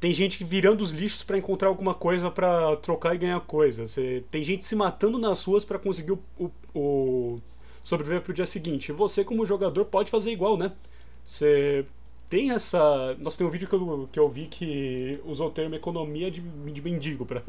tem 0.00 0.14
gente 0.14 0.42
virando 0.42 0.80
os 0.80 0.90
lixos 0.92 1.22
para 1.22 1.36
encontrar 1.36 1.68
alguma 1.68 1.92
coisa 1.92 2.30
para 2.30 2.74
trocar 2.76 3.14
e 3.14 3.18
ganhar 3.18 3.38
coisa. 3.40 3.86
Você 3.86 4.24
tem 4.30 4.42
gente 4.42 4.64
se 4.64 4.74
matando 4.74 5.18
nas 5.18 5.44
ruas 5.44 5.62
para 5.62 5.78
conseguir 5.78 6.12
o, 6.12 6.18
o, 6.38 6.50
o 6.74 7.40
sobreviver 7.84 8.22
pro 8.22 8.32
dia 8.32 8.46
seguinte. 8.46 8.92
Você 8.92 9.22
como 9.22 9.44
jogador 9.44 9.84
pode 9.84 10.10
fazer 10.10 10.32
igual, 10.32 10.56
né? 10.56 10.72
Você 11.22 11.84
tem 12.30 12.50
essa. 12.50 13.14
Nossa, 13.18 13.36
tem 13.36 13.46
um 13.46 13.50
vídeo 13.50 13.68
que 13.68 13.74
eu, 13.74 14.08
que 14.10 14.18
eu 14.18 14.28
vi 14.28 14.46
que 14.46 15.20
usou 15.26 15.48
o 15.48 15.50
termo 15.50 15.74
economia 15.74 16.30
de, 16.30 16.40
de 16.40 16.80
mendigo 16.80 17.26
pra, 17.26 17.42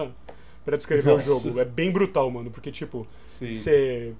pra 0.66 0.76
descrever 0.76 1.14
Nossa. 1.14 1.32
o 1.32 1.40
jogo. 1.40 1.60
É 1.62 1.66
bem 1.66 1.90
brutal, 1.90 2.30
mano, 2.30 2.52
porque, 2.52 2.70
tipo, 2.70 3.08
você 3.26 4.14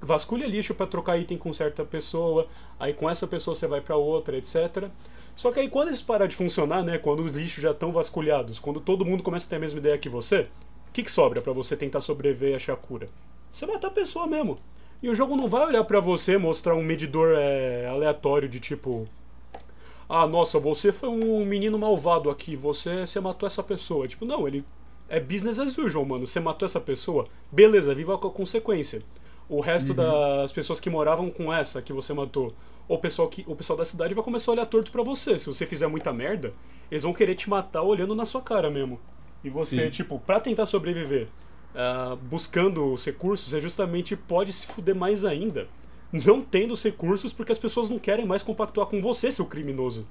vasculha 0.00 0.46
lixo 0.46 0.74
para 0.74 0.86
trocar 0.86 1.18
item 1.18 1.36
com 1.38 1.52
certa 1.52 1.84
pessoa, 1.84 2.46
aí 2.78 2.92
com 2.94 3.08
essa 3.08 3.26
pessoa 3.26 3.54
você 3.54 3.66
vai 3.66 3.80
para 3.80 3.96
outra, 3.96 4.36
etc. 4.36 4.88
Só 5.36 5.50
que 5.52 5.60
aí 5.60 5.68
quando 5.68 5.90
isso 5.90 6.04
parar 6.04 6.26
de 6.26 6.36
funcionar, 6.36 6.82
né, 6.82 6.98
quando 6.98 7.24
os 7.24 7.32
lixos 7.32 7.62
já 7.62 7.70
estão 7.70 7.92
vasculhados, 7.92 8.58
quando 8.58 8.80
todo 8.80 9.04
mundo 9.04 9.22
começa 9.22 9.46
a 9.46 9.50
ter 9.50 9.56
a 9.56 9.60
mesma 9.60 9.78
ideia 9.78 9.98
que 9.98 10.08
você, 10.08 10.48
o 10.88 10.92
que, 10.92 11.02
que 11.02 11.12
sobra 11.12 11.40
para 11.40 11.52
você 11.52 11.76
tentar 11.76 12.00
sobreviver 12.00 12.50
e 12.50 12.54
achar 12.54 12.76
cura? 12.76 13.08
Você 13.50 13.66
matar 13.66 13.88
a 13.88 13.92
pessoa 13.92 14.26
mesmo. 14.26 14.58
E 15.02 15.08
o 15.08 15.14
jogo 15.14 15.36
não 15.36 15.48
vai 15.48 15.64
olhar 15.64 15.84
para 15.84 15.98
você, 15.98 16.36
mostrar 16.36 16.74
um 16.74 16.82
medidor 16.82 17.34
é, 17.36 17.86
aleatório 17.86 18.48
de 18.48 18.60
tipo, 18.60 19.08
ah, 20.08 20.26
nossa, 20.26 20.58
você 20.58 20.92
foi 20.92 21.08
um 21.08 21.44
menino 21.46 21.78
malvado 21.78 22.28
aqui, 22.28 22.56
você, 22.56 23.06
você 23.06 23.20
matou 23.20 23.46
essa 23.46 23.62
pessoa. 23.62 24.08
Tipo, 24.08 24.24
não, 24.24 24.46
ele 24.46 24.64
é 25.08 25.20
business 25.20 25.58
as 25.58 25.78
usual, 25.78 26.04
mano. 26.04 26.26
Você 26.26 26.40
matou 26.40 26.66
essa 26.66 26.80
pessoa, 26.80 27.28
beleza, 27.50 27.94
viva 27.94 28.18
com 28.18 28.28
a 28.28 28.30
consequência. 28.30 29.02
O 29.50 29.60
resto 29.60 29.90
uhum. 29.90 29.96
das 29.96 30.52
pessoas 30.52 30.80
que 30.80 30.88
moravam 30.88 31.28
com 31.28 31.52
essa 31.52 31.82
que 31.82 31.92
você 31.92 32.14
matou, 32.14 32.54
o 32.88 32.96
pessoal, 32.96 33.28
que, 33.28 33.44
o 33.46 33.54
pessoal 33.54 33.76
da 33.76 33.84
cidade 33.84 34.14
vai 34.14 34.24
começar 34.24 34.50
a 34.50 34.54
olhar 34.54 34.66
torto 34.66 34.90
para 34.90 35.02
você. 35.02 35.38
Se 35.38 35.46
você 35.46 35.66
fizer 35.66 35.88
muita 35.88 36.12
merda, 36.12 36.54
eles 36.90 37.02
vão 37.02 37.12
querer 37.12 37.34
te 37.34 37.50
matar 37.50 37.82
olhando 37.82 38.14
na 38.14 38.24
sua 38.24 38.40
cara 38.40 38.70
mesmo. 38.70 38.98
E 39.44 39.50
você, 39.50 39.84
Sim. 39.84 39.90
tipo, 39.90 40.18
pra 40.20 40.40
tentar 40.40 40.66
sobreviver, 40.66 41.26
uh, 41.74 42.16
buscando 42.16 42.94
os 42.94 43.04
recursos, 43.04 43.50
você 43.50 43.60
justamente 43.60 44.14
pode 44.16 44.52
se 44.52 44.66
fuder 44.66 44.94
mais 44.94 45.24
ainda 45.24 45.68
não 46.12 46.42
tendo 46.42 46.72
os 46.72 46.82
recursos 46.82 47.32
porque 47.32 47.52
as 47.52 47.58
pessoas 47.58 47.88
não 47.88 47.98
querem 47.98 48.26
mais 48.26 48.42
compactuar 48.42 48.86
com 48.86 49.00
você, 49.00 49.30
seu 49.30 49.46
criminoso. 49.46 50.06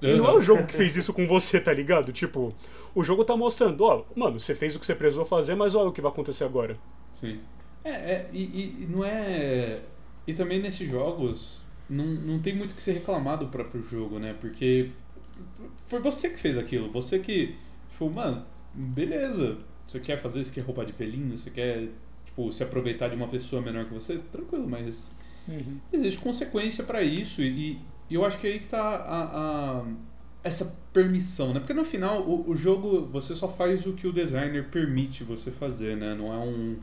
E 0.00 0.14
não 0.14 0.26
é 0.26 0.32
o 0.32 0.40
jogo 0.40 0.64
que 0.66 0.74
fez 0.74 0.94
isso 0.94 1.12
com 1.12 1.26
você, 1.26 1.58
tá 1.58 1.72
ligado? 1.72 2.12
Tipo, 2.12 2.54
o 2.94 3.02
jogo 3.02 3.24
tá 3.24 3.36
mostrando, 3.36 3.82
ó, 3.82 4.04
mano, 4.14 4.38
você 4.38 4.54
fez 4.54 4.76
o 4.76 4.78
que 4.78 4.86
você 4.86 4.94
precisou 4.94 5.24
fazer, 5.24 5.54
mas 5.54 5.74
olha 5.74 5.88
o 5.88 5.92
que 5.92 6.00
vai 6.00 6.12
acontecer 6.12 6.44
agora. 6.44 6.78
Sim. 7.12 7.40
É, 7.84 7.90
é 7.90 8.30
e, 8.32 8.42
e 8.82 8.86
não 8.88 9.04
é. 9.04 9.80
E 10.26 10.34
também 10.34 10.60
nesses 10.60 10.88
jogos, 10.88 11.60
não, 11.88 12.04
não 12.04 12.38
tem 12.38 12.54
muito 12.54 12.74
que 12.74 12.82
ser 12.82 12.92
reclamado 12.92 13.46
do 13.46 13.50
próprio 13.50 13.82
jogo, 13.82 14.18
né? 14.18 14.36
Porque 14.40 14.90
foi 15.86 16.00
você 16.00 16.30
que 16.30 16.38
fez 16.38 16.58
aquilo, 16.58 16.90
você 16.90 17.18
que. 17.18 17.54
Tipo, 17.90 18.10
mano, 18.10 18.44
beleza. 18.74 19.58
Você 19.86 20.00
quer 20.00 20.20
fazer, 20.20 20.44
você 20.44 20.52
quer 20.52 20.60
roubar 20.60 20.84
de 20.84 20.92
velhinho, 20.92 21.36
você 21.36 21.50
quer, 21.50 21.88
tipo, 22.26 22.52
se 22.52 22.62
aproveitar 22.62 23.08
de 23.08 23.16
uma 23.16 23.28
pessoa 23.28 23.62
menor 23.62 23.86
que 23.86 23.94
você, 23.94 24.18
tranquilo, 24.30 24.68
mas 24.68 25.10
Uhum. 25.48 25.78
Existe 25.92 26.20
consequência 26.20 26.84
para 26.84 27.02
isso 27.02 27.40
e, 27.40 27.80
e, 28.10 28.14
eu 28.14 28.24
acho 28.24 28.38
que 28.38 28.46
é 28.46 28.50
aí 28.52 28.58
que 28.58 28.66
tá 28.66 28.80
a, 28.80 29.78
a, 29.80 29.84
essa 30.44 30.78
permissão, 30.92 31.54
né? 31.54 31.60
Porque 31.60 31.72
no 31.72 31.84
final 31.84 32.22
o, 32.22 32.50
o, 32.50 32.54
jogo 32.54 33.06
você 33.06 33.34
só 33.34 33.48
faz 33.48 33.86
o 33.86 33.94
que 33.94 34.06
o 34.06 34.12
designer 34.12 34.68
permite 34.68 35.24
você 35.24 35.50
fazer, 35.50 35.96
né? 35.96 36.14
Não 36.14 36.32
é 36.32 36.38
um 36.38 36.76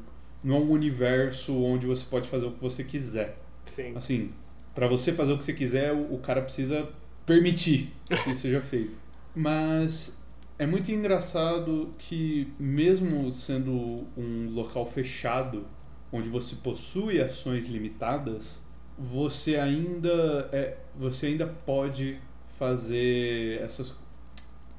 não 0.45 0.57
é 0.57 0.59
um 0.59 0.69
universo 0.69 1.59
onde 1.59 1.87
você 1.87 2.05
pode 2.05 2.29
fazer 2.29 2.45
o 2.45 2.51
que 2.51 2.61
você 2.61 2.83
quiser. 2.83 3.35
Sim. 3.65 3.93
Assim, 3.95 4.31
para 4.75 4.87
você 4.87 5.11
fazer 5.11 5.33
o 5.33 5.37
que 5.37 5.43
você 5.43 5.53
quiser, 5.53 5.91
o, 5.91 6.13
o 6.13 6.19
cara 6.19 6.41
precisa 6.43 6.87
permitir 7.25 7.91
que 8.23 8.29
isso 8.29 8.41
seja 8.41 8.61
feito. 8.61 8.95
Mas 9.35 10.21
é 10.59 10.67
muito 10.67 10.91
engraçado 10.91 11.93
que 11.97 12.53
mesmo 12.59 13.29
sendo 13.31 14.05
um 14.15 14.51
local 14.51 14.85
fechado 14.85 15.65
onde 16.11 16.29
você 16.29 16.55
possui 16.57 17.19
ações 17.19 17.65
limitadas, 17.65 18.61
você 18.97 19.57
ainda 19.57 20.47
é, 20.53 20.77
você 20.95 21.25
ainda 21.25 21.47
pode 21.47 22.19
fazer 22.59 23.59
essas 23.61 23.95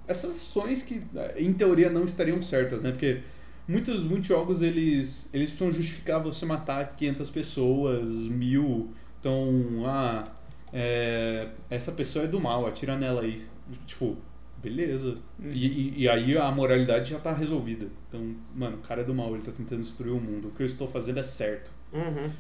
essas 0.07 0.37
ações 0.37 0.85
que 0.85 1.03
em 1.37 1.53
teoria 1.53 1.91
não 1.91 2.05
estariam 2.05 2.41
certas, 2.41 2.85
né? 2.85 2.93
Porque 2.93 3.23
muitos 3.69 4.03
muitos 4.03 4.29
jogos 4.29 4.63
eles 4.63 5.33
eles 5.35 5.51
precisam 5.51 5.71
justificar 5.71 6.21
você 6.21 6.47
matar 6.47 6.97
500 6.97 7.31
pessoas, 7.31 8.11
mil, 8.29 8.93
então 9.21 9.83
ah 9.87 10.25
é, 10.73 11.49
essa 11.71 11.93
pessoa 11.93 12.25
é 12.25 12.29
do 12.29 12.41
mal, 12.41 12.67
atira 12.67 12.97
nela 12.97 13.23
aí, 13.23 13.45
tipo 13.87 14.17
beleza. 14.57 15.17
Uhum. 15.39 15.53
E, 15.53 15.67
e, 15.67 16.03
e, 16.03 16.09
aí 16.09 16.37
a 16.37 16.51
moralidade 16.51 17.11
já 17.11 17.19
tá 17.19 17.33
resolvida. 17.33 17.87
Então, 18.09 18.35
mano, 18.55 18.77
o 18.77 18.81
cara 18.81 19.03
é 19.03 19.05
do 19.05 19.15
mal, 19.15 19.35
ele 19.35 19.43
tá 19.43 19.53
tentando 19.53 19.81
destruir 19.81 20.13
o 20.13 20.21
mundo. 20.21 20.49
O 20.49 20.51
que 20.51 20.63
eu 20.63 20.67
estou 20.67 20.89
fazendo 20.89 21.21
é 21.21 21.23
certo. 21.23 21.71
Uhum. 21.93 22.31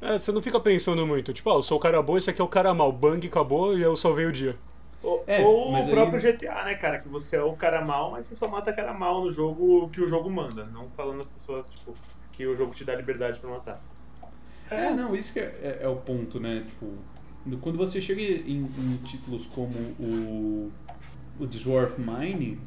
É, 0.00 0.18
você 0.18 0.32
não 0.32 0.42
fica 0.42 0.58
pensando 0.60 1.06
muito. 1.06 1.32
Tipo, 1.32 1.50
ah, 1.50 1.54
eu 1.54 1.62
sou 1.62 1.78
o 1.78 1.80
cara 1.80 2.02
bom, 2.02 2.18
esse 2.18 2.28
aqui 2.28 2.40
é 2.40 2.44
o 2.44 2.48
cara 2.48 2.74
mal. 2.74 2.92
Bang, 2.92 3.24
acabou 3.26 3.78
e 3.78 3.82
eu 3.82 3.96
salvei 3.96 4.26
o 4.26 4.32
dia. 4.32 4.56
Ou, 5.02 5.24
é, 5.26 5.42
ou 5.42 5.74
o 5.74 5.88
próprio 5.88 6.18
aí... 6.18 6.32
GTA, 6.32 6.64
né, 6.64 6.74
cara? 6.74 6.98
Que 6.98 7.08
você 7.08 7.36
é 7.36 7.42
o 7.42 7.54
cara 7.54 7.84
mal, 7.84 8.10
mas 8.10 8.26
você 8.26 8.34
só 8.34 8.48
mata 8.48 8.72
cara 8.72 8.92
mal 8.92 9.24
no 9.24 9.30
jogo 9.30 9.88
que 9.90 10.00
o 10.00 10.08
jogo 10.08 10.30
manda. 10.30 10.64
Não 10.66 10.88
falando 10.96 11.20
as 11.20 11.28
pessoas, 11.28 11.66
tipo, 11.66 11.94
que 12.32 12.46
o 12.46 12.54
jogo 12.54 12.72
te 12.72 12.84
dá 12.84 12.94
liberdade 12.94 13.38
para 13.40 13.50
matar. 13.50 13.80
É, 14.70 14.90
não, 14.90 15.14
isso 15.14 15.32
que 15.32 15.38
é, 15.38 15.42
é, 15.62 15.78
é, 15.82 15.88
o 15.88 15.96
ponto, 15.96 16.40
né? 16.40 16.64
Tipo, 16.66 16.92
quando 17.60 17.78
você 17.78 18.00
chega 18.00 18.20
em, 18.20 18.64
em 18.64 18.96
títulos 19.04 19.46
como 19.46 19.76
o 20.00 20.72
o 21.38 21.46
Dwarf 21.46 22.00
Mine, 22.00 22.58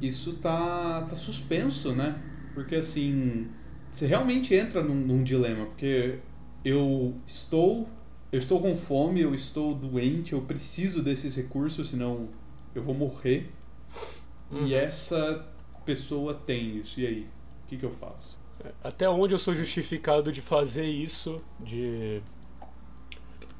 isso 0.00 0.34
tá, 0.34 1.02
tá 1.02 1.16
suspenso, 1.16 1.92
né? 1.92 2.20
Porque 2.54 2.76
assim, 2.76 3.48
você 3.90 4.06
realmente 4.06 4.54
entra 4.54 4.82
num, 4.82 4.94
num, 4.94 5.22
dilema, 5.22 5.66
porque 5.66 6.18
eu 6.64 7.14
estou 7.26 7.88
eu 8.30 8.38
estou 8.38 8.60
com 8.60 8.76
fome, 8.76 9.20
eu 9.20 9.34
estou 9.34 9.74
doente, 9.74 10.32
eu 10.32 10.42
preciso 10.42 11.02
desses 11.02 11.36
recursos, 11.36 11.90
senão 11.90 12.28
eu 12.74 12.82
vou 12.82 12.94
morrer. 12.94 13.50
Uhum. 14.50 14.66
E 14.66 14.74
essa 14.74 15.46
pessoa 15.84 16.34
tem 16.34 16.76
isso. 16.76 17.00
E 17.00 17.06
aí? 17.06 17.26
O 17.64 17.68
que, 17.68 17.76
que 17.76 17.84
eu 17.84 17.92
faço? 17.92 18.36
Até 18.82 19.08
onde 19.08 19.34
eu 19.34 19.38
sou 19.38 19.54
justificado 19.54 20.32
de 20.32 20.42
fazer 20.42 20.86
isso, 20.86 21.40
de 21.60 22.20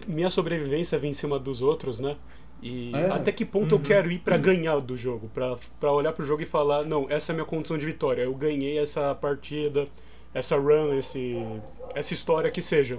minha 0.07 0.31
sobrevivência 0.31 0.99
vem 0.99 1.11
em 1.11 1.15
cima 1.15 1.39
dos 1.39 1.63
outros, 1.63 2.01
né? 2.01 2.17
E 2.61 2.93
é. 2.95 3.11
até 3.11 3.31
que 3.31 3.45
ponto 3.45 3.75
uhum. 3.75 3.81
eu 3.81 3.85
quero 3.85 4.11
ir 4.11 4.19
para 4.19 4.37
uhum. 4.37 4.43
ganhar 4.43 4.81
do 4.81 4.97
jogo, 4.97 5.31
para 5.33 5.93
olhar 5.93 6.13
pro 6.13 6.27
jogo 6.27 6.43
e 6.43 6.47
falar, 6.47 6.85
não, 6.85 7.07
essa 7.09 7.31
é 7.31 7.33
a 7.33 7.37
minha 7.37 7.47
condição 7.47 7.79
de 7.79 7.87
vitória, 7.87 8.23
eu 8.23 8.35
ganhei 8.35 8.79
essa 8.79 9.15
partida, 9.15 9.87
essa 10.35 10.57
run, 10.57 10.93
esse, 10.95 11.37
essa 11.95 12.13
história 12.13 12.51
que 12.51 12.61
seja. 12.61 12.99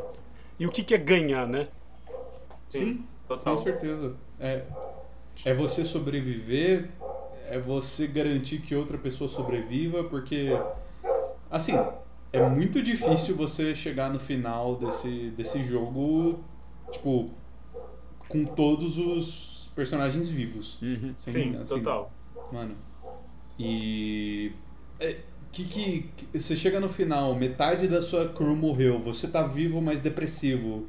E 0.60 0.68
o 0.68 0.72
que, 0.72 0.84
que 0.84 0.94
é 0.94 0.98
ganhar, 0.98 1.48
né? 1.48 1.68
Sim, 2.68 3.06
Total. 3.28 3.56
com 3.56 3.62
certeza. 3.62 4.16
É, 4.40 4.64
é 5.46 5.54
você 5.54 5.86
sobreviver, 5.86 6.90
é 7.48 7.58
você 7.58 8.06
garantir 8.06 8.60
que 8.60 8.76
outra 8.76 8.98
pessoa 8.98 9.30
sobreviva, 9.30 10.04
porque, 10.04 10.50
assim, 11.50 11.74
é 12.32 12.48
muito 12.48 12.82
difícil 12.84 13.36
você 13.36 13.74
chegar 13.74 14.12
no 14.12 14.20
final 14.20 14.76
desse, 14.76 15.32
desse 15.32 15.64
jogo, 15.64 16.44
tipo, 16.92 17.32
com 18.28 18.46
todos 18.46 18.98
os 18.98 19.72
personagens 19.74 20.30
vivos. 20.30 20.80
Uhum. 20.82 21.14
Sem, 21.18 21.34
Sim, 21.34 21.58
assim, 21.58 21.78
total. 21.80 22.12
Mano. 22.52 22.76
E. 23.58 24.52
É, 25.52 25.56
que, 25.56 26.10
que, 26.16 26.40
você 26.40 26.56
chega 26.56 26.80
no 26.80 26.90
final, 26.90 27.36
metade 27.36 27.88
da 27.88 28.02
sua 28.02 28.30
crew 28.30 28.56
morreu, 28.56 29.00
você 29.00 29.28
tá 29.28 29.44
vivo, 29.44 29.82
mas 29.82 30.02
depressivo. 30.02 30.86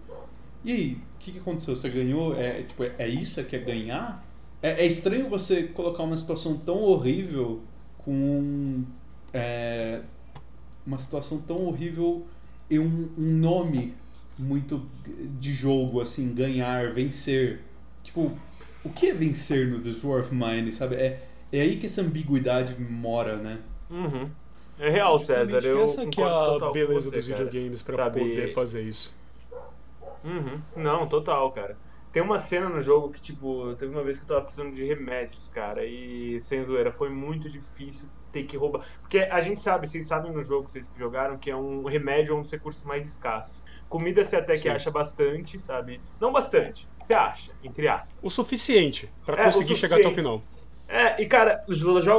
E 0.65 0.73
aí, 0.73 0.93
o 0.95 1.19
que, 1.19 1.33
que 1.33 1.39
aconteceu? 1.39 1.75
Você 1.75 1.89
ganhou? 1.89 2.39
É, 2.39 2.63
tipo, 2.63 2.85
é, 2.85 2.95
é 2.99 3.09
isso 3.09 3.43
que 3.45 3.57
é 3.57 3.59
ganhar? 3.59 4.25
É, 4.63 4.83
é 4.83 4.87
estranho 4.87 5.29
você 5.29 5.65
colocar 5.65 6.03
uma 6.03 6.17
situação 6.17 6.59
tão 6.59 6.83
horrível 6.83 7.63
com. 7.99 8.85
É, 9.33 10.03
uma 10.87 10.99
situação 10.99 11.39
tão 11.41 11.67
horrível 11.67 12.27
e 12.69 12.79
um, 12.79 13.09
um 13.17 13.39
nome 13.39 13.95
muito 14.39 14.85
de 15.39 15.53
jogo, 15.53 16.01
assim, 16.01 16.33
ganhar, 16.35 16.93
vencer. 16.93 17.61
Tipo, 18.03 18.33
o 18.85 18.91
que 18.91 19.07
é 19.07 19.15
vencer 19.15 19.71
no 19.71 19.81
The 19.81 19.93
Sword 19.93 20.27
of 20.27 20.35
Mine, 20.35 20.73
sabe? 20.73 20.97
É, 20.97 21.23
é 21.53 21.61
aí 21.61 21.77
que 21.77 21.87
essa 21.87 22.01
ambiguidade 22.01 22.81
mora, 22.81 23.37
né? 23.37 23.59
Uhum. 23.91 24.31
É 24.81 24.89
real, 24.89 25.19
César. 25.19 25.61
Eu 25.65 25.83
essa 25.83 26.07
que 26.07 26.21
é 26.21 26.25
a 26.25 26.71
beleza 26.73 27.11
você, 27.11 27.17
dos 27.17 27.27
videogames 27.27 27.83
para 27.83 28.11
poder 28.11 28.49
fazer 28.49 28.83
isso. 28.83 29.15
Uhum. 30.25 30.61
Não, 30.77 31.07
total, 31.07 31.51
cara. 31.53 31.77
Tem 32.13 32.23
uma 32.23 32.39
cena 32.39 32.69
no 32.69 32.81
jogo 32.81 33.11
que, 33.11 33.21
tipo, 33.21 33.75
teve 33.77 33.93
uma 33.95 34.03
vez 34.03 34.19
que 34.19 34.25
eu 34.25 34.29
tava 34.29 34.43
precisando 34.43 34.75
de 34.75 34.85
remédios, 34.85 35.49
cara, 35.49 35.85
e 35.85 36.41
sem 36.41 36.65
zoeira, 36.65 36.91
foi 36.91 37.09
muito 37.09 37.49
difícil 37.49 38.09
ter 38.33 38.45
que 38.45 38.57
roubar. 38.57 38.85
Porque 39.01 39.19
a 39.21 39.41
gente 39.41 39.61
sabe, 39.61 39.87
vocês 39.89 40.07
sabem 40.07 40.33
no 40.33 40.43
jogo, 40.43 40.69
vocês 40.69 40.89
que 40.89 40.99
jogaram, 40.99 41.39
que 41.39 41.51
é 41.51 41.57
um 41.57 41.85
remédio 41.85 42.37
um 42.37 42.43
dos 42.43 42.51
recursos 42.51 42.83
mais 42.83 43.07
escassos. 43.07 43.63
Comida 43.89 44.25
você 44.25 44.37
até 44.37 44.55
que 44.55 44.63
Sim. 44.63 44.69
acha 44.71 44.91
bastante, 44.91 45.59
sabe? 45.61 46.01
Não 46.21 46.33
bastante, 46.33 46.89
você 47.01 47.15
acha, 47.15 47.53
entre 47.63 47.87
aspas. 47.87 48.13
O 48.23 48.31
suficiente 48.31 49.09
pra 49.25 49.43
É, 49.43 49.45
conseguir 49.47 49.73
o 49.75 49.77
chegar 49.77 49.97
até 49.97 50.07
o 50.09 50.11
suficiente. 50.11 50.41
final. 50.41 50.60
É, 50.93 51.23
e 51.23 51.27
cara, 51.29 51.63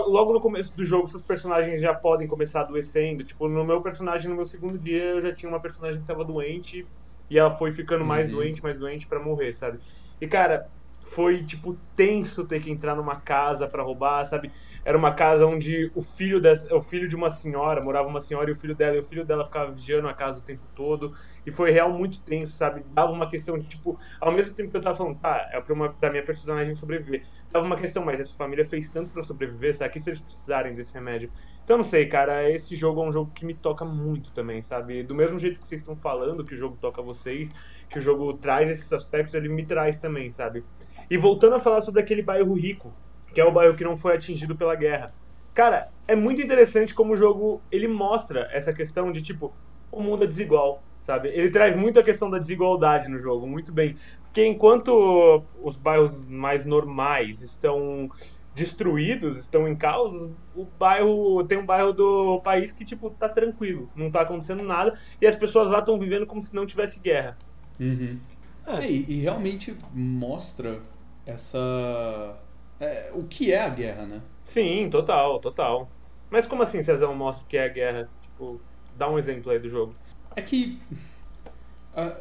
logo 0.07 0.31
no 0.33 0.39
começo 0.39 0.73
do 0.75 0.85
jogo, 0.85 1.05
seus 1.07 1.23
personagens 1.23 1.81
já 1.81 1.93
podem 1.93 2.25
começar 2.27 2.61
adoecendo. 2.61 3.23
Tipo, 3.23 3.49
no 3.49 3.65
meu 3.65 3.81
personagem, 3.81 4.29
no 4.29 4.35
meu 4.35 4.45
segundo 4.45 4.79
dia, 4.79 5.03
eu 5.03 5.21
já 5.21 5.33
tinha 5.35 5.49
uma 5.49 5.61
personagem 5.61 5.99
que 5.99 6.05
tava 6.07 6.23
doente 6.23 6.89
e 7.29 7.37
ela 7.37 7.51
foi 7.51 7.71
ficando 7.73 8.05
mais 8.05 8.27
Uhum. 8.27 8.33
doente, 8.35 8.63
mais 8.63 8.79
doente 8.79 9.07
pra 9.07 9.19
morrer, 9.21 9.51
sabe? 9.53 9.79
E 10.21 10.27
cara, 10.27 10.65
foi 11.01 11.43
tipo 11.45 11.81
tenso 11.95 12.47
ter 12.47 12.61
que 12.61 12.69
entrar 12.71 12.95
numa 12.95 13.19
casa 13.19 13.67
pra 13.67 13.83
roubar, 13.83 14.25
sabe? 14.25 14.51
Era 14.85 14.97
uma 14.97 15.13
casa 15.13 15.45
onde 15.45 15.91
o 15.95 16.01
filho 16.01 16.39
dessa, 16.39 16.73
o 16.75 16.81
filho 16.81 17.09
de 17.09 17.15
uma 17.15 17.29
senhora, 17.29 17.81
morava 17.83 18.07
uma 18.07 18.21
senhora 18.21 18.49
e 18.49 18.53
o 18.53 18.55
filho 18.55 18.75
dela, 18.75 18.95
e 18.95 18.99
o 18.99 19.03
filho 19.03 19.25
dela 19.25 19.43
ficava 19.43 19.71
vigiando 19.73 20.07
a 20.07 20.13
casa 20.13 20.39
o 20.39 20.43
tempo 20.43 20.67
todo. 20.73 21.11
E 21.45 21.51
foi 21.51 21.71
real 21.71 21.91
muito 21.91 22.23
tenso, 22.23 22.53
sabe? 22.55 22.83
Dava 22.87 23.11
uma 23.11 23.29
questão 23.29 23.57
de, 23.57 23.67
tipo, 23.67 23.97
ao 24.19 24.31
mesmo 24.31 24.55
tempo 24.55 24.69
que 24.71 24.77
eu 24.77 24.81
tava 24.81 24.95
falando, 24.97 25.19
tá, 25.19 25.49
é 25.51 25.59
pra, 25.61 25.73
uma, 25.73 25.93
pra 25.97 26.09
minha 26.11 26.23
personagem 26.23 26.75
sobreviver. 26.75 27.21
Dava 27.51 27.65
uma 27.65 27.75
questão, 27.75 28.05
mas 28.05 28.19
essa 28.19 28.33
família 28.33 28.63
fez 28.63 28.89
tanto 28.89 29.11
pra 29.11 29.21
sobreviver, 29.21 29.75
sabe? 29.75 29.91
Que 29.91 30.01
se 30.01 30.09
eles 30.09 30.21
precisarem 30.21 30.73
desse 30.73 30.93
remédio. 30.93 31.29
Então, 31.63 31.77
não 31.77 31.83
sei, 31.83 32.07
cara, 32.07 32.49
esse 32.49 32.75
jogo 32.75 33.03
é 33.03 33.09
um 33.09 33.11
jogo 33.11 33.31
que 33.33 33.45
me 33.45 33.53
toca 33.53 33.83
muito 33.83 34.31
também, 34.31 34.61
sabe? 34.61 35.03
Do 35.03 35.13
mesmo 35.13 35.37
jeito 35.37 35.59
que 35.59 35.67
vocês 35.67 35.81
estão 35.81 35.97
falando 35.97 36.45
que 36.45 36.53
o 36.53 36.57
jogo 36.57 36.77
toca 36.77 37.01
vocês, 37.01 37.49
que 37.89 37.99
o 37.99 38.01
jogo 38.01 38.33
traz 38.35 38.69
esses 38.69 38.91
aspectos, 38.93 39.33
ele 39.33 39.49
me 39.49 39.65
traz 39.65 39.99
também, 39.99 40.29
sabe? 40.31 40.65
E 41.09 41.17
voltando 41.17 41.55
a 41.55 41.59
falar 41.59 41.81
sobre 41.81 42.01
aquele 42.01 42.21
bairro 42.21 42.53
rico, 42.53 42.95
que 43.33 43.41
é 43.41 43.45
o 43.45 43.51
bairro 43.51 43.75
que 43.75 43.83
não 43.83 43.97
foi 43.97 44.15
atingido 44.15 44.55
pela 44.55 44.75
guerra. 44.75 45.13
Cara, 45.53 45.89
é 46.07 46.15
muito 46.15 46.41
interessante 46.41 46.93
como 46.93 47.13
o 47.13 47.17
jogo 47.17 47.65
ele 47.69 47.87
mostra 47.87 48.47
essa 48.51 48.73
questão 48.73 49.11
de 49.11 49.21
tipo 49.21 49.57
o 49.91 50.01
mundo 50.01 50.23
é 50.23 50.27
desigual, 50.27 50.87
sabe? 50.97 51.29
Ele 51.29 51.51
traz 51.51 51.75
muito 51.75 51.99
a 51.99 52.03
questão 52.03 52.29
da 52.29 52.39
desigualdade 52.39 53.09
no 53.09 53.19
jogo, 53.19 53.45
muito 53.45 53.73
bem. 53.73 53.95
Porque 54.31 54.45
enquanto 54.45 55.43
os 55.61 55.75
bairros 55.75 56.17
mais 56.25 56.65
normais 56.65 57.41
estão 57.41 58.09
destruídos, 58.55 59.37
estão 59.37 59.67
em 59.67 59.75
caos, 59.75 60.29
o 60.55 60.63
bairro 60.63 61.43
tem 61.43 61.57
um 61.57 61.65
bairro 61.65 61.91
do 61.91 62.39
país 62.39 62.71
que 62.71 62.85
tipo 62.85 63.09
tá 63.09 63.27
tranquilo, 63.27 63.89
não 63.93 64.09
tá 64.09 64.21
acontecendo 64.21 64.63
nada 64.63 64.97
e 65.19 65.27
as 65.27 65.35
pessoas 65.35 65.69
lá 65.69 65.79
estão 65.79 65.99
vivendo 65.99 66.25
como 66.25 66.41
se 66.41 66.55
não 66.55 66.65
tivesse 66.65 67.01
guerra. 67.01 67.37
Uhum. 67.77 68.19
É. 68.67 68.89
E, 68.89 69.05
e 69.11 69.21
realmente 69.21 69.75
mostra 69.93 70.79
essa. 71.25 72.37
é, 72.79 73.11
o 73.13 73.23
que 73.23 73.51
é 73.51 73.61
a 73.61 73.69
guerra, 73.69 74.05
né? 74.05 74.21
Sim, 74.45 74.89
total, 74.89 75.39
total. 75.39 75.89
Mas 76.29 76.47
como 76.47 76.63
assim, 76.63 76.81
Cezão 76.81 77.13
mostra 77.13 77.43
o 77.43 77.47
que 77.47 77.57
é 77.57 77.65
a 77.65 77.69
guerra? 77.69 78.09
Tipo, 78.21 78.61
dá 78.97 79.09
um 79.09 79.19
exemplo 79.19 79.51
aí 79.51 79.59
do 79.59 79.67
jogo. 79.67 79.93
É 80.37 80.41
que. 80.41 80.79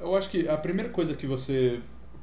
eu 0.01 0.17
acho 0.17 0.29
que 0.29 0.49
a 0.49 0.57
primeira 0.57 0.91
coisa 0.91 1.15
que 1.15 1.27
você 1.27 1.81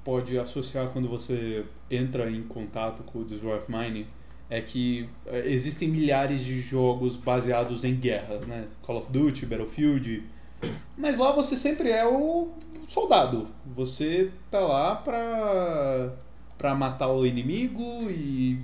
pode 0.08 0.40
associar 0.40 0.88
quando 0.88 1.10
você 1.10 1.66
entra 1.92 2.32
em 2.32 2.42
contato 2.44 3.04
com 3.04 3.20
o 3.20 3.28
War 3.46 3.58
of 3.58 3.70
Mine 3.70 4.08
é 4.50 4.62
que 4.62 5.10
eh, 5.26 5.44
existem 5.48 5.90
milhares 5.90 6.46
de 6.46 6.62
jogos 6.62 7.18
baseados 7.18 7.84
em 7.84 7.94
guerras, 7.94 8.48
né? 8.48 8.70
Call 8.82 9.00
of 9.00 9.12
Duty, 9.12 9.46
Battlefield. 9.46 10.24
Mas 10.98 11.18
lá 11.18 11.34
você 11.34 11.58
sempre 11.58 11.92
é 11.92 12.08
o 12.08 12.54
soldado. 12.88 13.50
Você 13.66 14.32
tá 14.50 14.62
lá 14.62 14.96
pra, 14.96 16.14
pra 16.58 16.74
matar 16.74 17.10
o 17.10 17.26
inimigo 17.26 18.10
e 18.10 18.62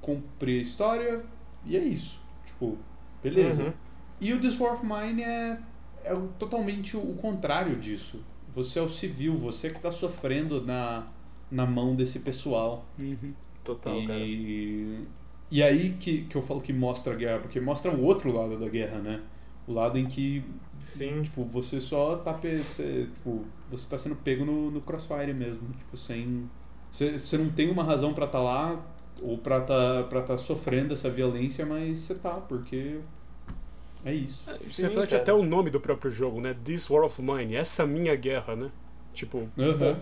cumprir 0.00 0.60
a 0.60 0.62
história. 0.62 1.22
E 1.66 1.76
é 1.76 1.82
isso. 1.82 2.20
Tipo, 2.46 2.78
beleza. 3.20 3.64
Uhum. 3.64 3.72
E 4.20 4.32
o 4.32 4.40
This 4.40 4.60
War 4.60 4.74
of 4.74 4.86
Mine 4.86 5.24
é, 5.24 5.58
é 6.04 6.16
totalmente 6.38 6.96
o 6.96 7.14
contrário 7.14 7.74
disso. 7.80 8.22
Você 8.54 8.78
é 8.78 8.82
o 8.82 8.88
civil, 8.88 9.36
você 9.38 9.70
que 9.70 9.80
tá 9.80 9.90
sofrendo 9.90 10.64
na, 10.64 11.06
na 11.50 11.66
mão 11.66 11.94
desse 11.96 12.20
pessoal. 12.20 12.84
Uhum. 12.98 13.34
Total, 13.64 14.02
cara. 14.02 14.20
E, 14.20 15.06
e 15.50 15.62
aí 15.62 15.94
que, 15.98 16.22
que 16.24 16.36
eu 16.36 16.42
falo 16.42 16.60
que 16.60 16.72
mostra 16.72 17.12
a 17.14 17.16
guerra, 17.16 17.40
porque 17.40 17.60
mostra 17.60 17.90
o 17.92 18.02
outro 18.02 18.32
lado 18.32 18.58
da 18.58 18.68
guerra, 18.68 18.98
né? 18.98 19.22
O 19.66 19.72
lado 19.72 19.98
em 19.98 20.06
que, 20.06 20.44
Sim. 20.80 21.22
tipo, 21.22 21.44
você 21.44 21.80
só 21.80 22.16
tá, 22.16 22.34
pe- 22.34 22.62
cê, 22.62 23.06
tipo, 23.14 23.44
você 23.70 23.88
tá 23.88 23.96
sendo 23.98 24.16
pego 24.16 24.44
no, 24.44 24.70
no 24.70 24.80
crossfire 24.80 25.32
mesmo. 25.34 25.68
Tipo, 25.78 25.96
sem... 25.96 26.48
Você, 26.90 27.18
você 27.18 27.38
não 27.38 27.50
tem 27.50 27.70
uma 27.70 27.82
razão 27.82 28.14
pra 28.14 28.26
estar 28.26 28.40
lá 28.42 28.84
ou 29.22 29.38
pra 29.38 29.60
tá, 29.60 30.04
pra 30.04 30.22
tá 30.22 30.36
sofrendo 30.36 30.92
essa 30.92 31.08
violência, 31.10 31.64
mas 31.66 31.98
você 31.98 32.14
tá, 32.16 32.34
porque 32.40 33.00
é 34.04 34.14
isso. 34.14 34.42
Isso 34.60 34.80
Sim, 34.80 34.82
reflete 34.82 35.10
cara. 35.10 35.22
até 35.22 35.32
o 35.32 35.42
nome 35.42 35.70
do 35.70 35.80
próprio 35.80 36.10
jogo, 36.10 36.40
né? 36.40 36.54
This 36.64 36.88
War 36.90 37.04
of 37.04 37.20
Mine, 37.22 37.56
essa 37.56 37.86
minha 37.86 38.14
guerra, 38.16 38.54
né? 38.56 38.70
Tipo, 39.12 39.48
Aham. 39.58 39.78
pô, 39.78 39.96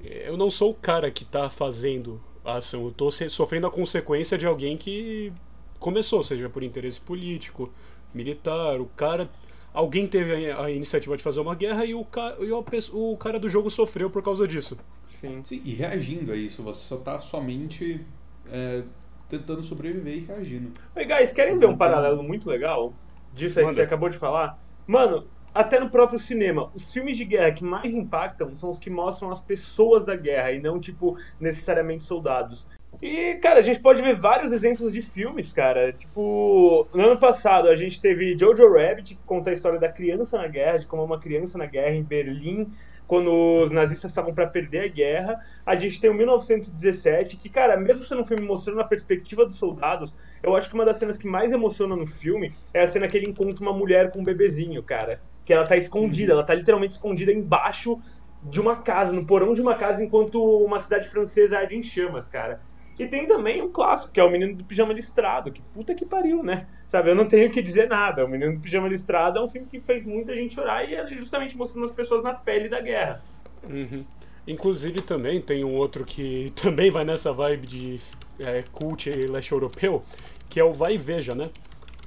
eu 0.00 0.36
não 0.36 0.50
sou 0.50 0.70
o 0.70 0.74
cara 0.74 1.10
que 1.10 1.24
tá 1.24 1.48
fazendo 1.50 2.22
a 2.44 2.56
ação, 2.56 2.84
eu 2.84 2.92
tô 2.92 3.10
sofrendo 3.10 3.66
a 3.66 3.70
consequência 3.70 4.38
de 4.38 4.46
alguém 4.46 4.76
que 4.76 5.32
começou, 5.78 6.22
seja 6.22 6.48
por 6.48 6.62
interesse 6.62 7.00
político, 7.00 7.72
militar, 8.14 8.80
o 8.80 8.86
cara. 8.86 9.28
Alguém 9.72 10.06
teve 10.06 10.50
a, 10.50 10.70
iniciativa 10.70 11.16
de 11.16 11.22
fazer 11.22 11.40
uma 11.40 11.54
guerra 11.54 11.84
e, 11.84 11.94
o, 11.94 12.04
ca, 12.04 12.36
e 12.40 12.48
pe- 12.70 12.90
o 12.92 13.16
cara 13.16 13.38
do 13.38 13.48
jogo 13.50 13.70
sofreu 13.70 14.08
por 14.10 14.22
causa 14.22 14.48
disso. 14.48 14.76
Sim. 15.06 15.42
Sim, 15.44 15.62
e 15.64 15.72
reagindo 15.74 16.32
a 16.32 16.36
isso, 16.36 16.62
você 16.62 16.80
só 16.88 16.96
tá 16.98 17.18
somente 17.20 18.04
é, 18.46 18.82
tentando 19.28 19.62
sobreviver 19.62 20.16
e 20.18 20.20
reagindo. 20.26 20.72
Oi, 20.94 21.04
guys, 21.04 21.32
querem 21.32 21.58
ver 21.58 21.66
um 21.66 21.76
paralelo 21.76 22.22
muito 22.22 22.48
legal 22.48 22.92
disso 23.36 23.58
aí 23.58 23.64
que 23.64 23.68
Manda. 23.68 23.74
você 23.74 23.82
acabou 23.82 24.08
de 24.08 24.18
falar? 24.18 24.58
Mano, 24.86 25.28
até 25.54 25.78
no 25.78 25.90
próprio 25.90 26.18
cinema, 26.18 26.70
os 26.74 26.92
filmes 26.92 27.16
de 27.16 27.24
guerra 27.24 27.52
que 27.52 27.64
mais 27.64 27.94
impactam 27.94 28.54
são 28.54 28.70
os 28.70 28.78
que 28.78 28.90
mostram 28.90 29.30
as 29.30 29.40
pessoas 29.40 30.04
da 30.04 30.16
guerra 30.16 30.52
e 30.52 30.60
não, 30.60 30.80
tipo, 30.80 31.16
necessariamente 31.38 32.04
soldados. 32.04 32.66
E, 33.00 33.34
cara, 33.36 33.60
a 33.60 33.62
gente 33.62 33.80
pode 33.80 34.00
ver 34.00 34.14
vários 34.14 34.52
exemplos 34.52 34.92
de 34.92 35.02
filmes, 35.02 35.52
cara. 35.52 35.92
Tipo, 35.92 36.88
no 36.94 37.04
ano 37.04 37.20
passado 37.20 37.68
a 37.68 37.74
gente 37.74 38.00
teve 38.00 38.36
Jojo 38.38 38.72
Rabbit, 38.72 39.14
que 39.14 39.22
conta 39.24 39.50
a 39.50 39.52
história 39.52 39.78
da 39.78 39.92
criança 39.92 40.38
na 40.38 40.48
guerra, 40.48 40.78
de 40.78 40.86
como 40.86 41.04
uma 41.04 41.20
criança 41.20 41.58
na 41.58 41.66
guerra 41.66 41.94
em 41.94 42.02
Berlim, 42.02 42.68
quando 43.06 43.62
os 43.62 43.70
nazistas 43.70 44.10
estavam 44.10 44.34
para 44.34 44.46
perder 44.46 44.80
a 44.80 44.88
guerra. 44.88 45.40
A 45.64 45.74
gente 45.74 46.00
tem 46.00 46.10
o 46.10 46.14
1917, 46.14 47.36
que, 47.36 47.48
cara, 47.48 47.76
mesmo 47.76 48.04
sendo 48.04 48.22
um 48.22 48.24
filme 48.24 48.44
mostrando 48.44 48.80
a 48.80 48.84
perspectiva 48.84 49.46
dos 49.46 49.58
soldados, 49.58 50.14
eu 50.42 50.56
acho 50.56 50.68
que 50.68 50.74
uma 50.74 50.84
das 50.84 50.98
cenas 50.98 51.16
que 51.16 51.26
mais 51.26 51.52
emociona 51.52 51.96
no 51.96 52.06
filme 52.06 52.52
é 52.74 52.82
a 52.82 52.86
cena 52.86 53.08
que 53.08 53.16
ele 53.16 53.28
encontra 53.28 53.62
uma 53.62 53.72
mulher 53.72 54.10
com 54.10 54.20
um 54.20 54.24
bebezinho, 54.24 54.82
cara. 54.82 55.20
Que 55.44 55.52
ela 55.52 55.66
tá 55.66 55.76
escondida, 55.76 56.32
ela 56.32 56.44
tá 56.44 56.54
literalmente 56.54 56.94
escondida 56.94 57.32
embaixo 57.32 58.00
de 58.42 58.60
uma 58.60 58.76
casa, 58.76 59.12
no 59.12 59.26
porão 59.26 59.54
de 59.54 59.60
uma 59.60 59.74
casa, 59.74 60.02
enquanto 60.02 60.40
uma 60.64 60.80
cidade 60.80 61.08
francesa 61.08 61.58
arde 61.58 61.76
em 61.76 61.82
chamas, 61.82 62.28
cara. 62.28 62.60
E 62.98 63.06
tem 63.06 63.26
também 63.26 63.60
um 63.60 63.70
clássico, 63.70 64.12
que 64.12 64.18
é 64.18 64.24
o 64.24 64.30
Menino 64.30 64.56
do 64.56 64.64
Pijama 64.64 64.92
Listrado, 64.92 65.52
que 65.52 65.60
puta 65.74 65.94
que 65.94 66.06
pariu, 66.06 66.42
né? 66.42 66.66
Sabe, 66.86 67.10
eu 67.10 67.14
não 67.14 67.26
tenho 67.26 67.48
o 67.48 67.52
que 67.52 67.60
dizer 67.60 67.88
nada. 67.88 68.24
O 68.24 68.28
Menino 68.28 68.54
do 68.54 68.60
Pijama 68.60 68.88
Listrado 68.88 69.38
é 69.38 69.42
um 69.42 69.48
filme 69.48 69.66
que 69.70 69.80
fez 69.80 70.04
muita 70.04 70.34
gente 70.34 70.54
chorar 70.54 70.88
e 70.88 70.94
é 70.94 71.06
justamente 71.08 71.56
mostrando 71.56 71.84
as 71.84 71.92
pessoas 71.92 72.22
na 72.22 72.32
pele 72.32 72.68
da 72.68 72.80
guerra. 72.80 73.22
Uhum. 73.68 74.04
Inclusive 74.46 75.02
também 75.02 75.40
tem 75.40 75.62
um 75.62 75.74
outro 75.74 76.04
que 76.04 76.52
também 76.56 76.90
vai 76.90 77.04
nessa 77.04 77.32
vibe 77.32 77.66
de 77.66 78.00
é, 78.38 78.64
cult 78.72 79.10
e 79.10 79.26
leste 79.26 79.52
europeu, 79.52 80.02
que 80.48 80.58
é 80.58 80.64
o 80.64 80.72
Vai 80.72 80.94
e 80.94 80.98
Veja, 80.98 81.34
né? 81.34 81.50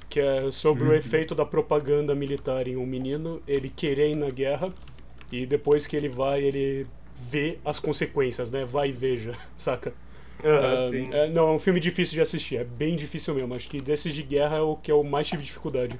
Que 0.08 0.18
é 0.18 0.50
sobre 0.50 0.88
o 0.88 0.92
efeito 0.92 1.36
da 1.36 1.44
propaganda 1.46 2.16
militar 2.16 2.66
em 2.66 2.76
um 2.76 2.84
menino, 2.84 3.40
ele 3.46 3.68
querer 3.68 4.10
ir 4.10 4.16
na 4.16 4.28
guerra 4.28 4.72
e 5.30 5.46
depois 5.46 5.86
que 5.86 5.94
ele 5.94 6.08
vai, 6.08 6.42
ele 6.42 6.84
vê 7.14 7.58
as 7.64 7.78
consequências, 7.78 8.50
né? 8.50 8.64
Vai 8.64 8.88
e 8.88 8.92
veja, 8.92 9.34
saca? 9.56 9.92
Ah, 10.44 10.88
Ah, 10.90 11.16
é, 11.16 11.30
não, 11.30 11.48
é 11.48 11.52
um 11.52 11.58
filme 11.58 11.80
difícil 11.80 12.14
de 12.14 12.20
assistir, 12.20 12.56
é 12.56 12.64
bem 12.64 12.96
difícil 12.96 13.34
mesmo. 13.34 13.54
Acho 13.54 13.68
que 13.68 13.80
desses 13.80 14.14
de 14.14 14.22
guerra 14.22 14.56
é 14.56 14.60
o 14.60 14.76
que 14.76 14.90
eu 14.90 15.02
mais 15.04 15.26
tive 15.28 15.42
dificuldade. 15.42 15.96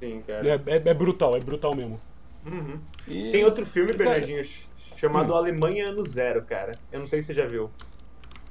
Sim, 0.00 0.18
cara. 0.26 0.46
É, 0.48 0.54
é- 0.76 0.82
é 0.90 0.94
brutal, 0.94 1.36
é 1.36 1.40
brutal 1.40 1.74
mesmo. 1.74 1.98
Uhum. 2.44 2.78
E- 3.08 3.32
Tem 3.32 3.44
outro 3.44 3.64
filme, 3.64 3.92
Cara, 3.92 3.98
Bernardinho, 4.10 4.44
ch- 4.44 4.66
chamado 4.96 5.32
Hum. 5.32 5.36
Alemanha 5.36 5.88
Ano 5.88 6.04
Zero, 6.06 6.42
cara. 6.44 6.72
Eu 6.92 6.98
não 7.00 7.06
sei 7.06 7.22
se 7.22 7.28
você 7.28 7.34
já 7.34 7.46
viu. 7.46 7.70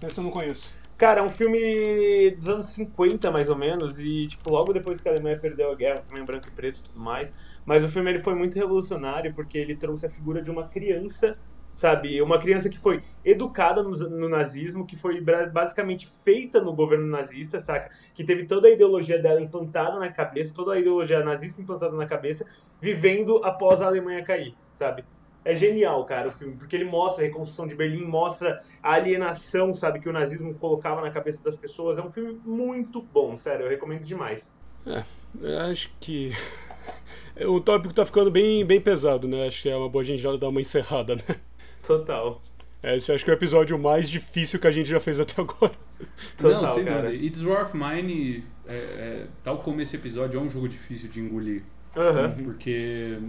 Esse 0.01 0.19
eu 0.19 0.23
não 0.23 0.31
conheço. 0.31 0.73
Cara, 0.97 1.19
é 1.21 1.23
um 1.23 1.29
filme 1.29 2.31
dos 2.31 2.47
anos 2.47 2.69
50, 2.69 3.29
mais 3.31 3.49
ou 3.49 3.55
menos, 3.57 3.99
e, 3.99 4.27
tipo, 4.27 4.49
logo 4.49 4.71
depois 4.73 5.01
que 5.01 5.07
a 5.09 5.11
Alemanha 5.11 5.37
perdeu 5.37 5.71
a 5.71 5.75
guerra, 5.75 5.99
um 5.99 6.03
filme 6.03 6.21
em 6.21 6.25
branco 6.25 6.47
e 6.47 6.51
preto 6.51 6.79
e 6.79 6.83
tudo 6.83 6.99
mais. 6.99 7.31
Mas 7.65 7.83
o 7.83 7.89
filme 7.89 8.09
ele 8.11 8.19
foi 8.19 8.35
muito 8.35 8.55
revolucionário 8.55 9.33
porque 9.33 9.57
ele 9.57 9.75
trouxe 9.75 10.05
a 10.05 10.09
figura 10.09 10.41
de 10.41 10.51
uma 10.51 10.67
criança, 10.67 11.37
sabe? 11.75 12.21
Uma 12.21 12.39
criança 12.39 12.69
que 12.69 12.77
foi 12.77 13.01
educada 13.23 13.81
no, 13.81 13.91
no 13.91 14.29
nazismo, 14.29 14.85
que 14.85 14.95
foi 14.95 15.21
basicamente 15.21 16.07
feita 16.23 16.61
no 16.61 16.73
governo 16.73 17.07
nazista, 17.07 17.59
saca? 17.59 17.89
Que 18.13 18.23
teve 18.23 18.45
toda 18.45 18.67
a 18.67 18.71
ideologia 18.71 19.19
dela 19.19 19.41
implantada 19.41 19.99
na 19.99 20.11
cabeça, 20.11 20.53
toda 20.53 20.73
a 20.73 20.79
ideologia 20.79 21.23
nazista 21.23 21.61
implantada 21.61 21.95
na 21.95 22.05
cabeça, 22.05 22.45
vivendo 22.81 23.41
após 23.43 23.81
a 23.81 23.87
Alemanha 23.87 24.23
cair, 24.23 24.55
sabe? 24.71 25.03
É 25.45 25.53
genial, 25.55 26.05
cara, 26.05 26.29
o 26.29 26.31
filme, 26.31 26.55
porque 26.55 26.73
ele 26.73 26.85
mostra 26.85 27.23
a 27.23 27.27
reconstrução 27.27 27.67
de 27.67 27.75
Berlim, 27.75 28.05
mostra 28.05 28.63
a 28.81 28.93
alienação, 28.93 29.73
sabe, 29.73 29.99
que 29.99 30.07
o 30.07 30.13
nazismo 30.13 30.53
colocava 30.53 31.01
na 31.01 31.11
cabeça 31.11 31.43
das 31.43 31.57
pessoas. 31.57 31.97
É 31.97 32.01
um 32.01 32.09
filme 32.09 32.39
muito 32.45 33.01
bom, 33.01 33.35
sério, 33.35 33.65
eu 33.65 33.69
recomendo 33.69 34.03
demais. 34.03 34.49
É, 34.85 35.03
eu 35.41 35.59
acho 35.59 35.91
que 35.99 36.31
o 37.45 37.59
tópico 37.59 37.93
tá 37.93 38.05
ficando 38.05 38.31
bem, 38.31 38.65
bem 38.65 38.79
pesado, 38.79 39.27
né? 39.27 39.47
Acho 39.47 39.63
que 39.63 39.69
é 39.69 39.75
uma 39.75 39.89
boa 39.89 40.03
gente 40.03 40.21
já 40.21 40.33
dar 40.37 40.47
uma 40.47 40.61
encerrada, 40.61 41.15
né? 41.15 41.23
Total. 41.85 42.41
É, 42.81 42.97
esse 42.97 43.11
acho 43.11 43.23
que 43.23 43.31
é 43.31 43.33
o 43.33 43.37
episódio 43.37 43.79
mais 43.79 44.09
difícil 44.09 44.59
que 44.59 44.67
a 44.67 44.71
gente 44.71 44.89
já 44.89 44.99
fez 44.99 45.19
até 45.19 45.41
agora. 45.41 45.73
Total, 46.37 46.61
Não, 46.61 46.73
sem 46.73 46.85
cara. 46.85 47.03
dúvida. 47.03 47.25
It's 47.25 47.41
War 47.43 47.63
of 47.63 47.77
Mine, 47.77 48.43
é, 48.67 48.75
é, 48.75 49.27
tal 49.43 49.59
como 49.59 49.79
esse 49.81 49.95
episódio, 49.95 50.37
é 50.39 50.43
um 50.43 50.49
jogo 50.49 50.67
difícil 50.67 51.09
de 51.09 51.19
engolir. 51.21 51.63
Aham. 51.95 52.31
Porque 52.43 53.19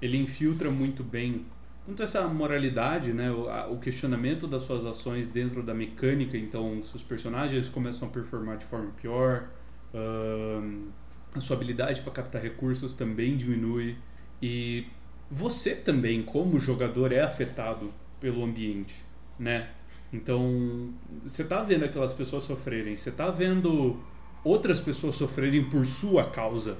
ele 0.00 0.16
infiltra 0.18 0.70
muito 0.70 1.02
bem 1.02 1.46
tanto 1.86 2.02
essa 2.02 2.26
moralidade, 2.26 3.12
né, 3.12 3.30
o, 3.30 3.46
a- 3.48 3.66
o 3.68 3.78
questionamento 3.78 4.46
das 4.46 4.62
suas 4.62 4.86
ações 4.86 5.28
dentro 5.28 5.62
da 5.62 5.74
mecânica. 5.74 6.36
Então, 6.38 6.82
se 6.82 6.96
os 6.96 7.02
personagens 7.02 7.68
começam 7.68 8.08
a 8.08 8.10
performar 8.10 8.56
de 8.56 8.64
forma 8.64 8.90
pior, 8.92 9.50
ahn, 9.92 10.88
a 11.34 11.40
sua 11.40 11.56
habilidade 11.56 12.00
para 12.00 12.12
captar 12.12 12.40
recursos 12.40 12.94
também 12.94 13.36
diminui. 13.36 13.96
E 14.40 14.86
você 15.34 15.74
também, 15.74 16.22
como 16.22 16.60
jogador, 16.60 17.10
é 17.10 17.20
afetado 17.20 17.92
pelo 18.20 18.44
ambiente, 18.44 19.04
né? 19.36 19.68
Então, 20.12 20.90
você 21.24 21.42
tá 21.42 21.60
vendo 21.60 21.84
aquelas 21.84 22.12
pessoas 22.12 22.44
sofrerem, 22.44 22.96
você 22.96 23.10
tá 23.10 23.32
vendo 23.32 23.98
outras 24.44 24.80
pessoas 24.80 25.16
sofrerem 25.16 25.68
por 25.68 25.84
sua 25.86 26.30
causa. 26.30 26.78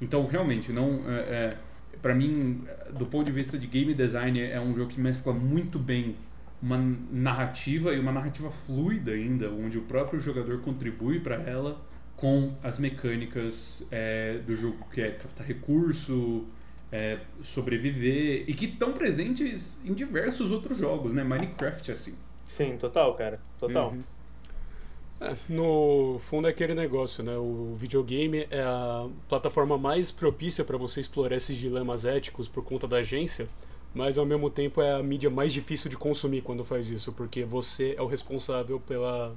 Então, 0.00 0.26
realmente, 0.26 0.72
não 0.72 1.02
é, 1.06 1.18
é, 1.18 1.56
para 2.00 2.14
mim, 2.14 2.64
do 2.98 3.04
ponto 3.04 3.26
de 3.26 3.32
vista 3.32 3.58
de 3.58 3.66
game 3.66 3.92
design, 3.92 4.40
é 4.40 4.58
um 4.58 4.74
jogo 4.74 4.90
que 4.90 4.98
mescla 4.98 5.34
muito 5.34 5.78
bem 5.78 6.16
uma 6.62 6.78
narrativa 7.12 7.92
e 7.92 7.98
uma 7.98 8.10
narrativa 8.10 8.50
fluida 8.50 9.10
ainda, 9.10 9.50
onde 9.50 9.76
o 9.76 9.82
próprio 9.82 10.18
jogador 10.18 10.62
contribui 10.62 11.20
para 11.20 11.36
ela 11.36 11.78
com 12.16 12.56
as 12.62 12.78
mecânicas 12.78 13.86
é, 13.90 14.38
do 14.38 14.56
jogo 14.56 14.78
que 14.90 15.02
é 15.02 15.10
captar 15.10 15.46
recurso, 15.46 16.46
é, 16.90 17.18
sobreviver 17.40 18.44
e 18.46 18.54
que 18.54 18.66
estão 18.66 18.92
presentes 18.92 19.84
em 19.84 19.92
diversos 19.92 20.50
outros 20.50 20.78
jogos, 20.78 21.12
né? 21.12 21.24
Minecraft 21.24 21.90
assim. 21.90 22.14
Sim, 22.46 22.76
total, 22.76 23.14
cara. 23.14 23.40
Total. 23.58 23.90
Uhum. 23.90 24.02
É, 25.20 25.34
no 25.48 26.18
fundo 26.20 26.46
é 26.46 26.50
aquele 26.50 26.74
negócio, 26.74 27.24
né? 27.24 27.36
O 27.36 27.74
videogame 27.74 28.46
é 28.50 28.60
a 28.60 29.08
plataforma 29.28 29.78
mais 29.78 30.10
propícia 30.10 30.64
para 30.64 30.76
você 30.76 31.00
explorar 31.00 31.36
esses 31.36 31.56
dilemas 31.56 32.04
éticos 32.04 32.46
por 32.46 32.62
conta 32.62 32.86
da 32.86 32.98
agência, 32.98 33.48
mas 33.94 34.18
ao 34.18 34.26
mesmo 34.26 34.50
tempo 34.50 34.80
é 34.82 34.92
a 34.92 35.02
mídia 35.02 35.30
mais 35.30 35.52
difícil 35.52 35.88
de 35.88 35.96
consumir 35.96 36.42
quando 36.42 36.64
faz 36.64 36.90
isso, 36.90 37.12
porque 37.12 37.44
você 37.44 37.94
é 37.96 38.02
o 38.02 38.06
responsável 38.06 38.78
pela 38.78 39.34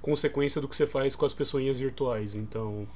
consequência 0.00 0.60
do 0.60 0.66
que 0.66 0.74
você 0.74 0.86
faz 0.86 1.14
com 1.14 1.26
as 1.26 1.32
pessoinhas 1.32 1.78
virtuais. 1.78 2.34
Então, 2.34 2.88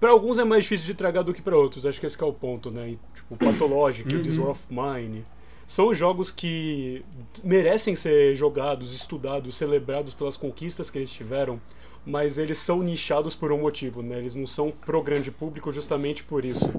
para 0.00 0.10
alguns 0.10 0.38
é 0.38 0.44
mais 0.44 0.62
difícil 0.64 0.86
de 0.86 0.94
tragar 0.94 1.22
do 1.22 1.32
que 1.34 1.42
para 1.42 1.56
outros. 1.56 1.84
Acho 1.86 1.98
que 2.00 2.06
esse 2.06 2.16
que 2.16 2.24
é 2.24 2.26
o 2.26 2.32
ponto, 2.32 2.70
né? 2.70 2.90
E, 2.90 2.98
tipo, 3.14 3.36
Pathologic, 3.36 4.14
Uhum. 4.14 4.22
This 4.22 4.38
War 4.38 4.50
of 4.50 4.62
Mine, 4.70 5.24
são 5.66 5.92
jogos 5.94 6.30
que 6.30 7.04
merecem 7.44 7.94
ser 7.94 8.34
jogados, 8.34 8.94
estudados, 8.94 9.56
celebrados 9.56 10.14
pelas 10.14 10.36
conquistas 10.36 10.90
que 10.90 10.98
eles 10.98 11.10
tiveram, 11.10 11.60
mas 12.06 12.38
eles 12.38 12.58
são 12.58 12.82
nichados 12.82 13.34
por 13.34 13.52
um 13.52 13.58
motivo, 13.60 14.02
né? 14.02 14.18
Eles 14.18 14.34
não 14.34 14.46
são 14.46 14.70
pro 14.70 15.02
grande 15.02 15.30
público 15.30 15.70
justamente 15.72 16.24
por 16.24 16.44
isso. 16.44 16.70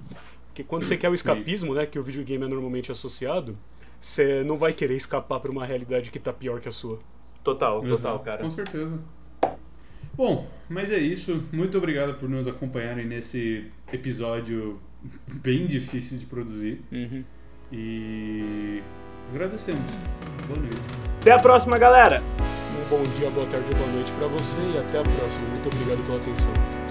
Porque 0.47 0.63
quando 0.63 0.83
você 0.83 0.97
quer 0.97 1.09
o 1.09 1.13
escapismo, 1.13 1.73
né, 1.75 1.85
que 1.85 1.99
o 1.99 2.03
videogame 2.03 2.43
é 2.45 2.47
normalmente 2.47 2.91
associado, 2.91 3.55
você 4.01 4.43
não 4.43 4.57
vai 4.57 4.73
querer 4.73 4.95
escapar 4.95 5.39
para 5.39 5.51
uma 5.51 5.65
realidade 5.65 6.09
que 6.09 6.17
tá 6.19 6.33
pior 6.33 6.59
que 6.59 6.67
a 6.67 6.71
sua. 6.71 6.99
Total, 7.43 7.81
total, 7.83 8.17
Uhum, 8.17 8.23
cara. 8.23 8.41
Com 8.43 8.49
certeza. 8.49 8.99
Bom, 10.19 10.45
mas 10.67 10.91
é 10.91 10.97
isso. 10.97 11.45
Muito 11.49 11.77
obrigado 11.77 12.15
por 12.15 12.27
nos 12.27 12.45
acompanharem 12.45 13.05
nesse 13.05 13.71
episódio 13.89 14.77
bem 15.41 15.65
difícil 15.65 16.17
de 16.17 16.25
produzir. 16.25 16.81
E 17.71 18.83
agradecemos. 19.33 19.79
Boa 20.45 20.59
noite. 20.59 20.75
Até 21.21 21.31
a 21.31 21.39
próxima, 21.39 21.77
galera! 21.77 22.21
Um 22.21 22.89
bom 22.89 23.01
dia, 23.17 23.29
boa 23.29 23.47
tarde 23.47 23.73
boa 23.73 23.87
noite 23.93 24.11
para 24.11 24.27
você 24.27 24.57
e 24.75 24.77
até 24.77 24.99
a 24.99 25.03
próxima. 25.03 25.47
Muito 25.47 25.73
obrigado 25.73 26.05
pela 26.05 26.17
atenção. 26.17 26.88